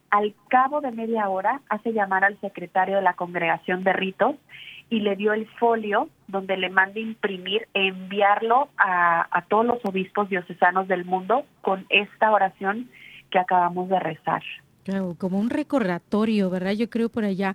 Al 0.10 0.36
cabo 0.50 0.82
de 0.82 0.92
media 0.92 1.30
hora 1.30 1.62
hace 1.70 1.94
llamar 1.94 2.26
al 2.26 2.40
secretario 2.42 2.98
de 2.98 3.02
la 3.02 3.14
congregación 3.14 3.86
de 3.86 3.94
ritos 3.94 4.36
y 4.90 5.00
le 5.00 5.16
dio 5.16 5.32
el 5.32 5.48
folio 5.58 6.10
donde 6.28 6.58
le 6.58 6.70
manda 6.70 7.00
imprimir 7.00 7.70
e 7.74 7.88
enviarlo 7.88 8.68
a, 8.78 9.26
a 9.32 9.42
todos 9.44 9.66
los 9.66 9.80
obispos 9.86 10.28
diocesanos 10.28 10.90
del 10.90 11.06
mundo 11.06 11.46
con 11.62 11.86
esta 11.88 12.30
oración 12.32 12.90
que 13.30 13.40
acabamos 13.40 13.88
de 13.88 14.00
rezar. 14.02 14.44
Claro, 14.84 15.16
como 15.18 15.40
un 15.40 15.50
recordatorio, 15.50 16.50
¿verdad? 16.50 16.72
Yo 16.72 16.90
creo 16.90 17.08
por 17.08 17.24
allá. 17.24 17.54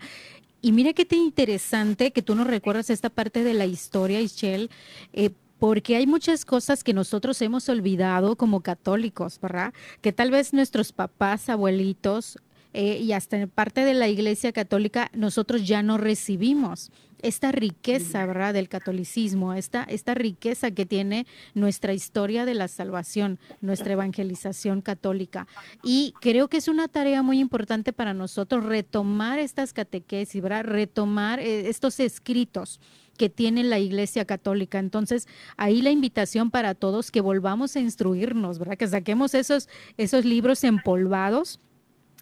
Y 0.63 0.73
mira 0.73 0.93
qué 0.93 1.05
te 1.05 1.17
interesante 1.17 2.13
que 2.13 2.23
tú 2.23 2.35
nos 2.35 2.47
recuerdas 2.47 2.91
esta 2.91 3.11
parte 3.11 3.45
de 3.45 3.55
la 3.55 3.67
historia, 3.67 4.21
Ishel, 4.21 4.71
eh, 5.13 5.31
porque 5.59 5.97
hay 5.97 6.07
muchas 6.07 6.45
cosas 6.45 6.85
que 6.85 6.93
nosotros 6.93 7.41
hemos 7.43 7.69
olvidado 7.69 8.37
como 8.37 8.61
católicos, 8.61 9.39
¿verdad? 9.41 9.73
Que 10.01 10.13
tal 10.13 10.31
vez 10.31 10.53
nuestros 10.53 10.93
papás, 10.93 11.49
abuelitos 11.49 12.39
eh, 12.75 12.99
y 12.99 13.13
hasta 13.13 13.39
en 13.39 13.49
parte 13.49 13.85
de 13.85 13.95
la 13.95 14.09
Iglesia 14.09 14.53
Católica 14.53 15.11
nosotros 15.15 15.67
ya 15.67 15.83
no 15.83 15.97
recibimos 15.97 16.91
esta 17.27 17.53
riqueza, 17.53 18.25
¿verdad? 18.27 18.55
Del 18.55 18.69
catolicismo, 18.69 19.55
esta, 19.55 19.85
esta 19.85 20.15
riqueza 20.15 20.71
que 20.71 20.87
tiene 20.87 21.27
nuestra 21.55 21.93
historia 21.93 22.45
de 22.45 22.55
la 22.55 22.69
salvación, 22.69 23.39
nuestra 23.61 23.93
evangelización 23.93 24.81
católica. 24.81 25.47
Y 25.83 26.15
creo 26.21 26.49
que 26.49 26.59
es 26.59 26.69
una 26.69 26.89
tarea 26.89 27.23
muy 27.23 27.41
importante 27.41 27.93
para 27.93 28.15
nosotros 28.15 28.65
retomar 28.65 29.39
estas 29.39 29.73
catequesis. 29.73 30.43
Retomar 30.43 31.41
eh, 31.41 31.69
estos 31.69 32.01
escritos 32.01 32.81
que 33.17 33.29
tiene 33.29 33.65
la 33.65 33.79
Iglesia 33.79 34.25
Católica. 34.25 34.79
Entonces, 34.79 35.27
ahí 35.57 35.83
la 35.83 35.91
invitación 35.91 36.51
para 36.51 36.75
todos 36.75 37.11
que 37.11 37.21
volvamos 37.21 37.75
a 37.77 37.81
instruirnos, 37.81 38.59
¿verdad? 38.59 38.77
Que 38.77 38.87
saquemos 38.87 39.35
esos, 39.35 39.69
esos 39.97 40.25
libros 40.25 40.63
empolvados 40.65 41.59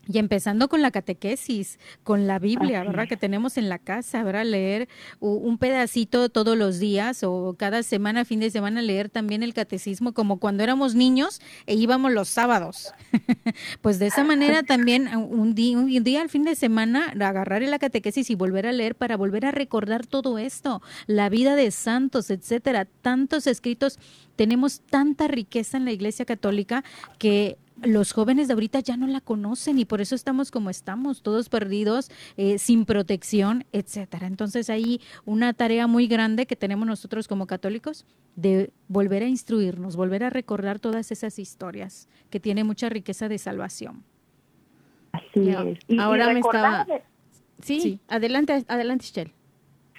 y 0.06 0.18
empezando 0.18 0.68
con 0.68 0.82
la 0.82 0.90
catequesis, 0.90 1.78
con 2.02 2.26
la 2.26 2.38
Biblia, 2.38 2.84
¿verdad? 2.84 3.08
Que 3.08 3.16
tenemos 3.16 3.56
en 3.56 3.68
la 3.68 3.78
casa, 3.78 4.22
¿verdad? 4.22 4.44
Leer 4.44 4.88
un 5.20 5.58
pedacito 5.58 6.28
todos 6.28 6.56
los 6.56 6.78
días 6.78 7.22
o 7.24 7.54
cada 7.58 7.82
semana, 7.82 8.24
fin 8.24 8.40
de 8.40 8.50
semana, 8.50 8.82
leer 8.82 9.08
también 9.08 9.42
el 9.42 9.54
catecismo 9.54 10.12
como 10.12 10.38
cuando 10.38 10.62
éramos 10.62 10.94
niños 10.94 11.40
e 11.66 11.74
íbamos 11.74 12.12
los 12.12 12.28
sábados. 12.28 12.92
pues 13.82 13.98
de 13.98 14.06
esa 14.06 14.24
manera 14.24 14.62
también 14.64 15.08
un 15.16 15.54
día, 15.54 15.78
un 15.78 16.04
día 16.04 16.22
al 16.22 16.28
fin 16.28 16.44
de 16.44 16.54
semana 16.54 17.12
agarrar 17.20 17.62
la 17.62 17.78
catequesis 17.78 18.30
y 18.30 18.34
volver 18.34 18.66
a 18.66 18.72
leer 18.72 18.94
para 18.94 19.16
volver 19.16 19.46
a 19.46 19.50
recordar 19.50 20.06
todo 20.06 20.38
esto, 20.38 20.82
la 21.06 21.28
vida 21.28 21.56
de 21.56 21.70
santos, 21.70 22.30
etcétera, 22.30 22.84
tantos 22.84 23.46
escritos 23.46 23.98
tenemos 24.36 24.80
tanta 24.80 25.28
riqueza 25.28 25.76
en 25.76 25.84
la 25.84 25.92
Iglesia 25.92 26.24
Católica 26.24 26.84
que 27.18 27.56
los 27.86 28.12
jóvenes 28.12 28.48
de 28.48 28.54
ahorita 28.54 28.80
ya 28.80 28.96
no 28.96 29.06
la 29.06 29.20
conocen 29.20 29.78
y 29.78 29.84
por 29.84 30.00
eso 30.00 30.14
estamos 30.14 30.50
como 30.50 30.70
estamos, 30.70 31.22
todos 31.22 31.48
perdidos, 31.48 32.10
eh, 32.36 32.58
sin 32.58 32.84
protección, 32.84 33.64
etcétera. 33.72 34.26
Entonces 34.26 34.70
hay 34.70 35.00
una 35.24 35.52
tarea 35.52 35.86
muy 35.86 36.06
grande 36.06 36.46
que 36.46 36.56
tenemos 36.56 36.86
nosotros 36.86 37.28
como 37.28 37.46
católicos 37.46 38.06
de 38.36 38.70
volver 38.88 39.22
a 39.22 39.28
instruirnos, 39.28 39.96
volver 39.96 40.24
a 40.24 40.30
recordar 40.30 40.78
todas 40.78 41.12
esas 41.12 41.38
historias 41.38 42.08
que 42.30 42.40
tiene 42.40 42.64
mucha 42.64 42.88
riqueza 42.88 43.28
de 43.28 43.38
salvación. 43.38 44.02
Así 45.12 45.48
es. 45.50 45.78
Y, 45.88 45.98
Ahora 45.98 46.32
me 46.32 46.40
está... 46.40 46.86
Sí, 47.60 48.00
adelante, 48.08 48.64
adelante, 48.68 49.04
Shell. 49.06 49.32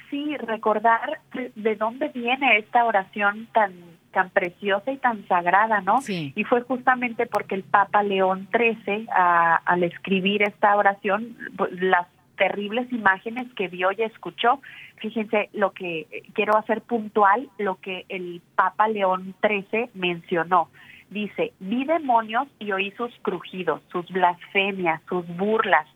Sí, 0.10 0.36
recordar 0.38 1.22
de 1.56 1.76
dónde 1.76 2.10
viene 2.10 2.60
esta 2.60 2.86
oración 2.86 3.48
tan 3.54 3.95
tan 4.16 4.30
preciosa 4.30 4.94
y 4.94 4.98
tan 4.98 5.28
sagrada, 5.28 5.82
¿no? 5.82 6.00
Y 6.08 6.44
fue 6.46 6.62
justamente 6.62 7.28
porque 7.28 7.54
el 7.54 7.64
Papa 7.64 8.02
León 8.02 8.48
XIII, 8.56 9.08
al 9.12 9.84
escribir 9.84 10.42
esta 10.42 10.76
oración, 10.78 11.38
pues, 11.58 11.72
las 11.74 12.08
terribles 12.38 12.92
imágenes 12.94 13.46
que 13.56 13.68
vio 13.68 13.92
y 13.92 14.04
escuchó. 14.04 14.62
Fíjense 14.98 15.50
lo 15.52 15.74
que 15.74 16.24
quiero 16.34 16.58
hacer 16.58 16.82
puntual, 16.82 17.50
lo 17.58 17.76
que 17.76 18.06
el 18.08 18.42
Papa 18.56 18.88
León 18.88 19.36
XIII 19.46 19.90
mencionó. 19.94 20.70
Dice, 21.10 21.52
vi 21.60 21.84
demonios 21.84 22.48
y 22.58 22.72
oí 22.72 22.92
sus 22.92 23.14
crujidos, 23.22 23.82
sus 23.92 24.08
blasfemias, 24.08 25.02
sus 25.10 25.28
burlas. 25.36 25.88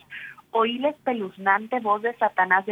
Oí 0.52 0.78
la 0.80 0.90
espeluznante 0.90 1.80
voz 1.80 2.02
de 2.02 2.14
Satanás 2.16 2.66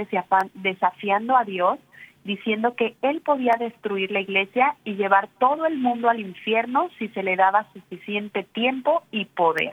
desafiando 0.56 1.38
a 1.38 1.46
Dios 1.46 1.80
diciendo 2.28 2.76
que 2.76 2.98
él 3.02 3.22
podía 3.22 3.54
destruir 3.58 4.12
la 4.12 4.20
iglesia 4.20 4.76
y 4.84 4.96
llevar 4.96 5.30
todo 5.40 5.66
el 5.66 5.78
mundo 5.78 6.10
al 6.10 6.20
infierno 6.20 6.90
si 7.00 7.08
se 7.10 7.24
le 7.24 7.38
daba 7.38 7.72
suficiente 7.72 8.44
tiempo 8.44 9.02
y 9.12 9.26
poder. 9.26 9.72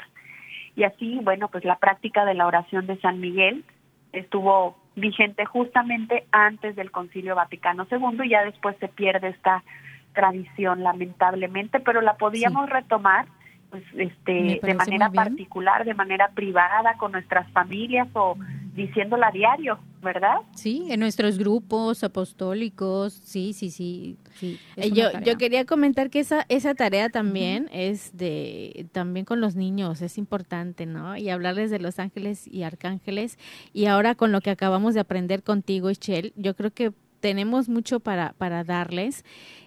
Y 0.76 0.84
así, 0.84 1.18
bueno, 1.22 1.48
pues 1.48 1.64
la 1.64 1.78
práctica 1.78 2.24
de 2.24 2.34
la 2.34 2.46
oración 2.46 2.86
de 2.86 2.96
San 3.00 3.20
Miguel 3.20 3.64
estuvo 4.12 4.78
vigente 4.94 5.44
justamente 5.44 6.26
antes 6.30 6.76
del 6.76 6.92
Concilio 6.92 7.34
Vaticano 7.34 7.88
II 7.90 8.20
y 8.24 8.30
ya 8.30 8.44
después 8.44 8.76
se 8.78 8.86
pierde 8.86 9.30
esta 9.30 9.64
tradición 10.12 10.84
lamentablemente, 10.84 11.80
pero 11.80 12.00
la 12.02 12.14
podíamos 12.14 12.70
retomar 12.70 13.26
pues 13.70 13.82
este 13.96 14.60
de 14.62 14.74
manera 14.74 15.10
particular, 15.10 15.84
de 15.84 15.94
manera 15.94 16.28
privada 16.28 16.94
con 16.98 17.10
nuestras 17.10 17.50
familias 17.50 18.06
o 18.12 18.36
diciéndola 18.74 19.28
a 19.28 19.30
diario, 19.30 19.78
¿verdad? 20.02 20.36
Sí, 20.54 20.86
en 20.90 21.00
nuestros 21.00 21.38
grupos 21.38 22.02
apostólicos, 22.02 23.12
sí, 23.12 23.52
sí, 23.52 23.70
sí. 23.70 24.16
sí 24.34 24.58
eh, 24.76 24.90
yo, 24.90 25.10
yo 25.24 25.36
quería 25.38 25.64
comentar 25.64 26.10
que 26.10 26.20
esa, 26.20 26.44
esa 26.48 26.74
tarea 26.74 27.08
también 27.08 27.68
es 27.72 28.16
de, 28.16 28.86
también 28.92 29.24
con 29.24 29.40
los 29.40 29.54
niños, 29.54 30.02
es 30.02 30.18
importante, 30.18 30.86
¿no? 30.86 31.16
Y 31.16 31.30
hablarles 31.30 31.70
de 31.70 31.78
los 31.78 31.98
ángeles 31.98 32.48
y 32.48 32.64
arcángeles. 32.64 33.38
Y 33.72 33.86
ahora 33.86 34.14
con 34.14 34.32
lo 34.32 34.40
que 34.40 34.50
acabamos 34.50 34.94
de 34.94 35.00
aprender 35.00 35.42
contigo, 35.42 35.88
Michelle, 36.04 36.32
yo 36.36 36.54
creo 36.54 36.70
que 36.70 36.92
tenemos 37.20 37.70
mucho 37.70 38.00
para, 38.00 38.34
para 38.36 38.64
darles. 38.64 39.24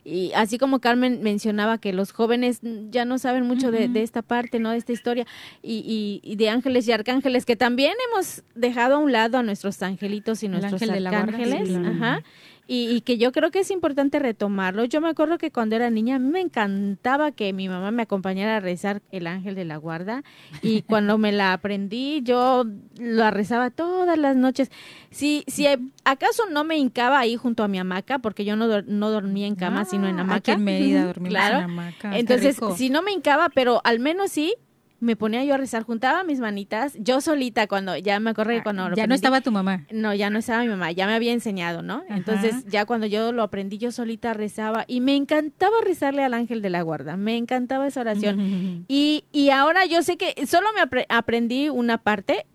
Y 0.09 0.31
así 0.35 0.57
como 0.57 0.79
Carmen 0.79 1.21
mencionaba 1.21 1.79
que 1.79 1.91
los 1.91 2.13
jóvenes 2.13 2.61
ya 2.89 3.03
no 3.03 3.19
saben 3.19 3.45
mucho 3.45 3.71
de, 3.71 3.89
esta 4.01 4.21
parte, 4.21 4.57
¿no? 4.57 4.71
De 4.71 4.77
esta 4.77 4.93
historia, 4.93 5.27
y, 5.61 6.21
y, 6.23 6.35
de 6.37 6.49
ángeles 6.49 6.87
y 6.87 6.93
arcángeles, 6.93 7.45
que 7.45 7.57
también 7.57 7.93
hemos 8.09 8.41
dejado 8.55 8.95
a 8.95 8.99
un 8.99 9.11
lado 9.11 9.37
a 9.37 9.43
nuestros 9.43 9.83
angelitos 9.83 10.43
y 10.43 10.47
nuestros 10.47 10.81
arcángeles. 10.81 11.75
Ajá 11.75 12.23
y, 12.67 13.01
que 13.01 13.17
yo 13.17 13.31
creo 13.31 13.49
que 13.49 13.59
es 13.59 13.71
importante 13.71 14.19
retomarlo. 14.19 14.83
Yo 14.83 14.99
me 14.99 15.07
acuerdo 15.07 15.37
que 15.37 15.51
cuando 15.51 15.77
era 15.77 15.89
niña 15.89 16.19
me 16.19 16.41
encantaba 16.41 17.31
que 17.31 17.53
mi 17.53 17.69
mamá 17.69 17.91
me 17.91 18.03
acompañara 18.03 18.57
a 18.57 18.59
rezar 18.59 19.01
el 19.11 19.25
ángel 19.25 19.55
de 19.55 19.63
la 19.63 19.77
guarda 19.77 20.23
y 20.61 20.81
cuando 20.87 21.17
me 21.17 21.31
la 21.31 21.53
aprendí 21.53 22.21
yo 22.23 22.65
la 22.99 23.31
rezaba 23.31 23.69
todas 23.69 24.17
las 24.17 24.35
noches. 24.35 24.69
Si, 25.11 25.45
si 25.47 25.65
acaso 26.03 26.43
no 26.51 26.65
me 26.65 26.77
hincaba 26.77 27.19
ahí 27.19 27.37
junto 27.37 27.63
a 27.63 27.69
mi 27.69 27.79
hamaca, 27.79 28.19
porque 28.19 28.43
yo 28.43 28.57
no, 28.57 28.81
no 28.81 29.11
dormía 29.11 29.47
en 29.47 29.55
cama, 29.55 29.85
sino 29.85 29.96
en 30.05 30.19
ah, 30.19 30.21
hamaca. 30.21 30.53
en 30.53 30.63
Mérida 30.63 31.13
claro. 31.13 31.57
en 31.59 31.63
hamaca. 31.63 32.17
Entonces, 32.17 32.57
si 32.75 32.89
no 32.89 33.01
me 33.01 33.11
hincaba, 33.11 33.49
pero 33.49 33.81
al 33.83 33.99
menos 33.99 34.31
sí 34.31 34.55
me 34.99 35.15
ponía 35.15 35.43
yo 35.43 35.53
a 35.53 35.57
rezar, 35.57 35.83
juntaba 35.83 36.23
mis 36.23 36.39
manitas, 36.39 36.95
yo 36.99 37.21
solita 37.21 37.67
cuando 37.67 37.95
ya 37.97 38.19
me 38.19 38.31
acuerdo 38.31 38.53
ah, 38.57 38.63
cuando 38.63 38.95
ya 38.95 39.07
no 39.07 39.13
estaba 39.13 39.41
tu 39.41 39.51
mamá. 39.51 39.85
No, 39.91 40.13
ya 40.13 40.29
no 40.29 40.39
estaba 40.39 40.63
mi 40.63 40.69
mamá, 40.69 40.91
ya 40.91 41.05
me 41.05 41.13
había 41.13 41.33
enseñado, 41.33 41.81
¿no? 41.81 42.03
Entonces, 42.09 42.65
ya 42.67 42.85
cuando 42.85 43.05
yo 43.05 43.31
lo 43.31 43.43
aprendí 43.43 43.77
yo 43.77 43.91
solita 43.91 44.33
rezaba 44.33 44.85
y 44.87 45.01
me 45.01 45.15
encantaba 45.15 45.75
rezarle 45.83 46.23
al 46.23 46.33
ángel 46.33 46.61
de 46.61 46.69
la 46.69 46.81
guarda, 46.81 47.15
me 47.15 47.37
encantaba 47.37 47.87
esa 47.87 48.01
oración. 48.01 48.85
y, 48.87 49.25
y 49.31 49.49
ahora 49.51 49.85
yo 49.85 50.01
sé 50.01 50.17
que 50.17 50.33
solo 50.47 50.67
me 50.73 51.05
aprendí 51.09 51.69
una 51.69 51.99
parte 51.99 52.45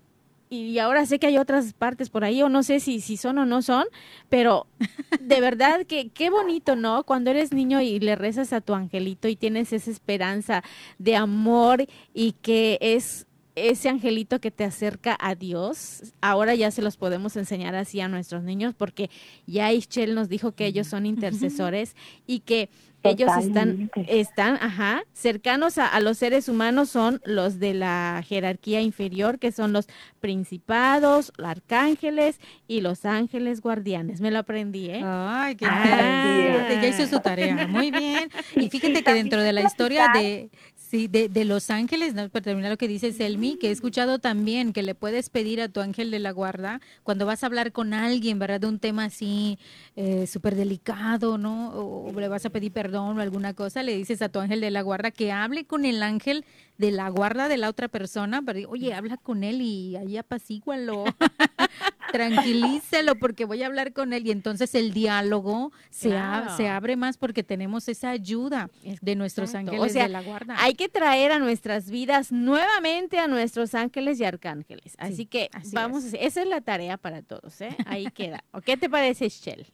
y 0.52 0.78
ahora 0.80 1.06
sé 1.06 1.18
que 1.18 1.28
hay 1.28 1.38
otras 1.38 1.72
partes 1.72 2.10
por 2.10 2.24
ahí, 2.24 2.42
o 2.42 2.50
no 2.50 2.62
sé 2.62 2.78
si, 2.78 3.00
si 3.00 3.16
son 3.16 3.38
o 3.38 3.46
no 3.46 3.62
son, 3.62 3.86
pero 4.28 4.66
de 5.20 5.40
verdad 5.40 5.86
que 5.86 6.10
qué 6.10 6.28
bonito, 6.28 6.76
¿no? 6.76 7.04
Cuando 7.04 7.30
eres 7.30 7.54
niño 7.54 7.80
y 7.80 7.98
le 8.00 8.16
rezas 8.16 8.52
a 8.52 8.60
tu 8.60 8.74
angelito 8.74 9.28
y 9.28 9.36
tienes 9.36 9.72
esa 9.72 9.90
esperanza 9.90 10.62
de 10.98 11.16
amor 11.16 11.86
y 12.12 12.32
que 12.32 12.76
es 12.82 13.26
ese 13.54 13.88
angelito 13.88 14.40
que 14.40 14.50
te 14.50 14.64
acerca 14.64 15.16
a 15.20 15.34
Dios, 15.34 16.14
ahora 16.20 16.54
ya 16.54 16.70
se 16.70 16.82
los 16.82 16.96
podemos 16.96 17.36
enseñar 17.36 17.74
así 17.74 18.00
a 18.00 18.08
nuestros 18.08 18.42
niños 18.42 18.74
porque 18.74 19.10
ya 19.46 19.72
Ischel 19.72 20.14
nos 20.14 20.28
dijo 20.28 20.52
que 20.52 20.66
ellos 20.66 20.86
son 20.86 21.06
intercesores 21.06 21.94
y 22.26 22.40
que 22.40 22.70
ellos 23.04 23.30
están, 23.36 23.90
están, 24.06 24.54
ajá, 24.60 25.02
cercanos 25.12 25.78
a, 25.78 25.98
los 26.00 26.18
seres 26.18 26.48
humanos 26.48 26.88
son 26.88 27.20
los 27.24 27.58
de 27.58 27.74
la 27.74 28.22
jerarquía 28.26 28.80
inferior, 28.80 29.38
que 29.38 29.50
son 29.50 29.72
los 29.72 29.88
principados, 30.20 31.32
los 31.36 31.48
arcángeles 31.48 32.40
y 32.68 32.80
los 32.80 33.04
ángeles 33.04 33.60
guardianes. 33.60 34.20
Me 34.20 34.30
lo 34.30 34.38
aprendí, 34.38 34.88
¿eh? 34.90 35.02
Ay, 35.04 35.56
qué 35.56 35.66
ah. 35.66 36.68
Ya 36.70 36.88
hizo 36.88 37.06
su 37.06 37.20
tarea. 37.20 37.66
Muy 37.66 37.90
bien. 37.90 38.30
Y 38.56 38.68
fíjate 38.68 39.02
que 39.02 39.14
dentro 39.14 39.42
de 39.42 39.52
la 39.52 39.62
historia 39.62 40.10
de, 40.14 40.50
Sí, 40.92 41.08
de, 41.08 41.30
de 41.30 41.46
Los 41.46 41.70
Ángeles, 41.70 42.12
¿no? 42.12 42.28
para 42.28 42.42
terminar 42.42 42.70
lo 42.70 42.76
que 42.76 42.86
dice 42.86 43.14
Selmi, 43.14 43.56
que 43.56 43.68
he 43.68 43.70
escuchado 43.70 44.18
también 44.18 44.74
que 44.74 44.82
le 44.82 44.94
puedes 44.94 45.30
pedir 45.30 45.62
a 45.62 45.70
tu 45.70 45.80
ángel 45.80 46.10
de 46.10 46.18
la 46.18 46.32
guarda 46.32 46.82
cuando 47.02 47.24
vas 47.24 47.42
a 47.42 47.46
hablar 47.46 47.72
con 47.72 47.94
alguien, 47.94 48.38
¿verdad? 48.38 48.60
De 48.60 48.66
un 48.66 48.78
tema 48.78 49.06
así 49.06 49.58
eh, 49.96 50.26
súper 50.26 50.54
delicado, 50.54 51.38
¿no? 51.38 51.70
O, 51.70 52.12
le 52.20 52.28
vas 52.28 52.44
a 52.44 52.50
pedir 52.50 52.72
perdón 52.72 53.18
o 53.18 53.22
alguna 53.22 53.54
cosa, 53.54 53.82
le 53.82 53.96
dices 53.96 54.20
a 54.20 54.28
tu 54.28 54.38
ángel 54.38 54.60
de 54.60 54.70
la 54.70 54.82
guarda 54.82 55.10
que 55.10 55.32
hable 55.32 55.64
con 55.64 55.86
el 55.86 56.02
ángel 56.02 56.44
de 56.76 56.90
la 56.90 57.08
guarda 57.08 57.48
de 57.48 57.56
la 57.56 57.70
otra 57.70 57.88
persona, 57.88 58.42
pero 58.44 58.68
oye, 58.68 58.92
habla 58.92 59.16
con 59.16 59.44
él 59.44 59.62
y 59.62 59.96
ahí 59.96 60.18
apacígualo, 60.18 61.04
tranquilícelo 62.12 63.16
porque 63.16 63.44
voy 63.44 63.62
a 63.62 63.66
hablar 63.66 63.92
con 63.92 64.12
él 64.12 64.26
y 64.26 64.30
entonces 64.30 64.74
el 64.74 64.92
diálogo 64.92 65.72
se, 65.90 66.10
se 66.56 66.68
abre 66.68 66.96
más 66.96 67.16
porque 67.18 67.42
tenemos 67.42 67.88
esa 67.88 68.10
ayuda 68.10 68.70
de 69.00 69.16
nuestros 69.16 69.54
ángeles 69.54 69.94
de 69.94 70.08
la 70.08 70.22
guarda. 70.22 70.54
Hay 70.58 70.74
que 70.74 70.88
traer 70.88 71.32
a 71.32 71.38
nuestras 71.38 71.90
vidas 71.90 72.30
nuevamente 72.32 73.18
a 73.18 73.26
nuestros 73.26 73.74
ángeles 73.74 74.20
y 74.20 74.24
arcángeles. 74.24 74.94
Así 74.98 75.26
que 75.26 75.48
vamos, 75.72 76.12
a 76.12 76.16
esa 76.16 76.42
es 76.42 76.48
la 76.48 76.60
tarea 76.60 76.96
para 76.96 77.22
todos, 77.22 77.60
¿eh? 77.60 77.76
Ahí 77.86 78.06
queda. 78.14 78.44
¿O 78.52 78.60
qué 78.60 78.76
te 78.76 78.88
parece, 78.88 79.28
Shell? 79.28 79.66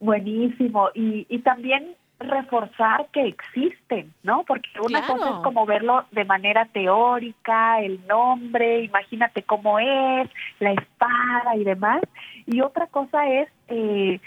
Buenísimo. 0.00 0.88
Y, 0.94 1.26
y 1.28 1.38
también 1.40 1.96
reforzar 2.20 3.06
que 3.12 3.26
existen, 3.26 4.12
¿no? 4.22 4.44
Porque 4.46 4.68
una 4.80 5.06
cosa 5.06 5.30
es 5.30 5.36
como 5.42 5.66
verlo 5.66 6.04
de 6.12 6.24
manera 6.24 6.66
teórica, 6.66 7.80
el 7.80 8.06
nombre, 8.06 8.82
imagínate 8.82 9.42
cómo 9.42 9.78
es, 9.78 10.28
la 10.60 10.72
espada 10.72 11.56
y 11.56 11.64
demás, 11.64 12.02
y 12.46 12.60
otra 12.60 12.86
cosa 12.86 13.28
es 13.28 13.48
eh, 13.68 14.20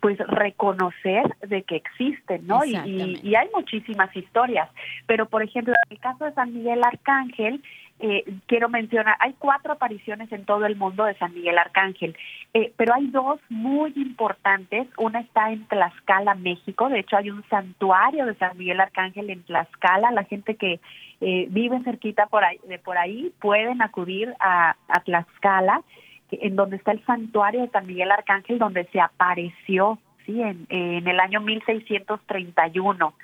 pues 0.00 0.18
reconocer 0.18 1.36
de 1.46 1.62
que 1.62 1.76
existen, 1.76 2.46
¿no? 2.46 2.64
Y, 2.64 3.20
y, 3.22 3.34
hay 3.34 3.48
muchísimas 3.54 4.14
historias, 4.16 4.68
pero 5.06 5.26
por 5.26 5.42
ejemplo, 5.42 5.74
en 5.86 5.96
el 5.96 6.00
caso 6.00 6.24
de 6.24 6.32
San 6.32 6.52
Miguel 6.52 6.82
Arcángel, 6.82 7.62
eh, 8.00 8.24
quiero 8.46 8.68
mencionar, 8.68 9.16
hay 9.18 9.34
cuatro 9.38 9.72
apariciones 9.72 10.30
en 10.30 10.44
todo 10.44 10.66
el 10.66 10.76
mundo 10.76 11.04
de 11.04 11.14
San 11.14 11.34
Miguel 11.34 11.58
Arcángel, 11.58 12.16
eh, 12.54 12.72
pero 12.76 12.94
hay 12.94 13.08
dos 13.08 13.40
muy 13.48 13.92
importantes. 13.96 14.86
Una 14.96 15.20
está 15.20 15.50
en 15.50 15.66
Tlaxcala, 15.66 16.34
México. 16.34 16.88
De 16.88 17.00
hecho, 17.00 17.16
hay 17.16 17.30
un 17.30 17.44
santuario 17.48 18.26
de 18.26 18.34
San 18.36 18.56
Miguel 18.56 18.80
Arcángel 18.80 19.30
en 19.30 19.42
Tlaxcala. 19.42 20.12
La 20.12 20.22
gente 20.24 20.54
que 20.54 20.80
eh, 21.20 21.46
vive 21.50 21.80
cerquita 21.82 22.26
por 22.26 22.44
ahí, 22.44 22.60
de 22.68 22.78
por 22.78 22.96
ahí 22.96 23.32
pueden 23.40 23.82
acudir 23.82 24.32
a, 24.38 24.76
Tlaxcala, 25.04 25.82
en 26.30 26.54
donde 26.54 26.76
está 26.76 26.92
el 26.92 27.04
santuario 27.04 27.62
de 27.62 27.70
San 27.70 27.86
Miguel 27.86 28.12
Arcángel, 28.12 28.58
donde 28.58 28.84
se 28.92 29.00
apareció, 29.00 29.98
sí, 30.24 30.40
en, 30.40 30.66
en 30.68 31.08
el 31.08 31.18
año 31.18 31.40
1631, 31.40 33.14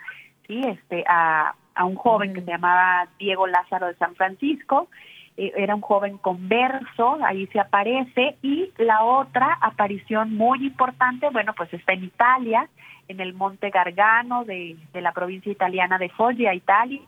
sí, 0.46 0.62
este, 0.64 1.04
a 1.08 1.54
a 1.74 1.84
un 1.84 1.96
joven 1.96 2.34
que 2.34 2.40
se 2.40 2.50
llamaba 2.50 3.08
Diego 3.18 3.46
Lázaro 3.46 3.86
de 3.86 3.96
San 3.96 4.14
Francisco, 4.14 4.88
eh, 5.36 5.52
era 5.56 5.74
un 5.74 5.80
joven 5.80 6.18
converso, 6.18 7.18
ahí 7.24 7.46
se 7.48 7.60
aparece, 7.60 8.36
y 8.42 8.70
la 8.78 9.02
otra 9.02 9.58
aparición 9.60 10.36
muy 10.36 10.64
importante, 10.64 11.28
bueno, 11.30 11.52
pues 11.54 11.72
está 11.74 11.92
en 11.92 12.04
Italia, 12.04 12.68
en 13.08 13.20
el 13.20 13.34
Monte 13.34 13.70
Gargano 13.70 14.44
de, 14.44 14.76
de 14.92 15.00
la 15.00 15.12
provincia 15.12 15.52
italiana 15.52 15.98
de 15.98 16.08
Foggia, 16.10 16.54
Italia, 16.54 17.00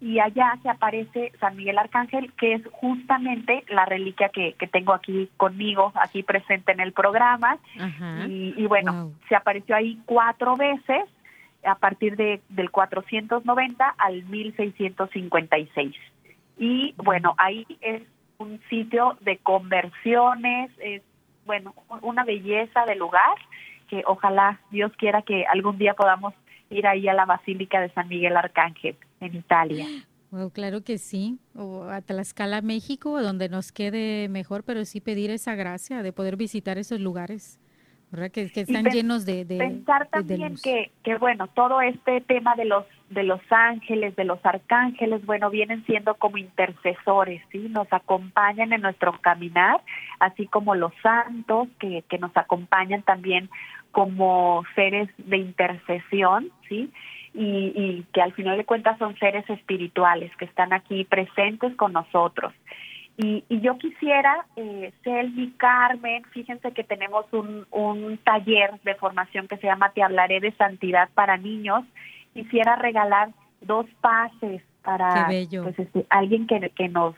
y 0.00 0.18
allá 0.18 0.58
se 0.62 0.68
aparece 0.68 1.32
San 1.38 1.56
Miguel 1.56 1.78
Arcángel, 1.78 2.32
que 2.32 2.54
es 2.54 2.62
justamente 2.72 3.64
la 3.68 3.84
reliquia 3.84 4.30
que, 4.30 4.54
que 4.54 4.66
tengo 4.66 4.92
aquí 4.92 5.30
conmigo, 5.36 5.92
aquí 5.94 6.22
presente 6.24 6.72
en 6.72 6.80
el 6.80 6.92
programa, 6.92 7.58
y, 8.28 8.52
y, 8.56 8.66
bueno, 8.66 9.12
se 9.28 9.36
apareció 9.36 9.76
ahí 9.76 10.00
cuatro 10.04 10.56
veces, 10.56 11.04
a 11.64 11.76
partir 11.76 12.16
de, 12.16 12.40
del 12.48 12.70
490 12.70 13.94
al 13.98 14.24
1656. 14.24 15.94
Y 16.58 16.94
bueno, 16.96 17.34
ahí 17.38 17.66
es 17.80 18.02
un 18.38 18.60
sitio 18.68 19.16
de 19.20 19.38
conversiones, 19.38 20.70
es 20.80 21.02
bueno, 21.46 21.74
una 22.02 22.24
belleza 22.24 22.84
de 22.86 22.96
lugar 22.96 23.36
que 23.88 24.02
ojalá 24.06 24.60
Dios 24.70 24.92
quiera 24.96 25.22
que 25.22 25.44
algún 25.46 25.78
día 25.78 25.94
podamos 25.94 26.34
ir 26.70 26.86
ahí 26.86 27.08
a 27.08 27.14
la 27.14 27.26
Basílica 27.26 27.80
de 27.80 27.90
San 27.90 28.08
Miguel 28.08 28.36
Arcángel 28.36 28.96
en 29.20 29.36
Italia. 29.36 29.86
Claro 30.54 30.82
que 30.82 30.96
sí, 30.96 31.38
o 31.54 31.84
a 31.84 32.00
Tlaxcala, 32.00 32.62
México, 32.62 33.20
donde 33.20 33.50
nos 33.50 33.70
quede 33.70 34.30
mejor, 34.30 34.64
pero 34.64 34.86
sí 34.86 35.02
pedir 35.02 35.30
esa 35.30 35.54
gracia 35.54 36.02
de 36.02 36.12
poder 36.14 36.36
visitar 36.36 36.78
esos 36.78 37.00
lugares. 37.00 37.60
Que, 38.12 38.42
están 38.42 38.84
llenos 38.84 39.24
de, 39.24 39.46
pensar 39.46 40.06
también 40.08 40.56
que, 40.62 40.90
que 41.02 41.16
bueno 41.16 41.46
todo 41.46 41.80
este 41.80 42.20
tema 42.20 42.54
de 42.56 42.66
los 42.66 42.84
de 43.08 43.22
los 43.22 43.40
ángeles 43.48 44.14
de 44.16 44.24
los 44.24 44.38
arcángeles 44.44 45.24
bueno 45.24 45.48
vienen 45.48 45.82
siendo 45.86 46.16
como 46.16 46.36
intercesores 46.36 47.40
sí 47.50 47.68
nos 47.70 47.90
acompañan 47.90 48.74
en 48.74 48.82
nuestro 48.82 49.18
caminar 49.22 49.80
así 50.20 50.46
como 50.46 50.74
los 50.74 50.92
santos 51.02 51.68
que, 51.78 52.04
que 52.06 52.18
nos 52.18 52.36
acompañan 52.36 53.00
también 53.02 53.48
como 53.92 54.62
seres 54.74 55.08
de 55.16 55.38
intercesión 55.38 56.50
sí 56.68 56.92
y, 57.32 57.72
y 57.74 58.06
que 58.12 58.20
al 58.20 58.34
final 58.34 58.58
de 58.58 58.66
cuentas 58.66 58.98
son 58.98 59.18
seres 59.18 59.48
espirituales 59.48 60.30
que 60.36 60.44
están 60.44 60.74
aquí 60.74 61.04
presentes 61.04 61.74
con 61.76 61.94
nosotros 61.94 62.52
y, 63.16 63.44
y 63.48 63.60
yo 63.60 63.78
quisiera, 63.78 64.46
eh, 64.56 64.92
Selvi, 65.04 65.52
Carmen, 65.56 66.24
fíjense 66.32 66.72
que 66.72 66.84
tenemos 66.84 67.26
un, 67.32 67.66
un 67.70 68.18
taller 68.18 68.80
de 68.84 68.94
formación 68.94 69.48
que 69.48 69.58
se 69.58 69.66
llama 69.66 69.92
Te 69.92 70.02
hablaré 70.02 70.40
de 70.40 70.52
santidad 70.52 71.08
para 71.14 71.36
niños. 71.36 71.84
Quisiera 72.32 72.76
regalar 72.76 73.30
dos 73.60 73.86
pases 74.00 74.62
para 74.82 75.26
pues, 75.26 75.78
este, 75.78 76.06
alguien 76.08 76.46
que, 76.46 76.70
que 76.70 76.88
nos 76.88 77.14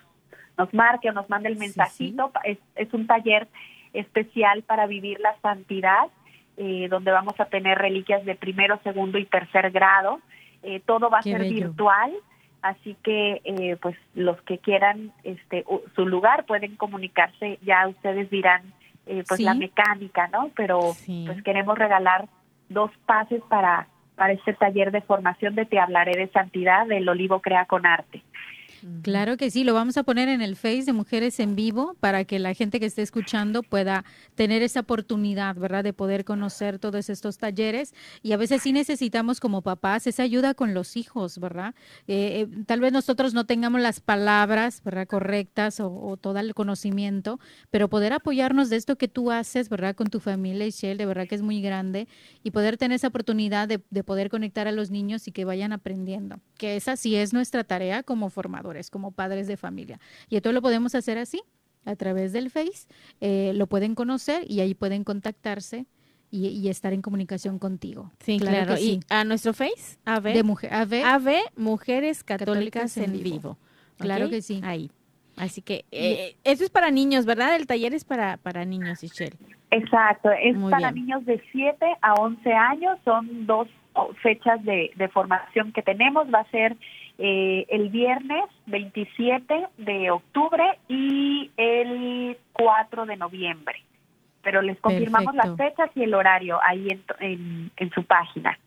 nos 0.57 0.73
marque 0.73 1.11
o 1.11 1.13
nos 1.13 1.29
mande 1.29 1.49
el 1.49 1.57
mensajito. 1.57 2.31
Es, 2.45 2.59
es 2.77 2.93
un 2.95 3.07
taller 3.07 3.49
especial 3.93 4.63
para 4.63 4.87
vivir 4.87 5.21
la 5.21 5.37
santidad, 5.41 6.09
eh, 6.57 6.89
donde 6.89 7.11
vamos 7.11 7.39
a 7.41 7.47
tener 7.47 7.79
reliquias 7.79 8.25
de 8.25 8.35
primero, 8.35 8.79
segundo 8.85 9.19
y 9.19 9.25
tercer 9.25 9.71
grado. 9.71 10.21
Eh, 10.63 10.81
todo 10.87 11.11
va 11.11 11.19
a 11.19 11.23
ser 11.23 11.43
virtual, 11.43 12.13
así 12.65 12.97
que 13.03 13.43
eh, 13.45 13.77
pues 13.81 13.95
los 14.15 14.41
que 14.43 14.57
quieran 14.59 15.13
este 15.23 15.65
su 15.95 16.07
lugar 16.07 16.47
pueden 16.47 16.77
comunicarse. 16.77 17.59
Ya 17.63 17.87
ustedes 17.87 18.31
dirán 18.31 18.63
pues 19.29 19.39
la 19.41 19.53
mecánica, 19.53 20.29
¿no? 20.29 20.51
Pero 20.57 20.81
pues 21.27 21.43
queremos 21.45 21.79
regalar 21.79 22.27
dos 22.71 22.91
pases 23.05 23.43
para 23.51 23.87
para 24.17 24.33
este 24.33 24.55
taller 24.55 24.93
de 24.93 25.03
formación 25.03 25.55
de 25.55 25.67
Te 25.67 25.79
hablaré 25.79 26.17
de 26.17 26.29
santidad 26.29 26.87
del 26.87 27.09
Olivo 27.09 27.41
Crea 27.41 27.67
con 27.67 27.85
Arte. 27.85 28.23
Claro 29.01 29.39
que 29.39 29.51
sí, 29.51 29.65
lo 29.65 29.73
vamos 29.73 29.97
a 29.97 30.03
poner 30.03 30.29
en 30.29 30.43
el 30.43 30.57
Face 30.57 30.85
de 30.85 30.93
Mujeres 30.93 31.41
en 31.41 31.57
Vivo 31.57 31.97
para 32.01 32.25
que 32.25 32.39
la 32.39 32.53
gente 32.53 32.81
que 32.81 32.87
esté 32.87 33.01
escuchando 33.01 33.63
pueda 33.63 34.05
tener 34.35 34.61
esa 34.61 34.81
oportunidad, 34.81 35.57
¿verdad? 35.57 35.83
De 35.83 35.95
poder 35.95 36.27
conocer 36.27 36.79
todos 36.79 37.09
estos 37.09 37.39
talleres. 37.39 37.95
Y 38.23 38.33
a 38.33 38.37
veces 38.37 38.61
sí 38.61 38.75
necesitamos 38.75 39.41
como 39.41 39.63
papás 39.63 40.07
esa 40.07 40.23
ayuda 40.23 40.53
con 40.53 40.75
los 40.75 40.99
hijos, 40.99 41.39
¿verdad? 41.39 41.75
Eh, 42.09 42.47
eh, 42.47 42.65
tal 42.67 42.81
vez 42.81 42.93
nosotros 42.93 43.33
no 43.33 43.47
tengamos 43.47 43.81
las 43.81 44.01
palabras, 44.01 44.83
¿verdad? 44.85 45.07
Correctas 45.07 45.81
o, 45.81 46.19
todo 46.21 46.39
el 46.39 46.55
conocimiento, 46.55 47.41
pero 47.71 47.89
poder 47.89 48.13
apoyarnos 48.13 48.69
de 48.69 48.77
esto 48.77 48.97
que 48.97 49.09
tú 49.09 49.31
haces, 49.31 49.71
¿verdad? 49.71 49.97
Con 49.97 50.09
tu 50.09 50.21
familia, 50.21 50.69
Shell, 50.69 50.99
de 50.99 51.07
verdad 51.07 51.27
que 51.27 51.37
es 51.37 51.43
muy 51.43 51.63
grande 51.63 52.07
y 52.43 52.51
poder 52.51 52.77
tener 52.77 52.97
esa 52.97 53.09
oportunidad 53.09 53.67
de, 53.67 53.83
de 53.89 54.05
poder 54.05 54.29
conectar 54.29 54.69
a 54.69 54.73
los 54.73 54.91
niños 54.91 55.27
y 55.27 55.33
que 55.33 55.47
vayan 55.47 55.73
aprendiendo, 55.73 56.41
que 56.59 56.77
esa 56.77 56.97
sí 56.97 57.17
es 57.17 57.33
nuestra 57.33 57.65
tarea 57.65 58.03
como 58.03 58.29
formadores 58.29 58.74
como 58.91 59.13
padres 59.13 59.47
de 59.47 59.57
familia. 59.57 59.99
Y 60.29 60.37
esto 60.37 60.53
lo 60.53 60.63
podemos 60.63 60.95
hacer 60.95 61.19
así, 61.19 61.43
a 61.85 61.97
través 61.97 62.33
del 62.33 62.51
Face, 62.51 62.87
eh, 63.21 63.53
lo 63.55 63.67
pueden 63.67 63.95
conocer 63.95 64.45
y 64.49 64.61
ahí 64.61 64.75
pueden 64.75 65.05
contactarse. 65.05 65.87
Y, 66.37 66.69
estar 66.69 66.93
en 66.93 67.01
comunicación 67.01 67.61
contigo. 67.61 68.11
Sí, 68.19 68.41
claro. 68.41 68.77
Y 68.77 68.99
a 69.09 69.23
nuestro 69.23 69.55
Face, 69.55 70.01
AV, 70.05 70.33
de 70.33 70.43
mujer, 70.43 70.73
Mujeres 71.55 72.25
Católicas, 72.25 72.97
en, 72.97 73.13
Vivo. 73.23 73.57
Claro 73.99 74.29
que 74.29 74.43
sí. 74.43 74.61
Ahí. 74.65 74.91
Así 75.37 75.63
que 75.63 75.85
eh, 75.93 76.35
eso 76.43 76.65
es 76.65 76.71
para 76.71 76.91
niños, 76.91 77.25
¿verdad? 77.25 77.55
El 77.55 77.69
taller 77.69 77.95
es 77.95 78.05
para, 78.05 78.37
para 78.39 78.65
niños, 78.65 79.01
Michelle. 79.01 79.37
Exacto, 79.71 80.31
es 80.31 80.57
para 80.71 80.91
niños 80.91 81.25
de 81.25 81.43
7 81.53 81.87
a 82.01 82.15
11 82.15 82.53
años, 82.53 82.99
son 83.05 83.47
dos 83.47 83.69
fechas 84.23 84.63
de, 84.65 84.91
de 84.97 85.09
formación 85.09 85.73
que 85.73 85.83
tenemos, 85.83 86.27
va 86.33 86.41
a 86.41 86.51
ser 86.51 86.77
eh, 87.17 87.65
el 87.69 87.91
viernes 87.91 88.45
27 88.67 89.69
de 89.79 90.11
octubre 90.11 90.65
y 90.89 91.49
el 91.57 92.37
4 92.53 93.07
de 93.07 93.17
noviembre. 93.17 93.77
Pero 94.43 94.63
les 94.63 94.79
confirmamos 94.81 95.35
las 95.37 95.57
fechas 95.57 95.91
y 95.95 96.03
el 96.03 96.13
horario 96.13 96.59
ahí 96.67 96.89
en, 97.21 97.71
en, 97.77 97.91
su 97.93 98.05
página. 98.05 98.59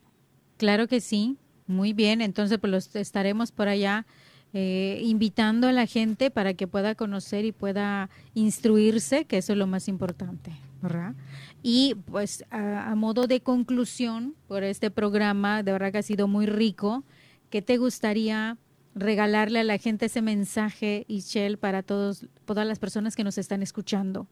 Claro 0.56 0.88
que 0.88 1.00
sí, 1.00 1.36
muy 1.66 1.92
bien. 1.92 2.22
Entonces, 2.22 2.58
pues 2.58 2.70
los 2.70 2.96
estaremos 2.96 3.52
por 3.52 3.68
allá 3.68 4.06
eh, 4.54 4.98
invitando 5.02 5.68
a 5.68 5.72
la 5.72 5.84
gente 5.84 6.30
para 6.30 6.54
que 6.54 6.66
pueda 6.66 6.94
conocer 6.94 7.44
y 7.44 7.52
pueda 7.52 8.08
instruirse, 8.32 9.26
que 9.26 9.36
eso 9.36 9.52
es 9.52 9.58
lo 9.58 9.66
más 9.66 9.88
importante, 9.88 10.52
¿verdad? 10.80 11.12
Y 11.62 11.96
pues 12.10 12.46
a, 12.50 12.90
a 12.90 12.94
modo 12.94 13.26
de 13.26 13.40
conclusión 13.40 14.34
por 14.48 14.64
este 14.64 14.90
programa, 14.90 15.62
de 15.62 15.72
verdad 15.72 15.92
que 15.92 15.98
ha 15.98 16.02
sido 16.02 16.28
muy 16.28 16.46
rico. 16.46 17.04
¿Qué 17.50 17.62
te 17.62 17.76
gustaría 17.78 18.56
regalarle 18.94 19.60
a 19.60 19.64
la 19.64 19.78
gente 19.78 20.06
ese 20.06 20.22
mensaje, 20.22 21.04
Ishel, 21.08 21.58
para 21.58 21.82
todas 21.82 22.28
las 22.46 22.78
personas 22.78 23.16
que 23.16 23.24
nos 23.24 23.38
están 23.38 23.62
escuchando? 23.62 24.26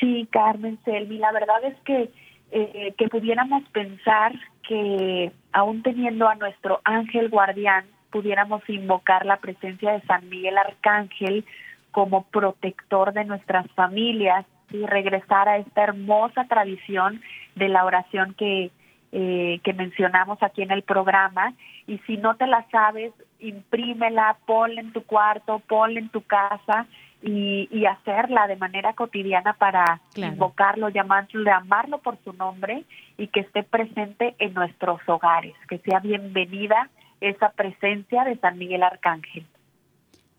Sí, 0.00 0.28
Carmen 0.30 0.78
Selvi, 0.84 1.18
la 1.18 1.32
verdad 1.32 1.64
es 1.64 1.76
que, 1.84 2.10
eh, 2.50 2.94
que 2.98 3.08
pudiéramos 3.08 3.62
pensar 3.70 4.32
que 4.68 5.32
aún 5.52 5.82
teniendo 5.82 6.28
a 6.28 6.34
nuestro 6.34 6.80
ángel 6.84 7.28
guardián, 7.28 7.86
pudiéramos 8.10 8.62
invocar 8.68 9.24
la 9.26 9.38
presencia 9.38 9.92
de 9.92 10.02
San 10.02 10.28
Miguel 10.28 10.58
Arcángel 10.58 11.44
como 11.92 12.24
protector 12.24 13.12
de 13.12 13.24
nuestras 13.24 13.70
familias 13.72 14.44
y 14.70 14.84
regresar 14.84 15.48
a 15.48 15.58
esta 15.58 15.84
hermosa 15.84 16.44
tradición 16.44 17.22
de 17.54 17.68
la 17.68 17.84
oración 17.84 18.34
que, 18.34 18.70
eh, 19.18 19.60
que 19.64 19.72
mencionamos 19.72 20.42
aquí 20.42 20.60
en 20.60 20.70
el 20.70 20.82
programa 20.82 21.54
y 21.86 21.96
si 22.00 22.18
no 22.18 22.36
te 22.36 22.46
la 22.46 22.66
sabes, 22.70 23.14
imprímela, 23.38 24.36
ponla 24.44 24.82
en 24.82 24.92
tu 24.92 25.04
cuarto, 25.04 25.60
ponla 25.60 26.00
en 26.00 26.10
tu 26.10 26.20
casa 26.20 26.86
y, 27.22 27.66
y 27.70 27.86
hacerla 27.86 28.46
de 28.46 28.56
manera 28.56 28.92
cotidiana 28.92 29.54
para 29.54 30.02
invocarlo, 30.16 30.90
llamarlo, 30.90 31.50
amarlo 31.50 31.96
por 32.02 32.18
su 32.24 32.34
nombre 32.34 32.84
y 33.16 33.28
que 33.28 33.40
esté 33.40 33.62
presente 33.62 34.34
en 34.38 34.52
nuestros 34.52 35.00
hogares, 35.06 35.54
que 35.66 35.78
sea 35.78 36.00
bienvenida 36.00 36.90
esa 37.22 37.52
presencia 37.52 38.22
de 38.24 38.36
San 38.36 38.58
Miguel 38.58 38.82
Arcángel. 38.82 39.46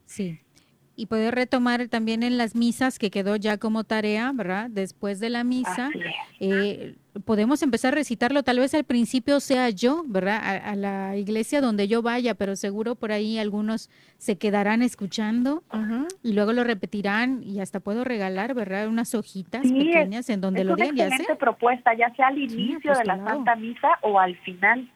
Sí, 0.05 0.39
y 0.97 1.05
poder 1.05 1.35
retomar 1.35 1.87
también 1.87 2.23
en 2.23 2.37
las 2.37 2.55
misas 2.55 2.97
que 2.97 3.11
quedó 3.11 3.35
ya 3.35 3.57
como 3.59 3.83
tarea, 3.83 4.31
¿verdad? 4.33 4.67
Después 4.69 5.19
de 5.19 5.29
la 5.29 5.43
misa, 5.43 5.91
eh, 6.39 6.95
podemos 7.25 7.61
empezar 7.63 7.93
a 7.93 7.95
recitarlo, 7.95 8.43
tal 8.43 8.59
vez 8.59 8.73
al 8.73 8.83
principio 8.83 9.39
sea 9.39 9.69
yo, 9.69 10.03
¿verdad? 10.07 10.61
A, 10.63 10.75
la 10.75 11.15
iglesia 11.15 11.61
donde 11.61 11.87
yo 11.87 12.01
vaya, 12.01 12.35
pero 12.35 12.55
seguro 12.55 12.95
por 12.95 13.11
ahí 13.11 13.37
algunos 13.37 13.89
se 14.17 14.37
quedarán 14.37 14.81
escuchando 14.81 15.63
y 16.23 16.33
luego 16.33 16.53
lo 16.53 16.63
repetirán 16.63 17.43
y 17.43 17.59
hasta 17.59 17.79
puedo 17.79 18.03
regalar, 18.03 18.53
¿verdad? 18.53 18.87
Unas 18.87 19.15
hojitas 19.15 19.61
pequeñas 19.61 20.29
en 20.29 20.41
donde 20.41 20.63
lo 20.63 20.73
una 20.73 20.85
excelente 20.85 21.35
propuesta, 21.35 21.93
ya 21.95 22.13
sea 22.15 22.27
al 22.27 22.37
inicio 22.37 22.93
de 22.93 23.05
la 23.05 23.23
Santa 23.23 23.55
Misa 23.55 23.89
o 24.01 24.19
al 24.19 24.37
final. 24.39 24.89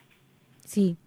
Sí, 0.66 0.98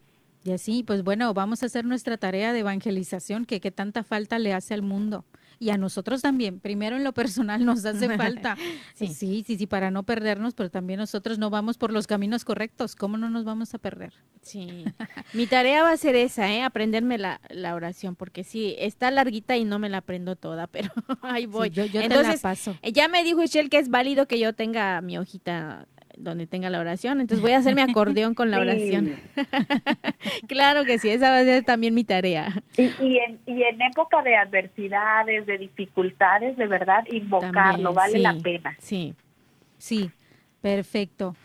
y 0.44 0.52
así, 0.52 0.82
pues 0.82 1.02
bueno, 1.02 1.32
vamos 1.32 1.62
a 1.62 1.66
hacer 1.66 1.84
nuestra 1.84 2.18
tarea 2.18 2.52
de 2.52 2.60
evangelización 2.60 3.46
que, 3.46 3.60
que 3.60 3.70
tanta 3.70 4.04
falta 4.04 4.38
le 4.38 4.52
hace 4.52 4.74
al 4.74 4.82
mundo. 4.82 5.24
Y 5.64 5.70
a 5.70 5.78
nosotros 5.78 6.20
también. 6.20 6.60
Primero 6.60 6.94
en 6.96 7.04
lo 7.04 7.14
personal 7.14 7.64
nos 7.64 7.86
hace 7.86 8.06
falta. 8.18 8.54
sí. 8.94 9.06
sí, 9.06 9.42
sí, 9.46 9.56
sí, 9.56 9.66
para 9.66 9.90
no 9.90 10.02
perdernos, 10.02 10.52
pero 10.52 10.70
también 10.70 11.00
nosotros 11.00 11.38
no 11.38 11.48
vamos 11.48 11.78
por 11.78 11.90
los 11.90 12.06
caminos 12.06 12.44
correctos. 12.44 12.94
¿Cómo 12.94 13.16
no 13.16 13.30
nos 13.30 13.46
vamos 13.46 13.72
a 13.72 13.78
perder? 13.78 14.12
Sí. 14.42 14.84
Mi 15.32 15.46
tarea 15.46 15.82
va 15.82 15.92
a 15.92 15.96
ser 15.96 16.16
esa, 16.16 16.52
¿eh? 16.52 16.62
Aprenderme 16.62 17.16
la, 17.16 17.40
la 17.48 17.74
oración, 17.74 18.14
porque 18.14 18.44
sí, 18.44 18.74
está 18.78 19.10
larguita 19.10 19.56
y 19.56 19.64
no 19.64 19.78
me 19.78 19.88
la 19.88 19.98
aprendo 19.98 20.36
toda, 20.36 20.66
pero 20.66 20.92
ahí 21.22 21.46
voy. 21.46 21.70
yo, 21.70 21.86
yo 21.86 22.02
Entonces, 22.02 22.42
te 22.42 22.48
la 22.48 22.52
paso. 22.54 22.76
Ya 22.92 23.08
me 23.08 23.24
dijo 23.24 23.38
Michelle 23.38 23.70
que 23.70 23.78
es 23.78 23.88
válido 23.88 24.28
que 24.28 24.38
yo 24.38 24.52
tenga 24.52 25.00
mi 25.00 25.16
hojita 25.16 25.88
donde 26.16 26.46
tenga 26.46 26.70
la 26.70 26.80
oración. 26.80 27.20
Entonces 27.20 27.42
voy 27.42 27.52
a 27.52 27.58
hacer 27.58 27.74
mi 27.74 27.80
acordeón 27.80 28.34
con 28.34 28.50
la 28.50 28.58
oración. 28.60 29.14
claro 30.48 30.84
que 30.84 30.98
sí, 30.98 31.08
esa 31.10 31.30
va 31.30 31.38
a 31.38 31.44
ser 31.44 31.64
también 31.64 31.94
mi 31.94 32.04
tarea. 32.04 32.62
Y, 32.76 32.82
y, 32.82 33.18
en, 33.18 33.40
y 33.46 33.62
en 33.62 33.82
época 33.82 34.22
de 34.22 34.36
adversidades, 34.36 35.46
de 35.46 35.58
dificultades, 35.58 36.56
de 36.56 36.66
verdad, 36.66 37.04
invocarlo, 37.10 37.92
vale 37.92 38.18
la 38.18 38.34
pena. 38.34 38.76
Sí, 38.78 39.14
sí, 39.78 40.10
perfecto. 40.60 41.36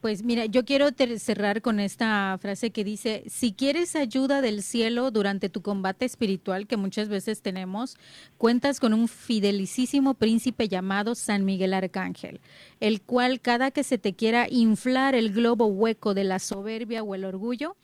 Pues 0.00 0.22
mira, 0.22 0.44
yo 0.46 0.64
quiero 0.64 0.88
cerrar 1.18 1.62
con 1.62 1.80
esta 1.80 2.36
frase 2.40 2.70
que 2.70 2.84
dice, 2.84 3.24
si 3.26 3.52
quieres 3.52 3.96
ayuda 3.96 4.40
del 4.40 4.62
cielo 4.62 5.10
durante 5.10 5.48
tu 5.48 5.62
combate 5.62 6.04
espiritual 6.04 6.66
que 6.66 6.76
muchas 6.76 7.08
veces 7.08 7.42
tenemos, 7.42 7.96
cuentas 8.36 8.78
con 8.78 8.92
un 8.92 9.08
fidelicísimo 9.08 10.14
príncipe 10.14 10.68
llamado 10.68 11.14
San 11.14 11.44
Miguel 11.44 11.74
Arcángel, 11.74 12.40
el 12.80 13.00
cual 13.00 13.40
cada 13.40 13.70
que 13.70 13.84
se 13.84 13.98
te 13.98 14.14
quiera 14.14 14.46
inflar 14.50 15.14
el 15.14 15.32
globo 15.32 15.66
hueco 15.66 16.14
de 16.14 16.24
la 16.24 16.38
soberbia 16.38 17.02
o 17.02 17.14
el 17.14 17.24
orgullo, 17.24 17.76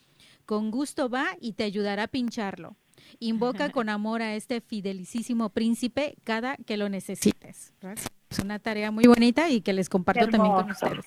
con 0.44 0.70
gusto 0.70 1.08
va 1.08 1.36
y 1.40 1.52
te 1.52 1.64
ayudará 1.64 2.04
a 2.04 2.08
pincharlo. 2.08 2.76
Invoca 3.18 3.70
con 3.72 3.88
amor 3.88 4.22
a 4.22 4.34
este 4.34 4.60
fidelicísimo 4.60 5.48
príncipe 5.50 6.14
cada 6.24 6.56
que 6.56 6.76
lo 6.76 6.88
necesites. 6.88 7.72
Es 8.30 8.38
una 8.38 8.58
tarea 8.58 8.90
muy 8.90 9.04
bonita 9.04 9.50
y 9.50 9.60
que 9.60 9.72
les 9.72 9.88
comparto 9.88 10.26
también 10.28 10.54
con 10.54 10.70
ustedes. 10.70 11.04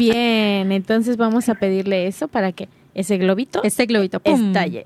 Bien, 0.00 0.72
entonces 0.72 1.16
vamos 1.16 1.48
a 1.48 1.54
pedirle 1.54 2.06
eso 2.06 2.28
para 2.28 2.52
que 2.52 2.68
ese 2.92 3.18
globito, 3.18 3.62
este 3.62 3.86
globito, 3.86 4.20
estalle. 4.24 4.84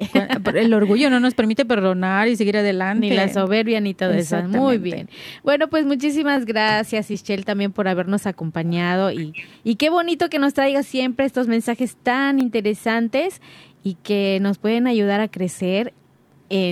El 0.55 0.75
orgullo 0.75 1.09
no 1.09 1.21
nos 1.21 1.35
permite 1.35 1.65
perdonar 1.65 2.29
y 2.29 2.37
seguir 2.37 2.57
adelante. 2.57 3.09
Ni 3.09 3.15
la 3.15 3.33
soberbia 3.33 3.81
ni 3.81 3.95
todo 3.95 4.13
eso. 4.13 4.43
Muy 4.43 4.79
bien. 4.79 5.09
Bueno, 5.43 5.69
pues 5.69 5.87
muchísimas 5.87 6.45
gracias, 6.45 7.11
Ischel, 7.11 7.45
también 7.45 7.73
por 7.73 7.89
habernos 7.89 8.27
acompañado 8.27 9.11
y, 9.11 9.35
y 9.63 9.77
qué 9.77 9.89
bonito 9.89 10.29
que 10.29 10.39
nos 10.39 10.53
traiga 10.53 10.83
siempre 10.83 11.25
estos 11.25 11.49
mensajes 11.49 11.97
tan 11.97 12.41
interesantes 12.41 13.41
y 13.83 13.95
que 13.95 14.39
nos 14.43 14.59
pueden 14.59 14.87
ayudar 14.87 15.21
a 15.21 15.29
crecer 15.29 15.95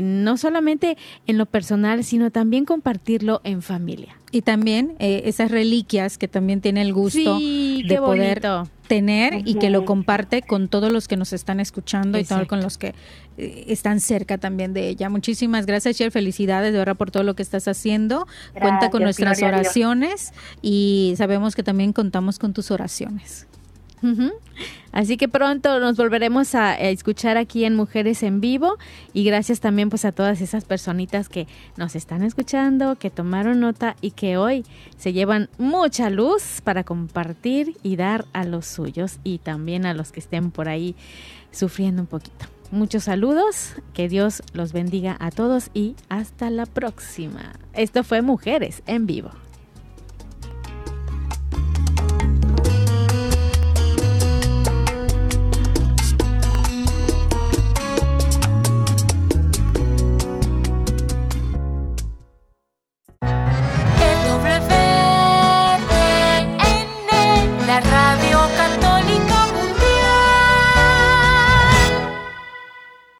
no 0.02 0.36
solamente 0.36 0.96
en 1.26 1.38
lo 1.38 1.46
personal, 1.46 2.04
sino 2.04 2.30
también 2.30 2.64
compartirlo 2.64 3.40
en 3.44 3.62
familia. 3.62 4.16
Y 4.34 4.42
también 4.42 4.96
eh, 4.98 5.22
esas 5.26 5.50
reliquias 5.50 6.16
que 6.16 6.26
también 6.26 6.62
tiene 6.62 6.80
el 6.80 6.94
gusto 6.94 7.38
de 7.38 7.98
poder 7.98 8.40
tener 8.88 9.46
y 9.46 9.54
que 9.54 9.68
lo 9.68 9.84
comparte 9.84 10.40
con 10.40 10.68
todos 10.68 10.90
los 10.90 11.06
que 11.06 11.18
nos 11.18 11.34
están 11.34 11.60
escuchando 11.60 12.18
y 12.18 12.24
con 12.24 12.62
los 12.62 12.78
que 12.78 12.94
eh, 13.36 13.64
están 13.68 14.00
cerca 14.00 14.38
también 14.38 14.72
de 14.72 14.88
ella. 14.88 15.10
Muchísimas 15.10 15.66
gracias, 15.66 15.96
Cher. 15.98 16.10
Felicidades 16.10 16.72
de 16.72 16.78
verdad 16.78 16.96
por 16.96 17.10
todo 17.10 17.24
lo 17.24 17.34
que 17.34 17.42
estás 17.42 17.68
haciendo. 17.68 18.26
Cuenta 18.58 18.88
con 18.88 19.02
nuestras 19.02 19.42
oraciones 19.42 20.32
y 20.62 21.12
sabemos 21.18 21.54
que 21.54 21.62
también 21.62 21.92
contamos 21.92 22.38
con 22.38 22.54
tus 22.54 22.70
oraciones. 22.70 23.46
Así 24.92 25.16
que 25.16 25.28
pronto 25.28 25.80
nos 25.80 25.96
volveremos 25.96 26.54
a, 26.54 26.70
a 26.72 26.88
escuchar 26.90 27.36
aquí 27.36 27.64
en 27.64 27.74
Mujeres 27.74 28.22
en 28.22 28.40
Vivo 28.40 28.76
y 29.14 29.24
gracias 29.24 29.60
también 29.60 29.88
pues 29.88 30.04
a 30.04 30.12
todas 30.12 30.40
esas 30.40 30.64
personitas 30.64 31.28
que 31.28 31.46
nos 31.76 31.96
están 31.96 32.22
escuchando, 32.22 32.96
que 32.96 33.08
tomaron 33.08 33.60
nota 33.60 33.96
y 34.00 34.10
que 34.10 34.36
hoy 34.36 34.64
se 34.98 35.12
llevan 35.12 35.48
mucha 35.56 36.10
luz 36.10 36.60
para 36.62 36.84
compartir 36.84 37.76
y 37.82 37.96
dar 37.96 38.26
a 38.32 38.44
los 38.44 38.66
suyos 38.66 39.18
y 39.24 39.38
también 39.38 39.86
a 39.86 39.94
los 39.94 40.12
que 40.12 40.20
estén 40.20 40.50
por 40.50 40.68
ahí 40.68 40.94
sufriendo 41.52 42.02
un 42.02 42.08
poquito. 42.08 42.46
Muchos 42.72 43.04
saludos, 43.04 43.74
que 43.92 44.08
Dios 44.08 44.42
los 44.54 44.72
bendiga 44.72 45.14
a 45.20 45.30
todos 45.30 45.68
y 45.74 45.94
hasta 46.08 46.48
la 46.48 46.64
próxima. 46.64 47.52
Esto 47.74 48.02
fue 48.02 48.22
Mujeres 48.22 48.82
en 48.86 49.04
Vivo. 49.04 49.30